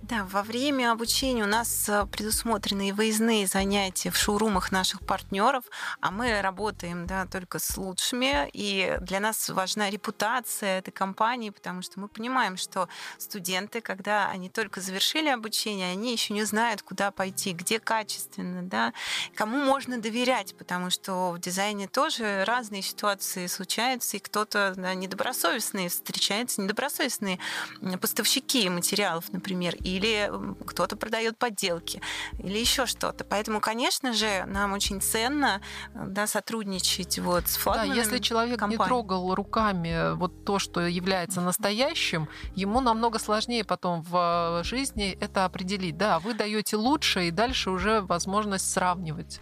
Да, 0.07 0.23
во 0.25 0.43
время 0.43 0.91
обучения 0.91 1.43
у 1.43 1.47
нас 1.47 1.89
э, 1.89 2.05
предусмотрены 2.05 2.93
выездные 2.93 3.47
занятия 3.47 4.11
в 4.11 4.17
шоурумах 4.17 4.71
наших 4.71 5.03
партнеров, 5.03 5.63
а 5.99 6.11
мы 6.11 6.41
работаем 6.41 7.07
да, 7.07 7.25
только 7.25 7.57
с 7.57 7.75
лучшими, 7.75 8.47
и 8.53 8.99
для 9.01 9.19
нас 9.19 9.49
важна 9.49 9.89
репутация 9.89 10.77
этой 10.77 10.91
компании, 10.91 11.49
потому 11.49 11.81
что 11.81 11.99
мы 11.99 12.07
понимаем, 12.07 12.55
что 12.55 12.87
студенты, 13.17 13.81
когда 13.81 14.29
они 14.29 14.51
только 14.51 14.79
завершили 14.79 15.29
обучение, 15.29 15.91
они 15.93 16.11
еще 16.11 16.35
не 16.35 16.43
знают, 16.43 16.83
куда 16.83 17.09
пойти, 17.09 17.53
где 17.53 17.79
качественно, 17.79 18.61
да, 18.61 18.93
кому 19.33 19.57
можно 19.57 19.97
доверять, 19.97 20.55
потому 20.55 20.91
что 20.91 21.31
в 21.31 21.39
дизайне 21.39 21.87
тоже 21.87 22.43
разные 22.45 22.83
ситуации 22.83 23.47
случаются, 23.47 24.17
и 24.17 24.19
кто-то 24.19 24.75
да, 24.77 24.93
недобросовестный 24.93 25.87
встречается, 25.89 26.61
недобросовестные 26.61 27.39
поставщики 27.99 28.69
материалов, 28.69 29.25
например, 29.31 29.44
и 29.47 29.95
или 29.95 30.31
кто-то 30.65 30.95
продает 30.97 31.37
подделки, 31.37 32.01
или 32.39 32.57
еще 32.57 32.85
что-то. 32.85 33.23
Поэтому, 33.23 33.59
конечно 33.59 34.13
же, 34.13 34.45
нам 34.45 34.73
очень 34.73 35.01
ценно 35.01 35.61
да, 35.93 36.27
сотрудничать 36.27 37.19
вот 37.19 37.47
с 37.47 37.55
флагманами 37.57 37.93
Да, 37.93 37.99
если 37.99 38.17
человек 38.19 38.59
компаний. 38.59 38.81
не 38.81 38.85
трогал 38.85 39.33
руками 39.35 40.15
вот 40.15 40.45
то, 40.45 40.59
что 40.59 40.81
является 40.81 41.41
настоящим, 41.41 42.27
ему 42.55 42.81
намного 42.81 43.19
сложнее 43.19 43.63
потом 43.63 44.01
в 44.01 44.61
жизни 44.63 45.17
это 45.19 45.45
определить. 45.45 45.97
Да, 45.97 46.19
вы 46.19 46.33
даете 46.33 46.75
лучше, 46.75 47.27
и 47.27 47.31
дальше 47.31 47.69
уже 47.69 48.01
возможность 48.01 48.69
сравнивать. 48.69 49.39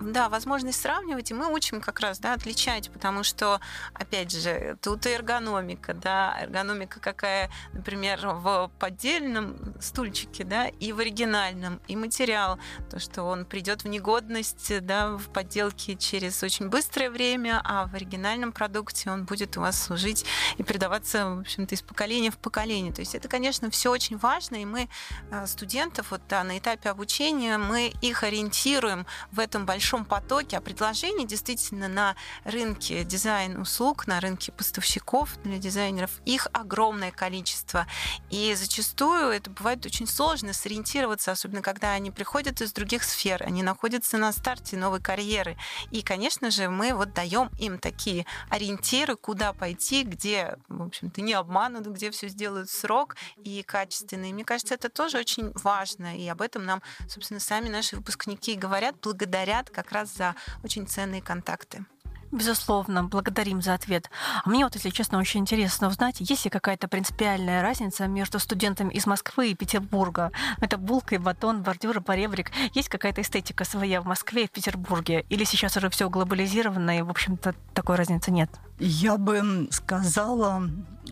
Да, 0.00 0.28
возможность 0.28 0.80
сравнивать, 0.80 1.30
и 1.30 1.34
мы 1.34 1.52
учим 1.52 1.80
как 1.80 2.00
раз 2.00 2.18
да, 2.18 2.34
отличать, 2.34 2.90
потому 2.90 3.22
что, 3.22 3.60
опять 3.94 4.32
же, 4.32 4.76
тут 4.82 5.06
и 5.06 5.10
эргономика, 5.10 5.94
да, 5.94 6.36
эргономика 6.40 7.00
какая, 7.00 7.50
например, 7.72 8.20
в 8.26 8.70
поддельном 9.18 9.74
стульчике, 9.80 10.44
да, 10.44 10.68
и 10.68 10.92
в 10.92 11.00
оригинальном, 11.00 11.80
и 11.88 11.96
материал, 11.96 12.58
то, 12.90 12.98
что 12.98 13.24
он 13.24 13.44
придет 13.44 13.84
в 13.84 13.88
негодность, 13.88 14.80
да, 14.84 15.16
в 15.16 15.32
подделке 15.32 15.96
через 15.96 16.42
очень 16.42 16.68
быстрое 16.68 17.10
время, 17.10 17.60
а 17.64 17.86
в 17.86 17.94
оригинальном 17.94 18.52
продукте 18.52 19.10
он 19.10 19.24
будет 19.24 19.56
у 19.56 19.60
вас 19.60 19.80
служить 19.80 20.24
и 20.56 20.62
передаваться, 20.62 21.36
в 21.36 21.40
общем-то, 21.40 21.74
из 21.74 21.82
поколения 21.82 22.30
в 22.30 22.38
поколение. 22.38 22.92
То 22.92 23.00
есть 23.00 23.14
это, 23.14 23.28
конечно, 23.28 23.70
все 23.70 23.90
очень 23.90 24.16
важно, 24.18 24.56
и 24.56 24.64
мы 24.64 24.88
э, 25.30 25.46
студентов 25.46 26.10
вот 26.10 26.22
да, 26.28 26.44
на 26.44 26.58
этапе 26.58 26.90
обучения 26.90 27.58
мы 27.58 27.92
их 28.00 28.22
ориентируем 28.22 29.06
в 29.32 29.40
этом 29.40 29.66
большом 29.66 30.04
потоке, 30.04 30.58
а 30.58 30.60
предложений 30.60 31.26
действительно 31.26 31.88
на 31.88 32.16
рынке 32.44 33.04
дизайн-услуг, 33.04 34.06
на 34.06 34.20
рынке 34.20 34.52
поставщиков 34.52 35.30
для 35.42 35.58
дизайнеров, 35.58 36.10
их 36.24 36.48
огромное 36.52 37.10
количество. 37.10 37.86
И 38.30 38.54
зачастую 38.54 39.07
это 39.14 39.50
бывает 39.50 39.84
очень 39.86 40.06
сложно 40.06 40.52
сориентироваться, 40.52 41.32
особенно 41.32 41.62
когда 41.62 41.92
они 41.92 42.10
приходят 42.10 42.60
из 42.60 42.72
других 42.72 43.04
сфер, 43.04 43.42
они 43.42 43.62
находятся 43.62 44.18
на 44.18 44.32
старте 44.32 44.76
новой 44.76 45.00
карьеры. 45.00 45.56
И, 45.90 46.02
конечно 46.02 46.50
же, 46.50 46.68
мы 46.68 46.94
вот 46.94 47.12
даем 47.12 47.50
им 47.58 47.78
такие 47.78 48.26
ориентиры, 48.50 49.16
куда 49.16 49.52
пойти, 49.52 50.02
где, 50.02 50.56
в 50.68 50.82
общем-то, 50.82 51.20
не 51.20 51.32
обманут, 51.32 51.86
где 51.86 52.10
все 52.10 52.28
сделают 52.28 52.70
срок 52.70 53.16
и 53.42 53.62
качественно. 53.62 54.30
И 54.30 54.32
мне 54.32 54.44
кажется, 54.44 54.74
это 54.74 54.88
тоже 54.88 55.18
очень 55.18 55.52
важно. 55.54 56.16
И 56.16 56.26
об 56.28 56.42
этом 56.42 56.64
нам, 56.64 56.82
собственно, 57.08 57.40
сами 57.40 57.68
наши 57.68 57.96
выпускники 57.96 58.54
говорят, 58.54 58.96
благодарят 59.02 59.70
как 59.70 59.92
раз 59.92 60.14
за 60.14 60.34
очень 60.62 60.86
ценные 60.86 61.22
контакты. 61.22 61.84
Безусловно, 62.30 63.04
благодарим 63.04 63.62
за 63.62 63.74
ответ. 63.74 64.10
А 64.44 64.48
мне 64.48 64.64
вот, 64.64 64.74
если 64.74 64.90
честно, 64.90 65.18
очень 65.18 65.40
интересно 65.40 65.88
узнать, 65.88 66.16
есть 66.20 66.44
ли 66.44 66.50
какая-то 66.50 66.86
принципиальная 66.86 67.62
разница 67.62 68.06
между 68.06 68.38
студентами 68.38 68.92
из 68.92 69.06
Москвы 69.06 69.50
и 69.50 69.54
Петербурга? 69.54 70.30
Это 70.60 70.76
булка 70.76 71.14
и 71.14 71.18
батон, 71.18 71.62
бордюр 71.62 71.98
и 71.98 72.00
поребрик. 72.00 72.50
Есть 72.74 72.90
какая-то 72.90 73.22
эстетика 73.22 73.64
своя 73.64 74.02
в 74.02 74.06
Москве 74.06 74.44
и 74.44 74.46
в 74.46 74.50
Петербурге? 74.50 75.24
Или 75.30 75.44
сейчас 75.44 75.76
уже 75.76 75.88
все 75.88 76.10
глобализировано 76.10 76.98
и, 76.98 77.02
в 77.02 77.10
общем-то, 77.10 77.54
такой 77.72 77.96
разницы 77.96 78.30
нет? 78.30 78.50
Я 78.78 79.16
бы 79.16 79.68
сказала, 79.70 80.68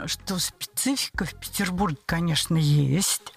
что 0.07 0.39
специфика 0.39 1.25
в 1.25 1.35
Петербурге, 1.35 1.99
конечно, 2.07 2.57
есть, 2.57 3.33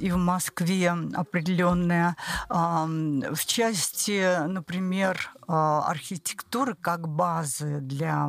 и 0.00 0.10
в 0.10 0.16
Москве 0.16 0.90
определенная. 1.14 2.16
В 2.48 3.46
части, 3.46 4.46
например, 4.46 5.30
архитектуры 5.46 6.74
как 6.74 7.08
базы 7.08 7.80
для 7.80 8.28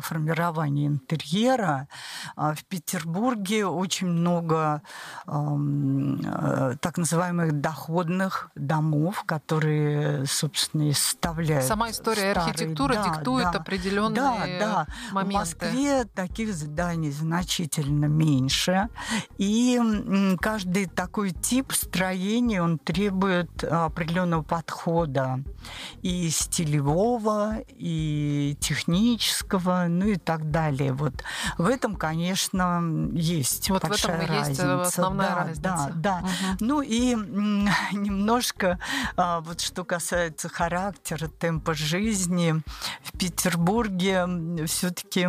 формирования 0.00 0.86
интерьера, 0.86 1.88
в 2.36 2.64
Петербурге 2.68 3.66
очень 3.66 4.06
много 4.06 4.82
так 5.26 6.96
называемых 6.96 7.60
доходных 7.60 8.50
домов, 8.54 9.24
которые, 9.26 10.26
собственно, 10.26 10.88
и 10.88 10.92
составляют 10.92 11.66
Сама 11.66 11.90
история 11.90 12.32
старые, 12.32 12.50
архитектуры 12.50 12.94
да, 12.94 13.04
диктует 13.04 13.50
да, 13.52 13.58
определенные 13.58 14.14
да, 14.14 14.36
да. 14.58 14.86
моменты. 15.12 15.30
В 15.30 15.38
Москве 15.38 16.04
таких 16.28 16.54
зданий 16.54 17.10
значительно 17.10 18.06
меньше. 18.06 18.88
И 19.38 19.80
каждый 20.40 20.86
такой 20.86 21.30
тип 21.30 21.72
строения, 21.72 22.62
он 22.62 22.78
требует 22.78 23.64
определенного 23.64 24.42
подхода 24.42 25.42
и 26.02 26.28
стилевого, 26.30 27.56
и 27.68 28.56
технического, 28.60 29.86
ну 29.88 30.06
и 30.06 30.16
так 30.16 30.50
далее. 30.50 30.92
Вот 30.92 31.24
в 31.56 31.66
этом, 31.66 31.96
конечно, 31.96 32.82
есть 33.12 33.70
вот 33.70 33.82
большая 33.88 34.18
в 34.18 34.22
этом 34.22 34.36
разница. 34.36 34.78
Есть 34.78 34.98
основная 34.98 35.28
да, 35.28 35.34
разница. 35.36 35.62
Да, 35.62 35.92
да. 35.94 36.18
Угу. 36.18 36.56
Ну 36.60 36.82
и 36.82 37.14
немножко, 37.92 38.78
а, 39.16 39.40
вот 39.40 39.60
что 39.60 39.84
касается 39.84 40.48
характера, 40.48 41.28
темпа 41.28 41.74
жизни, 41.74 42.54
в 43.02 43.18
Петербурге 43.18 44.26
все-таки 44.66 45.28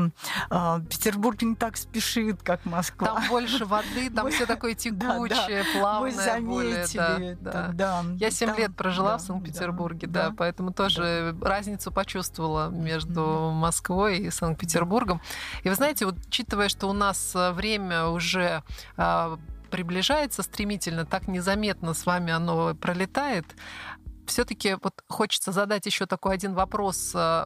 а, 0.50 0.82
Петербург 0.90 1.42
не 1.44 1.56
так 1.56 1.78
спешит, 1.78 2.42
как 2.42 2.66
Москва. 2.66 3.08
Там 3.08 3.30
больше 3.30 3.66
воды, 3.66 4.10
там 4.10 4.32
все 4.32 4.46
такое 4.46 4.74
текучее, 4.76 5.64
плавное. 5.78 6.12
Мы 6.12 6.12
заметили 6.12 7.32
это, 7.34 7.72
да. 7.74 8.04
Я 8.18 8.32
7 8.32 8.56
лет 8.58 8.76
прожила 8.76 9.18
в 9.18 9.22
Санкт-Петербурге, 9.22 10.08
да, 10.08 10.34
поэтому 10.36 10.74
тоже 10.74 11.36
разницу 11.42 11.92
почувствовала 11.92 12.70
между 12.70 13.52
Москвой 13.54 14.18
и 14.20 14.30
Санкт-Петербургом. 14.30 15.22
И 15.64 15.70
вы 15.70 15.76
знаете, 15.76 16.06
вот, 16.06 16.16
учитывая, 16.28 16.70
что 16.70 16.88
у 16.88 16.94
нас 16.94 17.34
э, 17.36 17.52
время 17.52 18.08
уже 18.08 18.64
а, 18.98 19.38
приближается 19.70 20.44
стремительно, 20.44 21.06
так 21.06 21.28
незаметно 21.28 21.94
с 21.94 22.06
вами 22.06 22.32
оно 22.32 22.76
пролетает. 22.76 23.46
Все-таки 24.26 24.78
вот 24.82 25.04
хочется 25.08 25.52
задать 25.52 25.86
еще 25.86 26.06
такой 26.06 26.36
один 26.36 26.54
вопрос 26.54 27.12
э, 27.14 27.46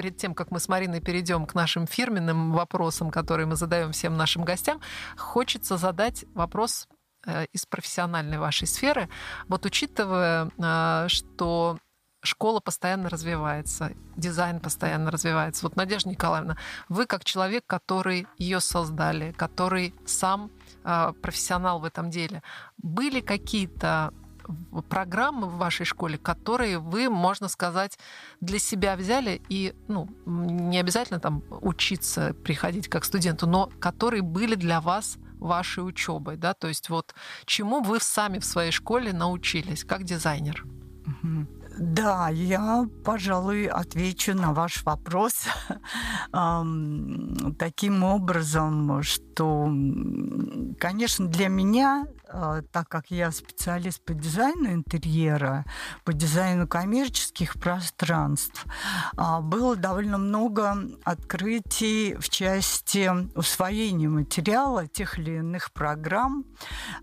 перед 0.00 0.16
тем, 0.16 0.34
как 0.34 0.50
мы 0.50 0.60
с 0.60 0.68
Мариной 0.68 1.02
перейдем 1.02 1.44
к 1.44 1.54
нашим 1.54 1.86
фирменным 1.86 2.52
вопросам, 2.52 3.10
которые 3.10 3.44
мы 3.44 3.54
задаем 3.54 3.92
всем 3.92 4.16
нашим 4.16 4.44
гостям, 4.44 4.80
хочется 5.18 5.76
задать 5.76 6.24
вопрос 6.32 6.88
э, 7.26 7.44
из 7.52 7.66
профессиональной 7.66 8.38
вашей 8.38 8.66
сферы. 8.66 9.10
Вот 9.48 9.66
учитывая, 9.66 10.48
э, 10.56 11.08
что 11.08 11.76
школа 12.22 12.60
постоянно 12.60 13.10
развивается, 13.10 13.92
дизайн 14.16 14.60
постоянно 14.60 15.10
развивается. 15.10 15.66
Вот, 15.66 15.76
Надежда 15.76 16.08
Николаевна, 16.08 16.56
вы 16.88 17.04
как 17.04 17.24
человек, 17.24 17.64
который 17.66 18.26
ее 18.38 18.60
создали, 18.60 19.32
который 19.32 19.94
сам 20.06 20.50
э, 20.82 21.12
профессионал 21.20 21.80
в 21.80 21.84
этом 21.84 22.08
деле, 22.08 22.42
были 22.78 23.20
какие-то 23.20 24.14
программы 24.88 25.46
в 25.46 25.56
вашей 25.56 25.86
школе, 25.86 26.18
которые 26.18 26.78
вы, 26.78 27.08
можно 27.08 27.48
сказать, 27.48 27.98
для 28.40 28.58
себя 28.58 28.96
взяли 28.96 29.42
и, 29.48 29.74
ну, 29.88 30.08
не 30.26 30.78
обязательно 30.78 31.20
там 31.20 31.42
учиться, 31.62 32.34
приходить 32.44 32.88
как 32.88 33.04
студенту, 33.04 33.46
но 33.46 33.70
которые 33.80 34.22
были 34.22 34.54
для 34.54 34.80
вас 34.80 35.18
вашей 35.38 35.80
учебой, 35.80 36.36
да, 36.36 36.54
то 36.54 36.68
есть 36.68 36.90
вот 36.90 37.14
чему 37.46 37.82
вы 37.82 37.98
сами 38.00 38.38
в 38.38 38.44
своей 38.44 38.70
школе 38.70 39.12
научились 39.12 39.84
как 39.84 40.04
дизайнер? 40.04 40.64
Да, 41.78 42.28
я, 42.28 42.86
пожалуй, 43.04 43.66
отвечу 43.66 44.34
на 44.34 44.52
ваш 44.52 44.84
вопрос. 44.84 45.46
Таким 47.58 48.04
образом, 48.04 49.02
что, 49.02 49.72
конечно, 50.78 51.26
для 51.28 51.48
меня 51.48 52.04
так 52.72 52.88
как 52.88 53.10
я 53.10 53.30
специалист 53.32 54.04
по 54.04 54.14
дизайну 54.14 54.72
интерьера, 54.72 55.64
по 56.04 56.12
дизайну 56.12 56.68
коммерческих 56.68 57.54
пространств, 57.54 58.64
а, 59.16 59.40
было 59.40 59.76
довольно 59.76 60.18
много 60.18 60.76
открытий 61.04 62.14
в 62.14 62.28
части 62.28 63.10
усвоения 63.36 64.08
материала 64.08 64.86
тех 64.86 65.18
или 65.18 65.38
иных 65.38 65.72
программ, 65.72 66.44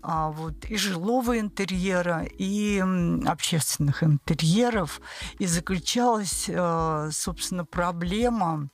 а, 0.02 0.30
вот, 0.30 0.64
и 0.64 0.76
жилого 0.76 1.38
интерьера, 1.38 2.24
и 2.24 2.82
общественных 3.26 4.02
интерьеров, 4.02 5.00
и 5.38 5.46
заключалась, 5.46 6.46
э, 6.48 7.10
собственно, 7.12 7.64
проблема, 7.64 8.68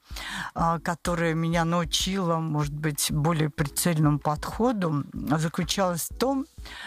э, 0.55 0.78
которая 0.80 1.34
меня 1.34 1.64
научила, 1.64 2.36
может 2.36 2.74
быть, 2.74 3.11
более 3.11 3.50
прицельному 3.50 4.18
подходу, 4.18 5.05
заключалась 5.12 6.09
в 6.11 6.18
том, 6.18 6.43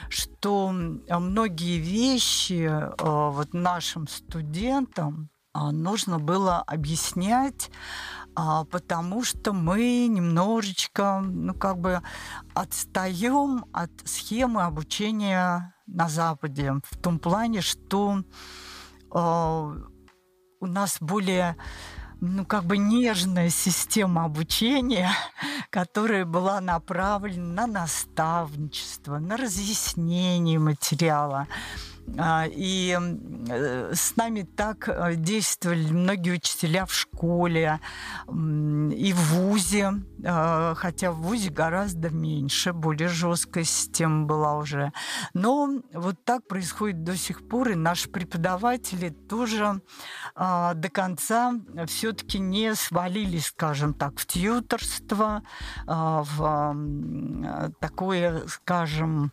что 0.10 0.72
многие 0.72 1.78
вещи 1.78 2.72
вот 3.00 3.54
нашим 3.54 4.08
студентам 4.08 5.30
нужно 5.54 6.20
было 6.20 6.62
объяснять 6.62 7.70
потому 8.70 9.24
что 9.24 9.52
мы 9.52 10.08
немножечко, 10.08 11.22
ну, 11.26 11.56
как 11.56 11.80
бы 11.80 12.04
отстаем 12.54 13.66
от 13.74 13.90
схемы 14.06 14.62
обучения 14.62 15.74
на 15.88 16.08
Западе 16.08 16.74
в 16.84 16.98
том 16.98 17.18
плане, 17.18 17.62
что 17.62 18.22
э, 19.12 19.76
у 20.60 20.66
нас 20.66 20.98
более 21.00 21.58
ну, 22.22 22.46
как 22.46 22.66
бы 22.66 22.78
нежная 22.78 23.50
система 23.50 24.26
обучения, 24.26 25.12
которая 25.70 26.26
была 26.26 26.60
направлена 26.62 27.68
на 27.68 27.82
наставничество, 27.82 29.20
на 29.20 29.38
разъяснение 29.38 30.60
материала. 30.60 31.48
А, 32.16 32.46
и 32.50 32.98
э, 33.50 33.92
с 33.94 34.16
нами 34.16 34.44
так 34.44 34.88
э, 34.88 35.16
действовали 35.16 35.92
многие 35.92 36.36
учителя 36.36 36.86
в 36.86 36.94
школе 36.94 37.80
и 38.28 39.14
в 39.14 39.34
ВУЗе, 39.34 39.94
а, 40.26 40.74
хотя 40.76 41.12
в 41.12 41.18
ВУЗе 41.18 41.50
гораздо 41.50 42.10
меньше, 42.10 42.72
более 42.72 43.10
жесткая 43.10 43.66
система 43.66 44.26
была 44.26 44.56
уже. 44.56 44.94
Но 45.34 45.82
вот 45.94 46.24
так 46.24 46.48
происходит 46.48 47.04
до 47.04 47.18
сих 47.18 47.48
пор, 47.48 47.70
и 47.70 47.76
наши 47.76 48.10
преподаватели 48.10 49.10
тоже 49.10 49.82
а, 50.34 50.74
до 50.76 50.90
конца 50.90 51.54
все-таки 51.88 52.40
не 52.40 52.74
свалились, 52.76 53.48
скажем 53.48 53.94
так, 53.94 54.18
в 54.18 54.26
тьюторство, 54.26 55.44
в 55.86 56.78
такое, 57.80 58.48
скажем, 58.48 59.32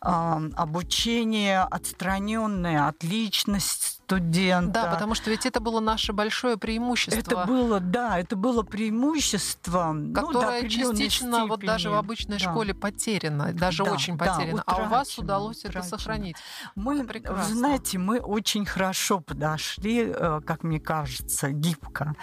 обучение 0.00 1.60
отстраненное 1.60 2.13
отстраненная 2.14 2.88
от 2.88 3.02
личности 3.02 3.94
студента. 4.04 4.82
Да, 4.82 4.92
потому 4.92 5.14
что 5.14 5.30
ведь 5.30 5.46
это 5.46 5.60
было 5.60 5.80
наше 5.80 6.12
большое 6.12 6.56
преимущество. 6.56 7.18
Это 7.18 7.46
было, 7.46 7.80
да, 7.80 8.18
это 8.18 8.36
было 8.36 8.62
преимущество, 8.62 9.96
которое 10.14 10.62
ну, 10.62 10.68
частично 10.68 11.32
степени. 11.32 11.48
вот 11.48 11.60
даже 11.60 11.90
в 11.90 11.94
обычной 11.94 12.38
да. 12.38 12.50
школе 12.50 12.74
потеряно, 12.74 13.52
даже 13.52 13.84
да, 13.84 13.92
очень 13.92 14.18
потеряно. 14.18 14.58
Да, 14.58 14.62
а 14.66 14.82
у 14.82 14.88
вас 14.88 15.18
удалось 15.18 15.60
утрачено. 15.60 15.80
это 15.80 15.88
сохранить. 15.88 16.36
Мы, 16.74 17.02
вы 17.02 17.42
знаете, 17.44 17.98
мы 17.98 18.18
очень 18.20 18.66
хорошо 18.66 19.20
подошли, 19.20 20.12
э, 20.14 20.40
как 20.44 20.64
мне 20.64 20.80
кажется, 20.80 21.50
гибко. 21.50 22.14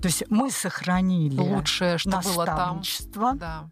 То 0.00 0.06
есть 0.06 0.24
мы 0.28 0.50
сохранили 0.50 1.38
лучшее, 1.38 1.98
что 1.98 2.20
было 2.20 2.46
там. 2.46 2.82
Да 3.34 3.68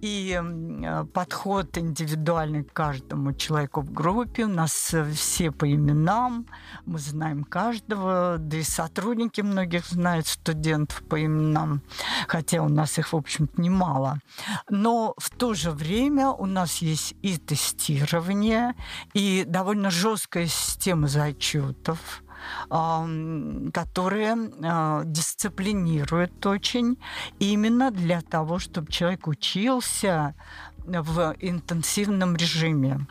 и 0.00 0.40
э, 0.40 1.04
подход 1.12 1.76
индивидуальный 1.76 2.64
к 2.64 2.72
каждому 2.72 3.32
человеку 3.32 3.82
в 3.82 3.92
группе. 3.92 4.44
У 4.44 4.48
нас 4.48 4.94
все 5.14 5.50
по 5.50 5.70
именам, 5.70 6.46
мы 6.86 6.98
знаем 6.98 7.44
каждого, 7.44 8.36
да 8.38 8.56
и 8.56 8.62
сотрудники 8.62 9.40
многих 9.40 9.86
знают 9.86 10.26
студентов 10.26 11.02
по 11.02 11.22
именам, 11.22 11.82
хотя 12.26 12.62
у 12.62 12.68
нас 12.68 12.98
их, 12.98 13.12
в 13.12 13.16
общем-то, 13.16 13.60
немало. 13.60 14.20
Но 14.68 15.14
в 15.18 15.30
то 15.30 15.54
же 15.54 15.70
время 15.70 16.30
у 16.30 16.46
нас 16.46 16.78
есть 16.78 17.14
и 17.22 17.36
тестирование, 17.36 18.74
и 19.12 19.44
довольно 19.46 19.90
жесткая 19.90 20.46
система 20.46 21.08
зачетов 21.08 22.22
которые 22.68 24.36
а, 24.62 25.02
дисциплинируют 25.04 26.44
очень 26.46 26.98
именно 27.38 27.90
для 27.90 28.20
того, 28.20 28.58
чтобы 28.58 28.90
человек 28.90 29.26
учился 29.26 30.34
в 30.78 31.36
интенсивном 31.40 32.36
режиме. 32.36 33.06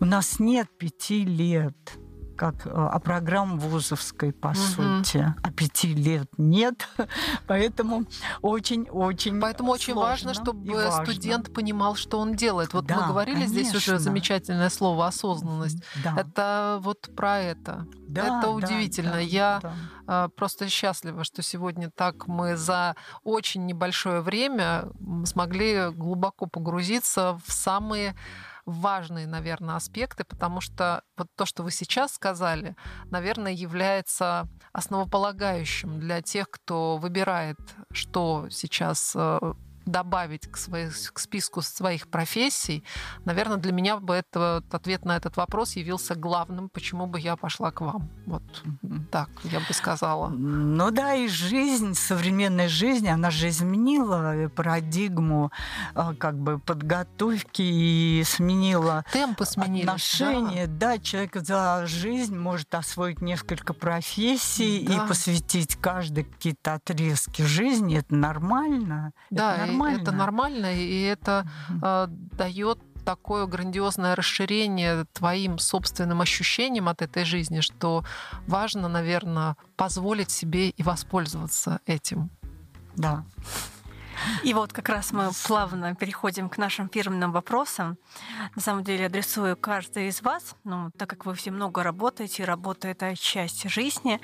У 0.00 0.04
нас 0.04 0.38
нет 0.40 0.68
пяти 0.78 1.24
лет 1.24 1.98
как 2.38 2.66
э, 2.66 2.70
а 2.70 2.98
программа 3.00 3.56
вузовской, 3.56 4.32
по 4.32 4.48
угу. 4.48 4.56
сути. 4.56 5.34
А 5.42 5.50
пяти 5.50 5.92
лет 5.92 6.30
нет, 6.38 6.88
поэтому 7.46 8.04
очень-очень 8.40 9.40
Поэтому 9.40 9.72
очень 9.72 9.94
важно, 9.94 10.32
чтобы 10.32 10.72
важно. 10.72 11.04
студент 11.04 11.52
понимал, 11.52 11.96
что 11.96 12.18
он 12.18 12.34
делает. 12.34 12.72
Вот 12.72 12.86
да, 12.86 13.00
мы 13.00 13.06
говорили 13.08 13.42
конечно. 13.42 13.60
здесь 13.60 13.74
уже 13.74 13.98
замечательное 13.98 14.70
слово 14.70 15.08
осознанность. 15.08 15.82
Да. 16.04 16.14
Это 16.16 16.78
вот 16.80 17.10
про 17.16 17.38
это. 17.38 17.86
Да, 18.08 18.38
это 18.38 18.50
удивительно. 18.50 19.12
Да, 19.12 19.18
Я 19.18 19.58
да. 19.60 19.72
А, 20.06 20.28
просто 20.28 20.68
счастлива, 20.68 21.24
что 21.24 21.42
сегодня 21.42 21.90
так 21.90 22.26
мы 22.26 22.56
за 22.56 22.96
очень 23.24 23.66
небольшое 23.66 24.20
время 24.20 24.88
смогли 25.26 25.90
глубоко 25.90 26.46
погрузиться 26.46 27.38
в 27.46 27.52
самые 27.52 28.14
важные, 28.68 29.26
наверное, 29.26 29.76
аспекты, 29.76 30.24
потому 30.24 30.60
что 30.60 31.02
вот 31.16 31.28
то, 31.36 31.46
что 31.46 31.62
вы 31.62 31.70
сейчас 31.70 32.12
сказали, 32.12 32.76
наверное, 33.10 33.52
является 33.52 34.46
основополагающим 34.72 35.98
для 35.98 36.20
тех, 36.22 36.50
кто 36.50 36.98
выбирает, 36.98 37.58
что 37.92 38.48
сейчас 38.50 39.14
э, 39.16 39.38
добавить 39.90 40.46
к, 40.46 40.56
своей, 40.56 40.88
к 40.88 41.18
списку 41.18 41.62
своих 41.62 42.08
профессий, 42.08 42.84
наверное, 43.24 43.56
для 43.56 43.72
меня 43.72 43.96
бы 43.96 44.14
этот 44.14 44.72
ответ 44.74 45.04
на 45.04 45.16
этот 45.16 45.36
вопрос 45.36 45.76
явился 45.76 46.14
главным, 46.14 46.68
почему 46.68 47.06
бы 47.06 47.18
я 47.18 47.36
пошла 47.36 47.70
к 47.70 47.80
вам. 47.80 48.08
Вот 48.26 48.42
так 49.10 49.30
я 49.44 49.60
бы 49.60 49.72
сказала. 49.72 50.28
Ну 50.28 50.90
да, 50.90 51.14
и 51.14 51.28
жизнь, 51.28 51.94
современная 51.94 52.68
жизнь, 52.68 53.08
она 53.08 53.30
же 53.30 53.48
изменила 53.48 54.48
парадигму 54.54 55.50
а, 55.94 56.14
как 56.14 56.38
бы 56.38 56.58
подготовки 56.58 57.62
и 57.62 58.22
сменила 58.24 59.04
темпы 59.12 59.44
сменились. 59.44 59.88
Отношения, 59.88 60.66
да. 60.66 60.92
да, 60.92 60.98
человек 60.98 61.36
за 61.36 61.86
жизнь 61.86 62.36
может 62.36 62.74
освоить 62.74 63.20
несколько 63.20 63.72
профессий 63.72 64.86
да. 64.86 64.94
и 65.04 65.08
посвятить 65.08 65.76
каждый 65.76 66.24
какие-то 66.24 66.74
отрезки 66.74 67.42
жизни. 67.42 67.98
Это 67.98 68.14
нормально. 68.14 69.12
Да, 69.30 69.56
это 69.56 69.72
нормально. 69.78 70.02
Это 70.02 70.12
нормально, 70.12 70.74
и 70.74 71.02
это 71.02 71.48
э, 71.82 72.06
дает 72.08 72.78
такое 73.04 73.46
грандиозное 73.46 74.14
расширение 74.14 75.06
твоим 75.14 75.58
собственным 75.58 76.20
ощущениям 76.20 76.88
от 76.88 77.00
этой 77.00 77.24
жизни, 77.24 77.60
что 77.60 78.04
важно, 78.46 78.88
наверное, 78.88 79.56
позволить 79.76 80.30
себе 80.30 80.68
и 80.68 80.82
воспользоваться 80.82 81.80
этим. 81.86 82.30
Да. 82.96 83.24
И 84.42 84.54
вот 84.54 84.72
как 84.72 84.88
раз 84.88 85.12
мы 85.12 85.30
плавно 85.46 85.94
переходим 85.94 86.48
к 86.48 86.58
нашим 86.58 86.88
фирменным 86.88 87.32
вопросам. 87.32 87.98
На 88.54 88.62
самом 88.62 88.84
деле 88.84 89.06
адресую 89.06 89.56
каждый 89.56 90.08
из 90.08 90.22
вас, 90.22 90.54
ну, 90.64 90.90
так 90.96 91.08
как 91.10 91.26
вы 91.26 91.34
все 91.34 91.50
много 91.50 91.82
работаете, 91.82 92.44
работа— 92.44 92.88
это 92.88 93.16
часть 93.16 93.68
жизни, 93.68 94.20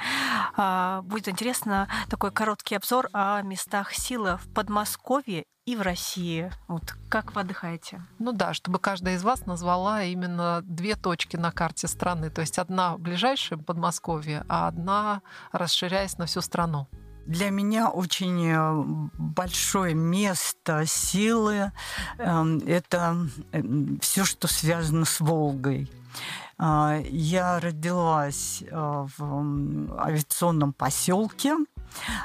а, 0.57 1.03
будет 1.03 1.29
интересно 1.29 1.89
такой 2.09 2.31
короткий 2.31 2.75
обзор 2.75 3.09
о 3.13 3.43
местах 3.43 3.93
силы 3.93 4.39
в 4.39 4.53
Подмосковье 4.53 5.45
и 5.67 5.77
в 5.77 5.83
России. 5.83 6.53
Вот 6.69 6.95
как 7.09 7.35
вы 7.35 7.41
отдыхаете? 7.41 8.03
Ну 8.19 8.33
да, 8.33 8.55
чтобы 8.55 8.79
каждая 8.79 9.15
из 9.17 9.23
вас 9.23 9.47
назвала 9.47 10.03
именно 10.03 10.61
две 10.63 10.95
точки 10.95 11.37
на 11.37 11.53
карте 11.53 11.89
страны. 11.89 12.31
То 12.31 12.43
есть 12.43 12.59
одна 12.59 12.97
в 12.97 13.63
Подмосковье, 13.63 14.45
а 14.49 14.69
одна 14.69 15.23
расширяясь 15.53 16.19
на 16.19 16.27
всю 16.27 16.41
страну. 16.41 16.89
Для 17.27 17.51
меня 17.51 17.89
очень 17.89 18.47
э, 18.47 18.85
большое 19.19 19.95
место 19.95 20.85
силы 20.87 21.73
эм,– 22.19 22.59
это 22.67 23.17
эм, 23.53 23.99
все, 24.03 24.25
что 24.25 24.47
связано 24.47 25.07
с 25.07 25.21
Волгой. 25.21 25.91
А, 26.59 27.01
я 27.09 27.61
родилась 27.61 28.63
э, 28.63 29.07
в 29.17 29.99
авиационном 29.99 30.73
поселке 30.73 31.57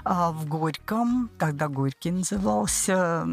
в 0.05 0.45
Горьком, 0.45 1.29
тогда 1.37 1.67
Горький 1.67 2.11
назывался, 2.11 3.23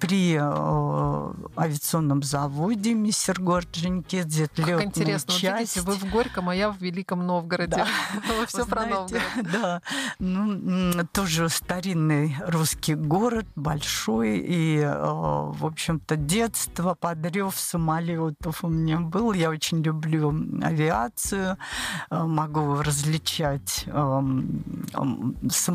при 0.00 0.36
э, 0.36 1.32
авиационном 1.56 2.22
заводе 2.22 2.94
мистер 2.94 3.40
Гордженькидзе. 3.40 4.48
Как 4.48 4.84
интересно, 4.84 5.34
часть. 5.34 5.76
вот 5.76 5.86
видите, 5.86 6.04
вы 6.04 6.08
в 6.08 6.12
Горьком, 6.12 6.48
а 6.48 6.54
я 6.54 6.70
в 6.70 6.78
Великом 6.78 7.26
Новгороде. 7.26 7.76
Да. 7.76 7.86
Все 8.46 8.66
про 8.66 8.86
Новгород. 8.86 9.22
Да, 9.52 9.82
ну, 10.18 11.04
тоже 11.12 11.48
старинный 11.48 12.36
русский 12.46 12.94
город, 12.94 13.46
большой, 13.56 14.38
и, 14.38 14.78
э, 14.78 14.94
в 14.94 15.64
общем-то, 15.64 16.16
детство 16.16 16.94
под 16.94 17.24
рев 17.26 17.54
самолетов 17.56 18.64
у 18.64 18.68
меня 18.68 19.00
было. 19.00 19.32
Я 19.32 19.50
очень 19.50 19.82
люблю 19.82 20.34
авиацию, 20.62 21.56
э, 22.10 22.22
могу 22.22 22.82
различать 22.82 23.86
самолеты, 25.50 25.73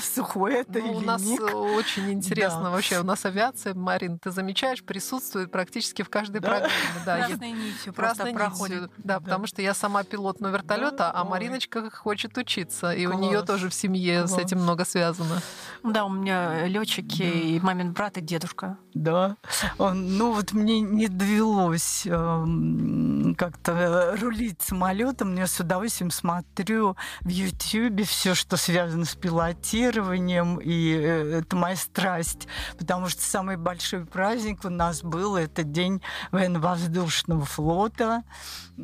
сухое 0.00 0.60
это 0.60 0.78
ну, 0.78 0.86
или 0.86 0.94
У 0.96 1.00
нас 1.00 1.22
нет. 1.22 1.40
очень 1.42 2.12
интересно 2.12 2.64
Да. 2.64 2.70
вообще. 2.70 3.00
У 3.00 3.04
нас 3.04 3.24
авиация, 3.24 3.74
Марин, 3.74 4.18
ты 4.18 4.30
замечаешь, 4.30 4.82
присутствует 4.84 5.50
практически 5.50 6.02
в 6.02 6.08
каждой 6.10 6.40
Да. 6.40 6.48
программе. 6.48 6.72
Да, 7.04 7.16
я- 7.18 7.26
Красной 7.28 7.50
нитью 7.52 7.92
Красной 7.92 7.94
просто 7.94 8.22
нитью. 8.24 8.36
проходит. 8.38 8.90
Да, 8.98 9.14
Да. 9.14 9.20
потому 9.20 9.46
что 9.46 9.62
я 9.62 9.74
сама 9.74 10.04
пилот 10.04 10.40
но 10.40 10.48
вертолета, 10.50 10.96
Да? 10.98 11.10
а 11.12 11.22
Ой. 11.22 11.30
Мариночка 11.30 11.90
хочет 11.90 12.36
учиться. 12.38 12.90
И 12.92 13.06
у 13.06 13.12
нее 13.18 13.38
Класс. 13.38 13.46
тоже 13.46 13.68
в 13.68 13.74
семье 13.74 14.26
с 14.26 14.30
Класс. 14.30 14.42
этим 14.42 14.58
много 14.60 14.84
связано. 14.84 15.40
Да, 15.82 16.04
у 16.04 16.08
меня 16.10 16.66
летчики 16.66 17.22
Да. 17.22 17.38
и 17.38 17.60
мамин 17.60 17.92
брат 17.92 18.16
и 18.18 18.20
дедушка. 18.20 18.78
Да. 18.94 19.36
Ну 19.78 20.32
вот 20.32 20.52
мне 20.52 20.80
не 20.80 21.08
довелось 21.08 22.06
эм, 22.06 23.34
как-то 23.36 24.16
рулить 24.20 24.62
самолетом. 24.62 25.36
Я 25.36 25.46
с 25.46 25.60
удовольствием 25.60 26.10
смотрю 26.10 26.96
в 27.20 27.28
Ютьюбе 27.28 28.04
все, 28.04 28.34
что 28.34 28.56
связано 28.56 28.75
с 28.80 29.14
пилотированием, 29.14 30.58
и 30.58 30.92
э, 30.94 31.38
это 31.40 31.56
моя 31.56 31.76
страсть, 31.76 32.46
потому 32.78 33.08
что 33.08 33.22
самый 33.22 33.56
большой 33.56 34.04
праздник 34.04 34.64
у 34.64 34.68
нас 34.70 35.02
был 35.02 35.36
это 35.36 35.62
день 35.62 36.02
военно-воздушного 36.32 37.44
флота, 37.44 38.22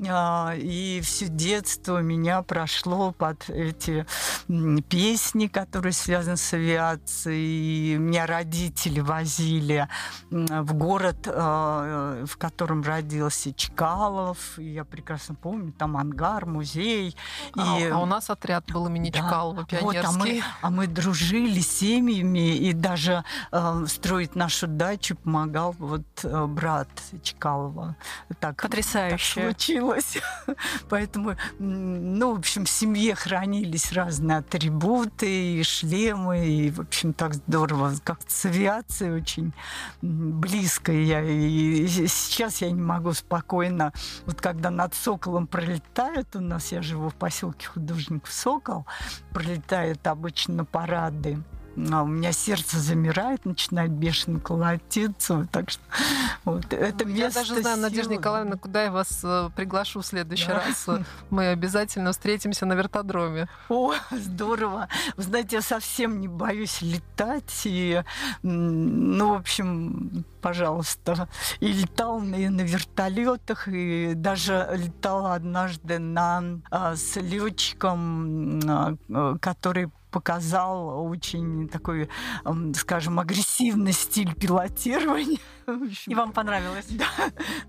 А, 0.08 0.54
и 0.56 1.02
все 1.02 1.28
детство 1.28 1.98
у 1.98 2.02
меня 2.02 2.40
прошло 2.40 3.12
под 3.12 3.50
эти 3.50 4.06
песни, 4.88 5.48
которые 5.48 5.92
связаны 5.92 6.38
с 6.38 6.54
авиацией. 6.54 7.98
Меня 7.98 8.24
родители 8.24 9.00
возили 9.00 9.86
в 10.30 10.72
город, 10.74 11.26
э, 11.26 12.24
в 12.26 12.36
котором 12.38 12.82
родился 12.82 13.52
Чкалов. 13.52 14.58
И 14.58 14.64
я 14.72 14.84
прекрасно 14.86 15.34
помню, 15.34 15.72
там 15.72 15.96
ангар, 15.98 16.46
музей. 16.46 17.14
А, 17.54 17.78
И- 17.78 17.88
а 17.90 17.98
у 17.98 18.06
нас 18.06 18.30
отряд 18.30 18.64
был 18.72 18.86
имени 18.86 19.10
Да. 19.10 19.18
Чкалова, 19.18 19.66
вот, 19.82 19.96
а 19.96 20.12
мы, 20.12 20.42
а 20.60 20.70
мы 20.70 20.86
дружили 20.86 21.60
семьями, 21.60 22.56
и 22.56 22.72
даже 22.72 23.24
э, 23.50 23.84
строить 23.88 24.34
нашу 24.34 24.66
дачу 24.66 25.16
помогал 25.16 25.74
вот 25.78 26.02
э, 26.22 26.46
брат 26.46 26.88
Чкалова. 27.22 27.96
Так, 28.28 28.56
так 28.56 28.62
Потрясающе. 28.62 29.42
случилось. 29.42 30.18
Поэтому, 30.88 31.36
ну, 31.58 32.34
в 32.34 32.38
общем, 32.38 32.64
в 32.64 32.70
семье 32.70 33.14
хранились 33.14 33.92
разные 33.92 34.38
атрибуты 34.38 35.60
и 35.60 35.62
шлемы, 35.62 36.46
и, 36.46 36.70
в 36.70 36.80
общем, 36.80 37.12
так 37.12 37.34
здорово. 37.34 37.92
Как-то 38.04 38.32
с 38.32 38.44
авиацией 38.44 39.12
очень 39.12 39.52
близко 40.00 40.92
я. 40.92 41.22
И 41.22 41.86
сейчас 41.86 42.62
я 42.62 42.70
не 42.70 42.80
могу 42.80 43.12
спокойно, 43.12 43.92
вот 44.26 44.40
когда 44.40 44.70
над 44.70 44.94
Соколом 44.94 45.46
пролетают, 45.46 46.34
у 46.36 46.40
нас 46.40 46.72
я 46.72 46.82
живу 46.82 47.08
в 47.08 47.14
поселке 47.14 47.66
художников 47.66 48.32
Сокол, 48.32 48.86
пролетает 49.62 50.06
обычно 50.06 50.64
парады, 50.64 51.38
а 51.76 52.02
у 52.02 52.06
меня 52.06 52.32
сердце 52.32 52.78
замирает, 52.78 53.44
начинает 53.44 53.90
бешено 53.90 54.40
колотиться. 54.40 55.48
Так 55.52 55.70
что 55.70 55.82
вот, 56.44 56.72
это 56.72 57.04
Я 57.08 57.26
место 57.26 57.40
даже 57.40 57.60
знаю, 57.60 57.78
Надежда 57.78 58.04
силы. 58.10 58.16
Николаевна, 58.16 58.56
куда 58.56 58.84
я 58.84 58.90
вас 58.92 59.20
э, 59.22 59.50
приглашу 59.54 60.00
в 60.00 60.06
следующий 60.06 60.48
Да. 60.48 60.54
раз. 60.66 60.86
Мы 61.30 61.48
обязательно 61.48 62.12
встретимся 62.12 62.66
на 62.66 62.74
вертодроме. 62.74 63.48
О, 63.68 63.94
здорово. 64.10 64.88
Вы 65.16 65.22
знаете, 65.22 65.56
я 65.56 65.62
совсем 65.62 66.20
не 66.20 66.28
боюсь 66.28 66.82
летать. 66.82 67.62
И, 67.64 68.02
ну, 68.42 69.30
в 69.34 69.36
общем, 69.38 70.24
пожалуйста. 70.40 71.28
И 71.60 71.72
летал 71.72 72.22
и 72.22 72.48
на 72.48 72.62
вертолетах, 72.62 73.68
и 73.68 74.12
даже 74.14 74.68
летала 74.74 75.34
однажды 75.34 75.98
на, 75.98 76.42
а, 76.70 76.96
с 76.96 77.16
летчиком, 77.16 78.60
а, 78.68 79.38
который 79.40 79.90
показал 80.12 81.04
очень 81.10 81.68
такой, 81.68 82.08
скажем, 82.74 83.18
агрессивный 83.18 83.92
стиль 83.92 84.34
пилотирования. 84.34 85.38
И 86.06 86.14
вам 86.14 86.32
понравилось? 86.32 86.86
Да. 86.90 87.06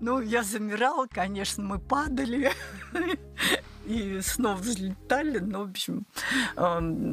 Ну, 0.00 0.20
я 0.20 0.42
замирала, 0.44 1.06
конечно, 1.10 1.64
мы 1.64 1.78
падали 1.78 2.52
и 3.86 4.20
снова 4.20 4.56
взлетали. 4.56 5.38
Ну, 5.38 5.64
в 5.66 5.70
общем, 5.70 6.06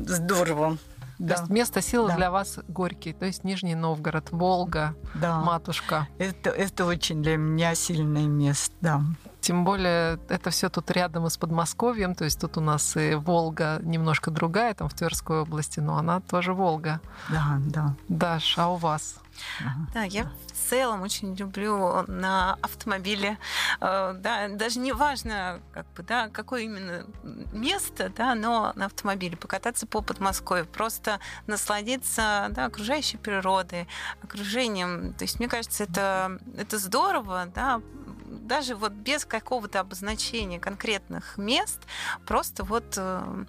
здорово. 0.06 0.78
То 1.18 1.28
Да, 1.28 1.36
есть 1.36 1.50
место 1.50 1.82
силы 1.82 2.08
Да. 2.10 2.16
для 2.16 2.32
вас 2.32 2.60
Горький, 2.68 3.14
то 3.14 3.26
есть 3.28 3.44
Нижний 3.44 3.76
Новгород, 3.76 4.32
Волга, 4.32 4.96
да. 5.14 5.40
матушка. 5.40 6.08
Это, 6.18 6.50
это 6.50 6.86
очень 6.86 7.22
для 7.22 7.38
меня 7.38 7.76
сильное 7.76 8.26
место, 8.28 8.74
да. 8.82 9.02
Тем 9.42 9.66
более 9.66 10.20
это 10.30 10.52
все 10.52 10.70
тут 10.70 10.92
рядом 10.92 11.26
и 11.26 11.30
с 11.30 11.38
Подмосковьем, 11.38 12.14
то 12.14 12.26
есть 12.26 12.40
тут 12.40 12.58
у 12.58 12.62
нас 12.62 12.96
и 12.96 13.16
Волга 13.16 13.80
немножко 13.82 14.30
другая, 14.30 14.74
там 14.76 14.88
в 14.88 14.94
Тверской 14.94 15.42
области, 15.42 15.80
но 15.80 15.98
она 15.98 16.20
тоже 16.22 16.54
Волга. 16.54 17.02
Да, 17.30 17.58
да. 17.60 17.96
Даш, 18.08 18.58
а 18.58 18.70
у 18.70 18.76
вас? 18.76 19.16
Ага. 19.60 19.88
Да, 19.94 20.04
я 20.04 20.26
в 20.26 20.70
целом 20.70 21.02
очень 21.02 21.36
люблю 21.36 22.04
на 22.08 22.58
автомобиле, 22.62 23.38
э, 23.80 24.14
да, 24.18 24.48
даже 24.50 24.80
не 24.80 24.92
важно, 24.92 25.60
как 25.74 25.86
бы, 25.96 26.04
да, 26.04 26.30
какое 26.30 26.64
именно 26.64 27.06
место, 27.52 28.12
да, 28.16 28.36
но 28.36 28.74
на 28.76 28.86
автомобиле 28.86 29.38
покататься 29.38 29.88
по 29.88 30.02
Подмосковью, 30.02 30.66
просто 30.66 31.20
насладиться, 31.48 32.48
да, 32.52 32.66
окружающей 32.66 33.18
природой, 33.18 33.88
окружением. 34.22 35.14
То 35.14 35.24
есть, 35.24 35.40
мне 35.40 35.48
кажется, 35.48 35.84
это, 35.84 36.40
это 36.58 36.78
здорово, 36.78 37.48
да, 37.54 37.82
даже 38.52 38.76
вот 38.76 38.92
без 38.92 39.24
какого-то 39.24 39.80
обозначения 39.80 40.60
конкретных 40.60 41.38
мест, 41.38 41.80
просто 42.28 42.66
вот 42.66 42.84
э, 42.98 43.46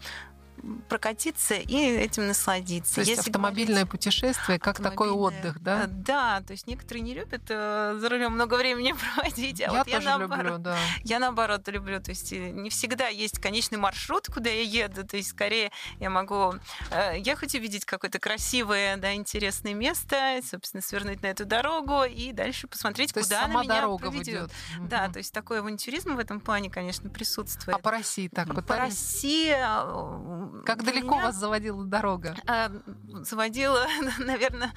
прокатиться 0.88 1.54
и 1.54 1.76
этим 1.76 2.26
насладиться. 2.28 2.96
То 2.96 3.00
есть 3.00 3.10
Если 3.10 3.30
автомобильное 3.30 3.84
говорить- 3.84 3.90
путешествие 3.90 4.58
как 4.58 4.76
такой 4.78 5.08
автомобильное. 5.10 5.40
отдых, 5.52 5.56
Э, 5.56 5.60
да? 5.60 5.86
Да, 5.88 6.40
то 6.46 6.52
есть 6.52 6.66
некоторые 6.66 7.02
не 7.02 7.14
любят 7.14 7.42
э, 7.48 7.96
за 8.00 8.08
рулем 8.08 8.32
много 8.32 8.54
времени 8.54 8.94
проводить, 9.14 9.60
а 9.60 9.64
я 9.64 9.72
вот 9.72 9.86
я 9.88 9.96
тоже 9.96 10.08
наоборот, 10.08 10.44
люблю, 10.44 10.58
да. 10.58 10.78
я 11.04 11.18
наоборот 11.18 11.68
люблю. 11.68 12.00
То 12.00 12.10
есть 12.10 12.32
э, 12.32 12.50
не 12.50 12.70
всегда 12.70 13.08
есть 13.08 13.40
конечный 13.40 13.78
маршрут, 13.78 14.26
куда 14.32 14.50
я 14.50 14.62
еду. 14.62 15.06
То 15.06 15.16
есть 15.16 15.30
скорее 15.30 15.70
я 15.98 16.10
могу 16.10 16.54
ехать 17.16 17.54
увидеть 17.54 17.84
какое-то 17.84 18.18
красивое, 18.18 18.96
да, 18.96 19.14
интересное 19.14 19.74
место, 19.74 20.40
собственно, 20.48 20.82
свернуть 20.82 21.22
на 21.22 21.26
эту 21.28 21.44
дорогу 21.44 22.04
и 22.04 22.32
дальше 22.32 22.66
посмотреть, 22.68 23.12
То 23.12 23.18
есть 23.20 23.28
куда 23.30 23.42
сама 23.42 23.60
она 23.60 23.62
меня 23.64 23.80
дорога 23.80 24.10
проведет. 24.10 24.26
ведет. 24.28 24.50
Да, 24.88 25.08
то 25.08 25.18
есть 25.18 25.32
такой 25.32 25.58
авантюризм 25.60 26.14
в 26.16 26.18
этом 26.18 26.40
плане, 26.40 26.70
конечно, 26.70 27.10
присутствует. 27.10 27.76
А 27.76 27.80
по 27.80 27.90
России 27.90 28.28
так 28.28 28.48
По? 28.66 28.76
России... 28.76 29.52
Как 30.64 30.84
далеко 30.84 31.16
меня- 31.16 31.26
вас 31.26 31.36
заводила 31.36 31.84
дорога? 31.84 32.36
а, 32.46 32.70
заводила, 33.22 33.86
наверное, 34.18 34.72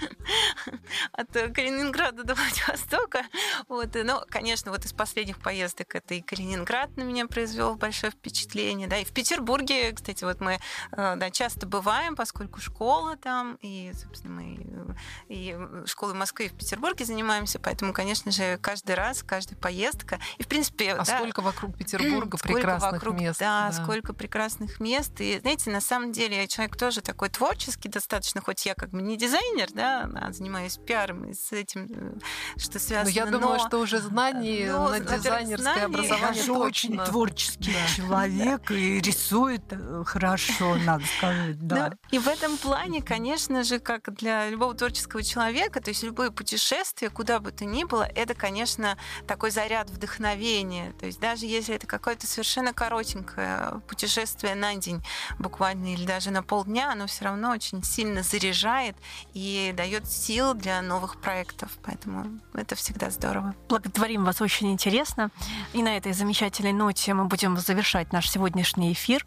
от 1.12 1.32
Калининграда 1.32 2.24
до 2.24 2.36
Владивостока. 2.36 3.24
Вот. 3.68 3.96
и, 3.96 4.04
Ну, 4.04 4.22
конечно, 4.30 4.72
вот 4.72 4.86
из 4.86 4.94
последних 4.94 5.40
поездок 5.40 5.96
это 5.96 6.14
и 6.14 6.22
Калининград 6.22 6.96
на 6.98 7.04
меня 7.04 7.28
произвел 7.28 7.76
большое 7.76 8.12
впечатление. 8.12 8.88
Да, 8.88 8.98
и 8.98 9.06
в 9.06 9.12
Петербурге, 9.12 9.92
кстати, 9.92 10.24
вот 10.24 10.40
мы 10.42 10.60
э, 10.92 11.16
да, 11.16 11.30
часто 11.30 11.66
бываем, 11.68 12.16
поскольку 12.16 12.62
школа 12.62 13.18
там, 13.18 13.58
и, 13.62 13.92
собственно, 13.94 14.34
мы 14.34 14.96
и 15.28 15.58
школы 15.86 16.14
в 16.14 16.16
Москве 16.16 16.48
и 16.48 16.50
в 16.50 16.54
Петербурге 16.54 17.06
занимаемся, 17.06 17.60
поэтому, 17.60 17.94
конечно 17.94 18.32
же, 18.32 18.58
каждый 18.62 18.96
раз, 18.96 19.24
каждая 19.24 19.58
поездка, 19.58 20.20
и, 20.38 20.44
в 20.44 20.48
принципе, 20.48 20.94
А 20.94 20.98
да, 21.04 21.06
сколько 21.18 21.42
вокруг 21.42 21.76
Петербурга 21.78 22.38
прекрасных 22.38 22.92
вокруг, 22.94 23.20
мест. 23.20 23.40
Да, 23.40 23.72
сколько 23.72 24.14
прекрасных 24.14 24.80
мест. 24.80 25.20
И, 25.20 25.40
знаете, 25.40 25.65
на 25.70 25.82
самом 25.82 26.12
деле 26.12 26.38
я 26.38 26.48
человек 26.48 26.76
тоже 26.78 27.02
такой 27.02 27.30
творческий 27.30 27.90
достаточно, 27.90 28.42
хоть 28.42 28.66
я 28.66 28.74
как 28.76 28.90
бы 28.92 29.02
не 29.02 29.18
дизайнер, 29.18 29.68
да, 29.74 30.10
а 30.16 30.32
занимаюсь 30.32 30.78
пиаром 30.78 31.26
и 31.26 31.34
с 31.34 31.52
этим, 31.52 31.88
э, 31.90 32.60
что 32.60 32.74
Но 32.76 32.80
связано. 32.80 33.10
Ну, 33.10 33.10
я 33.10 33.26
думаю, 33.26 33.60
что 33.60 33.80
уже 33.80 34.00
знаний 34.00 34.66
Ну, 34.68 34.90
на 34.90 35.00
дизайнерское 35.00 35.58
знаний. 35.58 35.80
Я 35.80 35.86
образование 35.86 36.44
же 36.44 36.54
очень 36.54 36.90
точно. 36.98 37.06
творческий 37.06 37.74
Да. 37.74 37.96
человек 37.96 38.72
и 38.72 39.00
рисует 39.02 39.64
э, 39.72 40.04
хорошо, 40.06 40.76
надо 40.76 41.04
сказать, 41.18 41.60
да. 41.68 41.90
Ну, 41.90 41.98
и 42.12 42.20
в 42.20 42.28
этом 42.28 42.58
плане, 42.58 43.02
конечно 43.02 43.64
же, 43.64 43.80
как 43.80 44.14
для 44.16 44.50
любого 44.50 44.74
творческого 44.74 45.24
человека, 45.24 45.82
то 45.82 45.90
есть 45.90 46.04
любое 46.04 46.32
путешествие, 46.32 47.10
куда 47.10 47.40
бы 47.40 47.52
то 47.52 47.66
ни 47.66 47.84
было, 47.84 48.04
это, 48.16 48.34
конечно, 48.34 48.98
такой 49.28 49.52
заряд 49.52 49.90
вдохновения. 49.90 50.94
То 51.00 51.06
есть 51.06 51.20
даже 51.20 51.46
если 51.46 51.76
это 51.76 51.88
какое-то 51.88 52.28
совершенно 52.28 52.74
коротенькое 52.74 53.82
путешествие 53.88 54.56
на 54.56 54.76
день 54.76 55.04
буквально 55.40 55.55
или 55.94 56.06
даже 56.06 56.32
на 56.32 56.44
полдня, 56.44 56.92
оно 56.92 57.08
все 57.08 57.26
равно 57.26 57.52
очень 57.52 57.84
сильно 57.84 58.24
заряжает 58.24 58.96
и 59.34 59.74
дает 59.76 60.08
сил 60.08 60.54
для 60.54 60.82
новых 60.82 61.22
проектов. 61.22 61.72
Поэтому 61.84 62.40
это 62.54 62.76
всегда 62.76 63.10
здорово. 63.10 63.56
Благодарим 63.70 64.26
вас, 64.26 64.42
очень 64.42 64.72
интересно. 64.72 65.32
И 65.74 65.82
на 65.84 65.98
этой 65.98 66.14
замечательной 66.14 66.74
ноте 66.74 67.14
мы 67.14 67.26
будем 67.26 67.58
завершать 67.58 68.12
наш 68.12 68.30
сегодняшний 68.30 68.94
эфир. 68.94 69.26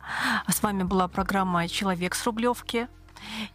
С 0.49 0.63
вами 0.63 0.83
была 0.83 1.09
программа 1.09 1.69
«Человек 1.69 2.15
с 2.15 2.25
Рублевки». 2.25 2.89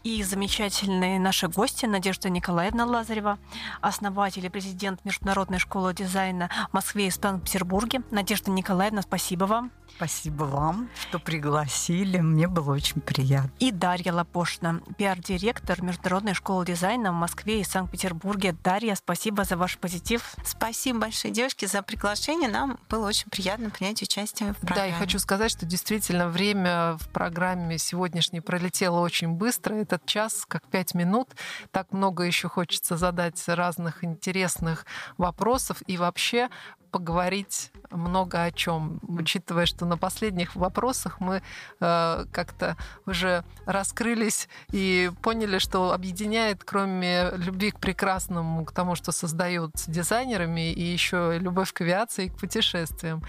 И 0.03 0.23
замечательные 0.23 1.19
наши 1.19 1.47
гости 1.47 1.85
Надежда 1.85 2.29
Николаевна 2.29 2.85
Лазарева, 2.85 3.37
основатель 3.81 4.45
и 4.45 4.49
президент 4.49 5.03
Международной 5.05 5.59
школы 5.59 5.93
дизайна 5.93 6.49
в 6.69 6.73
Москве 6.73 7.07
и 7.07 7.11
Санкт-Петербурге. 7.11 8.01
Надежда 8.11 8.51
Николаевна, 8.51 9.01
спасибо 9.01 9.45
вам. 9.45 9.71
Спасибо 9.95 10.45
вам, 10.45 10.89
что 10.99 11.19
пригласили. 11.19 12.17
Мне 12.17 12.47
было 12.47 12.73
очень 12.73 12.99
приятно. 12.99 13.51
И 13.59 13.71
Дарья 13.71 14.11
Лапошина, 14.11 14.81
пиар-директор 14.97 15.83
Международной 15.83 16.33
школы 16.33 16.65
дизайна 16.65 17.11
в 17.11 17.15
Москве 17.15 17.61
и 17.61 17.63
Санкт-Петербурге. 17.63 18.55
Дарья, 18.63 18.95
спасибо 18.95 19.43
за 19.43 19.55
ваш 19.55 19.77
позитив. 19.77 20.35
Спасибо 20.43 20.99
большое, 20.99 21.31
девушки, 21.31 21.65
за 21.65 21.83
приглашение. 21.83 22.49
Нам 22.49 22.79
было 22.89 23.07
очень 23.07 23.29
приятно 23.29 23.69
принять 23.69 24.01
участие 24.01 24.53
в 24.53 24.57
программе. 24.57 24.91
Да, 24.91 24.97
и 24.97 24.99
хочу 24.99 25.19
сказать, 25.19 25.51
что 25.51 25.67
действительно 25.67 26.27
время 26.27 26.97
в 26.97 27.07
программе 27.09 27.77
сегодняшней 27.77 28.41
пролетело 28.41 28.99
очень 28.99 29.29
быстро. 29.29 29.52
Этот 29.81 30.05
час, 30.05 30.45
как 30.47 30.67
пять 30.67 30.93
минут. 30.93 31.29
Так 31.71 31.91
много 31.91 32.23
еще 32.23 32.49
хочется 32.49 32.97
задать 32.97 33.41
разных 33.47 34.03
интересных 34.03 34.85
вопросов. 35.17 35.81
И 35.87 35.97
вообще 35.97 36.49
поговорить 36.93 37.71
много 37.89 38.43
о 38.43 38.51
чем, 38.51 38.99
учитывая, 39.07 39.65
что 39.65 39.85
на 39.85 39.97
последних 39.97 40.55
вопросах 40.55 41.19
мы 41.19 41.41
э, 41.79 42.25
как-то 42.31 42.77
уже 43.07 43.43
раскрылись 43.65 44.47
и 44.71 45.11
поняли, 45.23 45.57
что 45.57 45.91
объединяет, 45.91 46.63
кроме 46.63 47.31
любви 47.31 47.71
к 47.71 47.79
прекрасному, 47.79 48.63
к 48.63 48.71
тому, 48.71 48.93
что 48.95 49.11
создают 49.11 49.71
дизайнерами, 49.87 50.71
и 50.71 50.83
еще 50.83 51.39
любовь 51.39 51.73
к 51.73 51.81
авиации 51.81 52.25
и 52.25 52.29
к 52.29 52.37
путешествиям. 52.37 53.23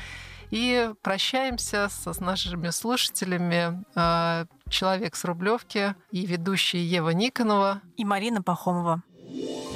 И 0.51 0.90
прощаемся 1.03 1.88
с 1.88 2.20
нашими 2.20 2.70
слушателями. 2.70 3.84
Э, 3.95 4.47
Человек 4.68 5.14
с 5.14 5.24
Рублевки 5.24 5.95
и 6.11 6.26
ведущие 6.26 6.88
Ева 6.88 7.11
Никонова 7.11 7.82
и 7.97 8.05
Марина 8.05 8.42
Пахомова. 8.42 9.03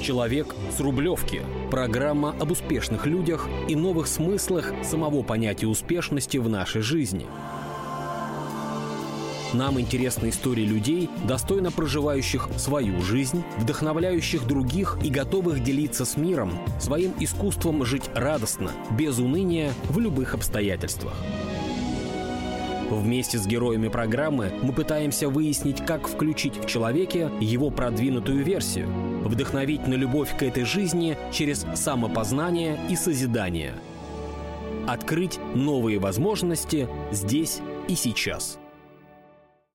Человек 0.01 0.55
с 0.75 0.79
Рублевки. 0.79 1.41
Программа 1.69 2.31
об 2.39 2.51
успешных 2.51 3.05
людях 3.05 3.47
и 3.67 3.75
новых 3.75 4.07
смыслах 4.07 4.73
самого 4.83 5.21
понятия 5.21 5.67
успешности 5.67 6.37
в 6.37 6.49
нашей 6.49 6.81
жизни. 6.81 7.27
Нам 9.53 9.79
интересны 9.79 10.29
истории 10.29 10.63
людей, 10.63 11.09
достойно 11.27 11.71
проживающих 11.71 12.49
свою 12.57 13.01
жизнь, 13.01 13.43
вдохновляющих 13.57 14.45
других 14.45 14.99
и 15.03 15.09
готовых 15.09 15.63
делиться 15.63 16.05
с 16.05 16.17
миром, 16.17 16.51
своим 16.79 17.13
искусством 17.19 17.83
жить 17.83 18.03
радостно, 18.13 18.71
без 18.91 19.17
уныния 19.17 19.73
в 19.85 19.97
любых 19.97 20.35
обстоятельствах. 20.35 21.13
Вместе 22.91 23.37
с 23.39 23.47
героями 23.47 23.87
программы 23.87 24.51
мы 24.61 24.71
пытаемся 24.71 25.29
выяснить, 25.29 25.83
как 25.83 26.07
включить 26.07 26.57
в 26.57 26.67
человеке 26.67 27.31
его 27.39 27.71
продвинутую 27.71 28.43
версию, 28.43 28.87
вдохновить 29.23 29.87
на 29.87 29.95
любовь 29.95 30.35
к 30.37 30.43
этой 30.43 30.63
жизни 30.63 31.17
через 31.31 31.65
самопознание 31.75 32.79
и 32.89 32.95
созидание, 32.95 33.73
открыть 34.87 35.39
новые 35.55 35.99
возможности 35.99 36.87
здесь 37.11 37.61
и 37.87 37.95
сейчас– 37.95 38.58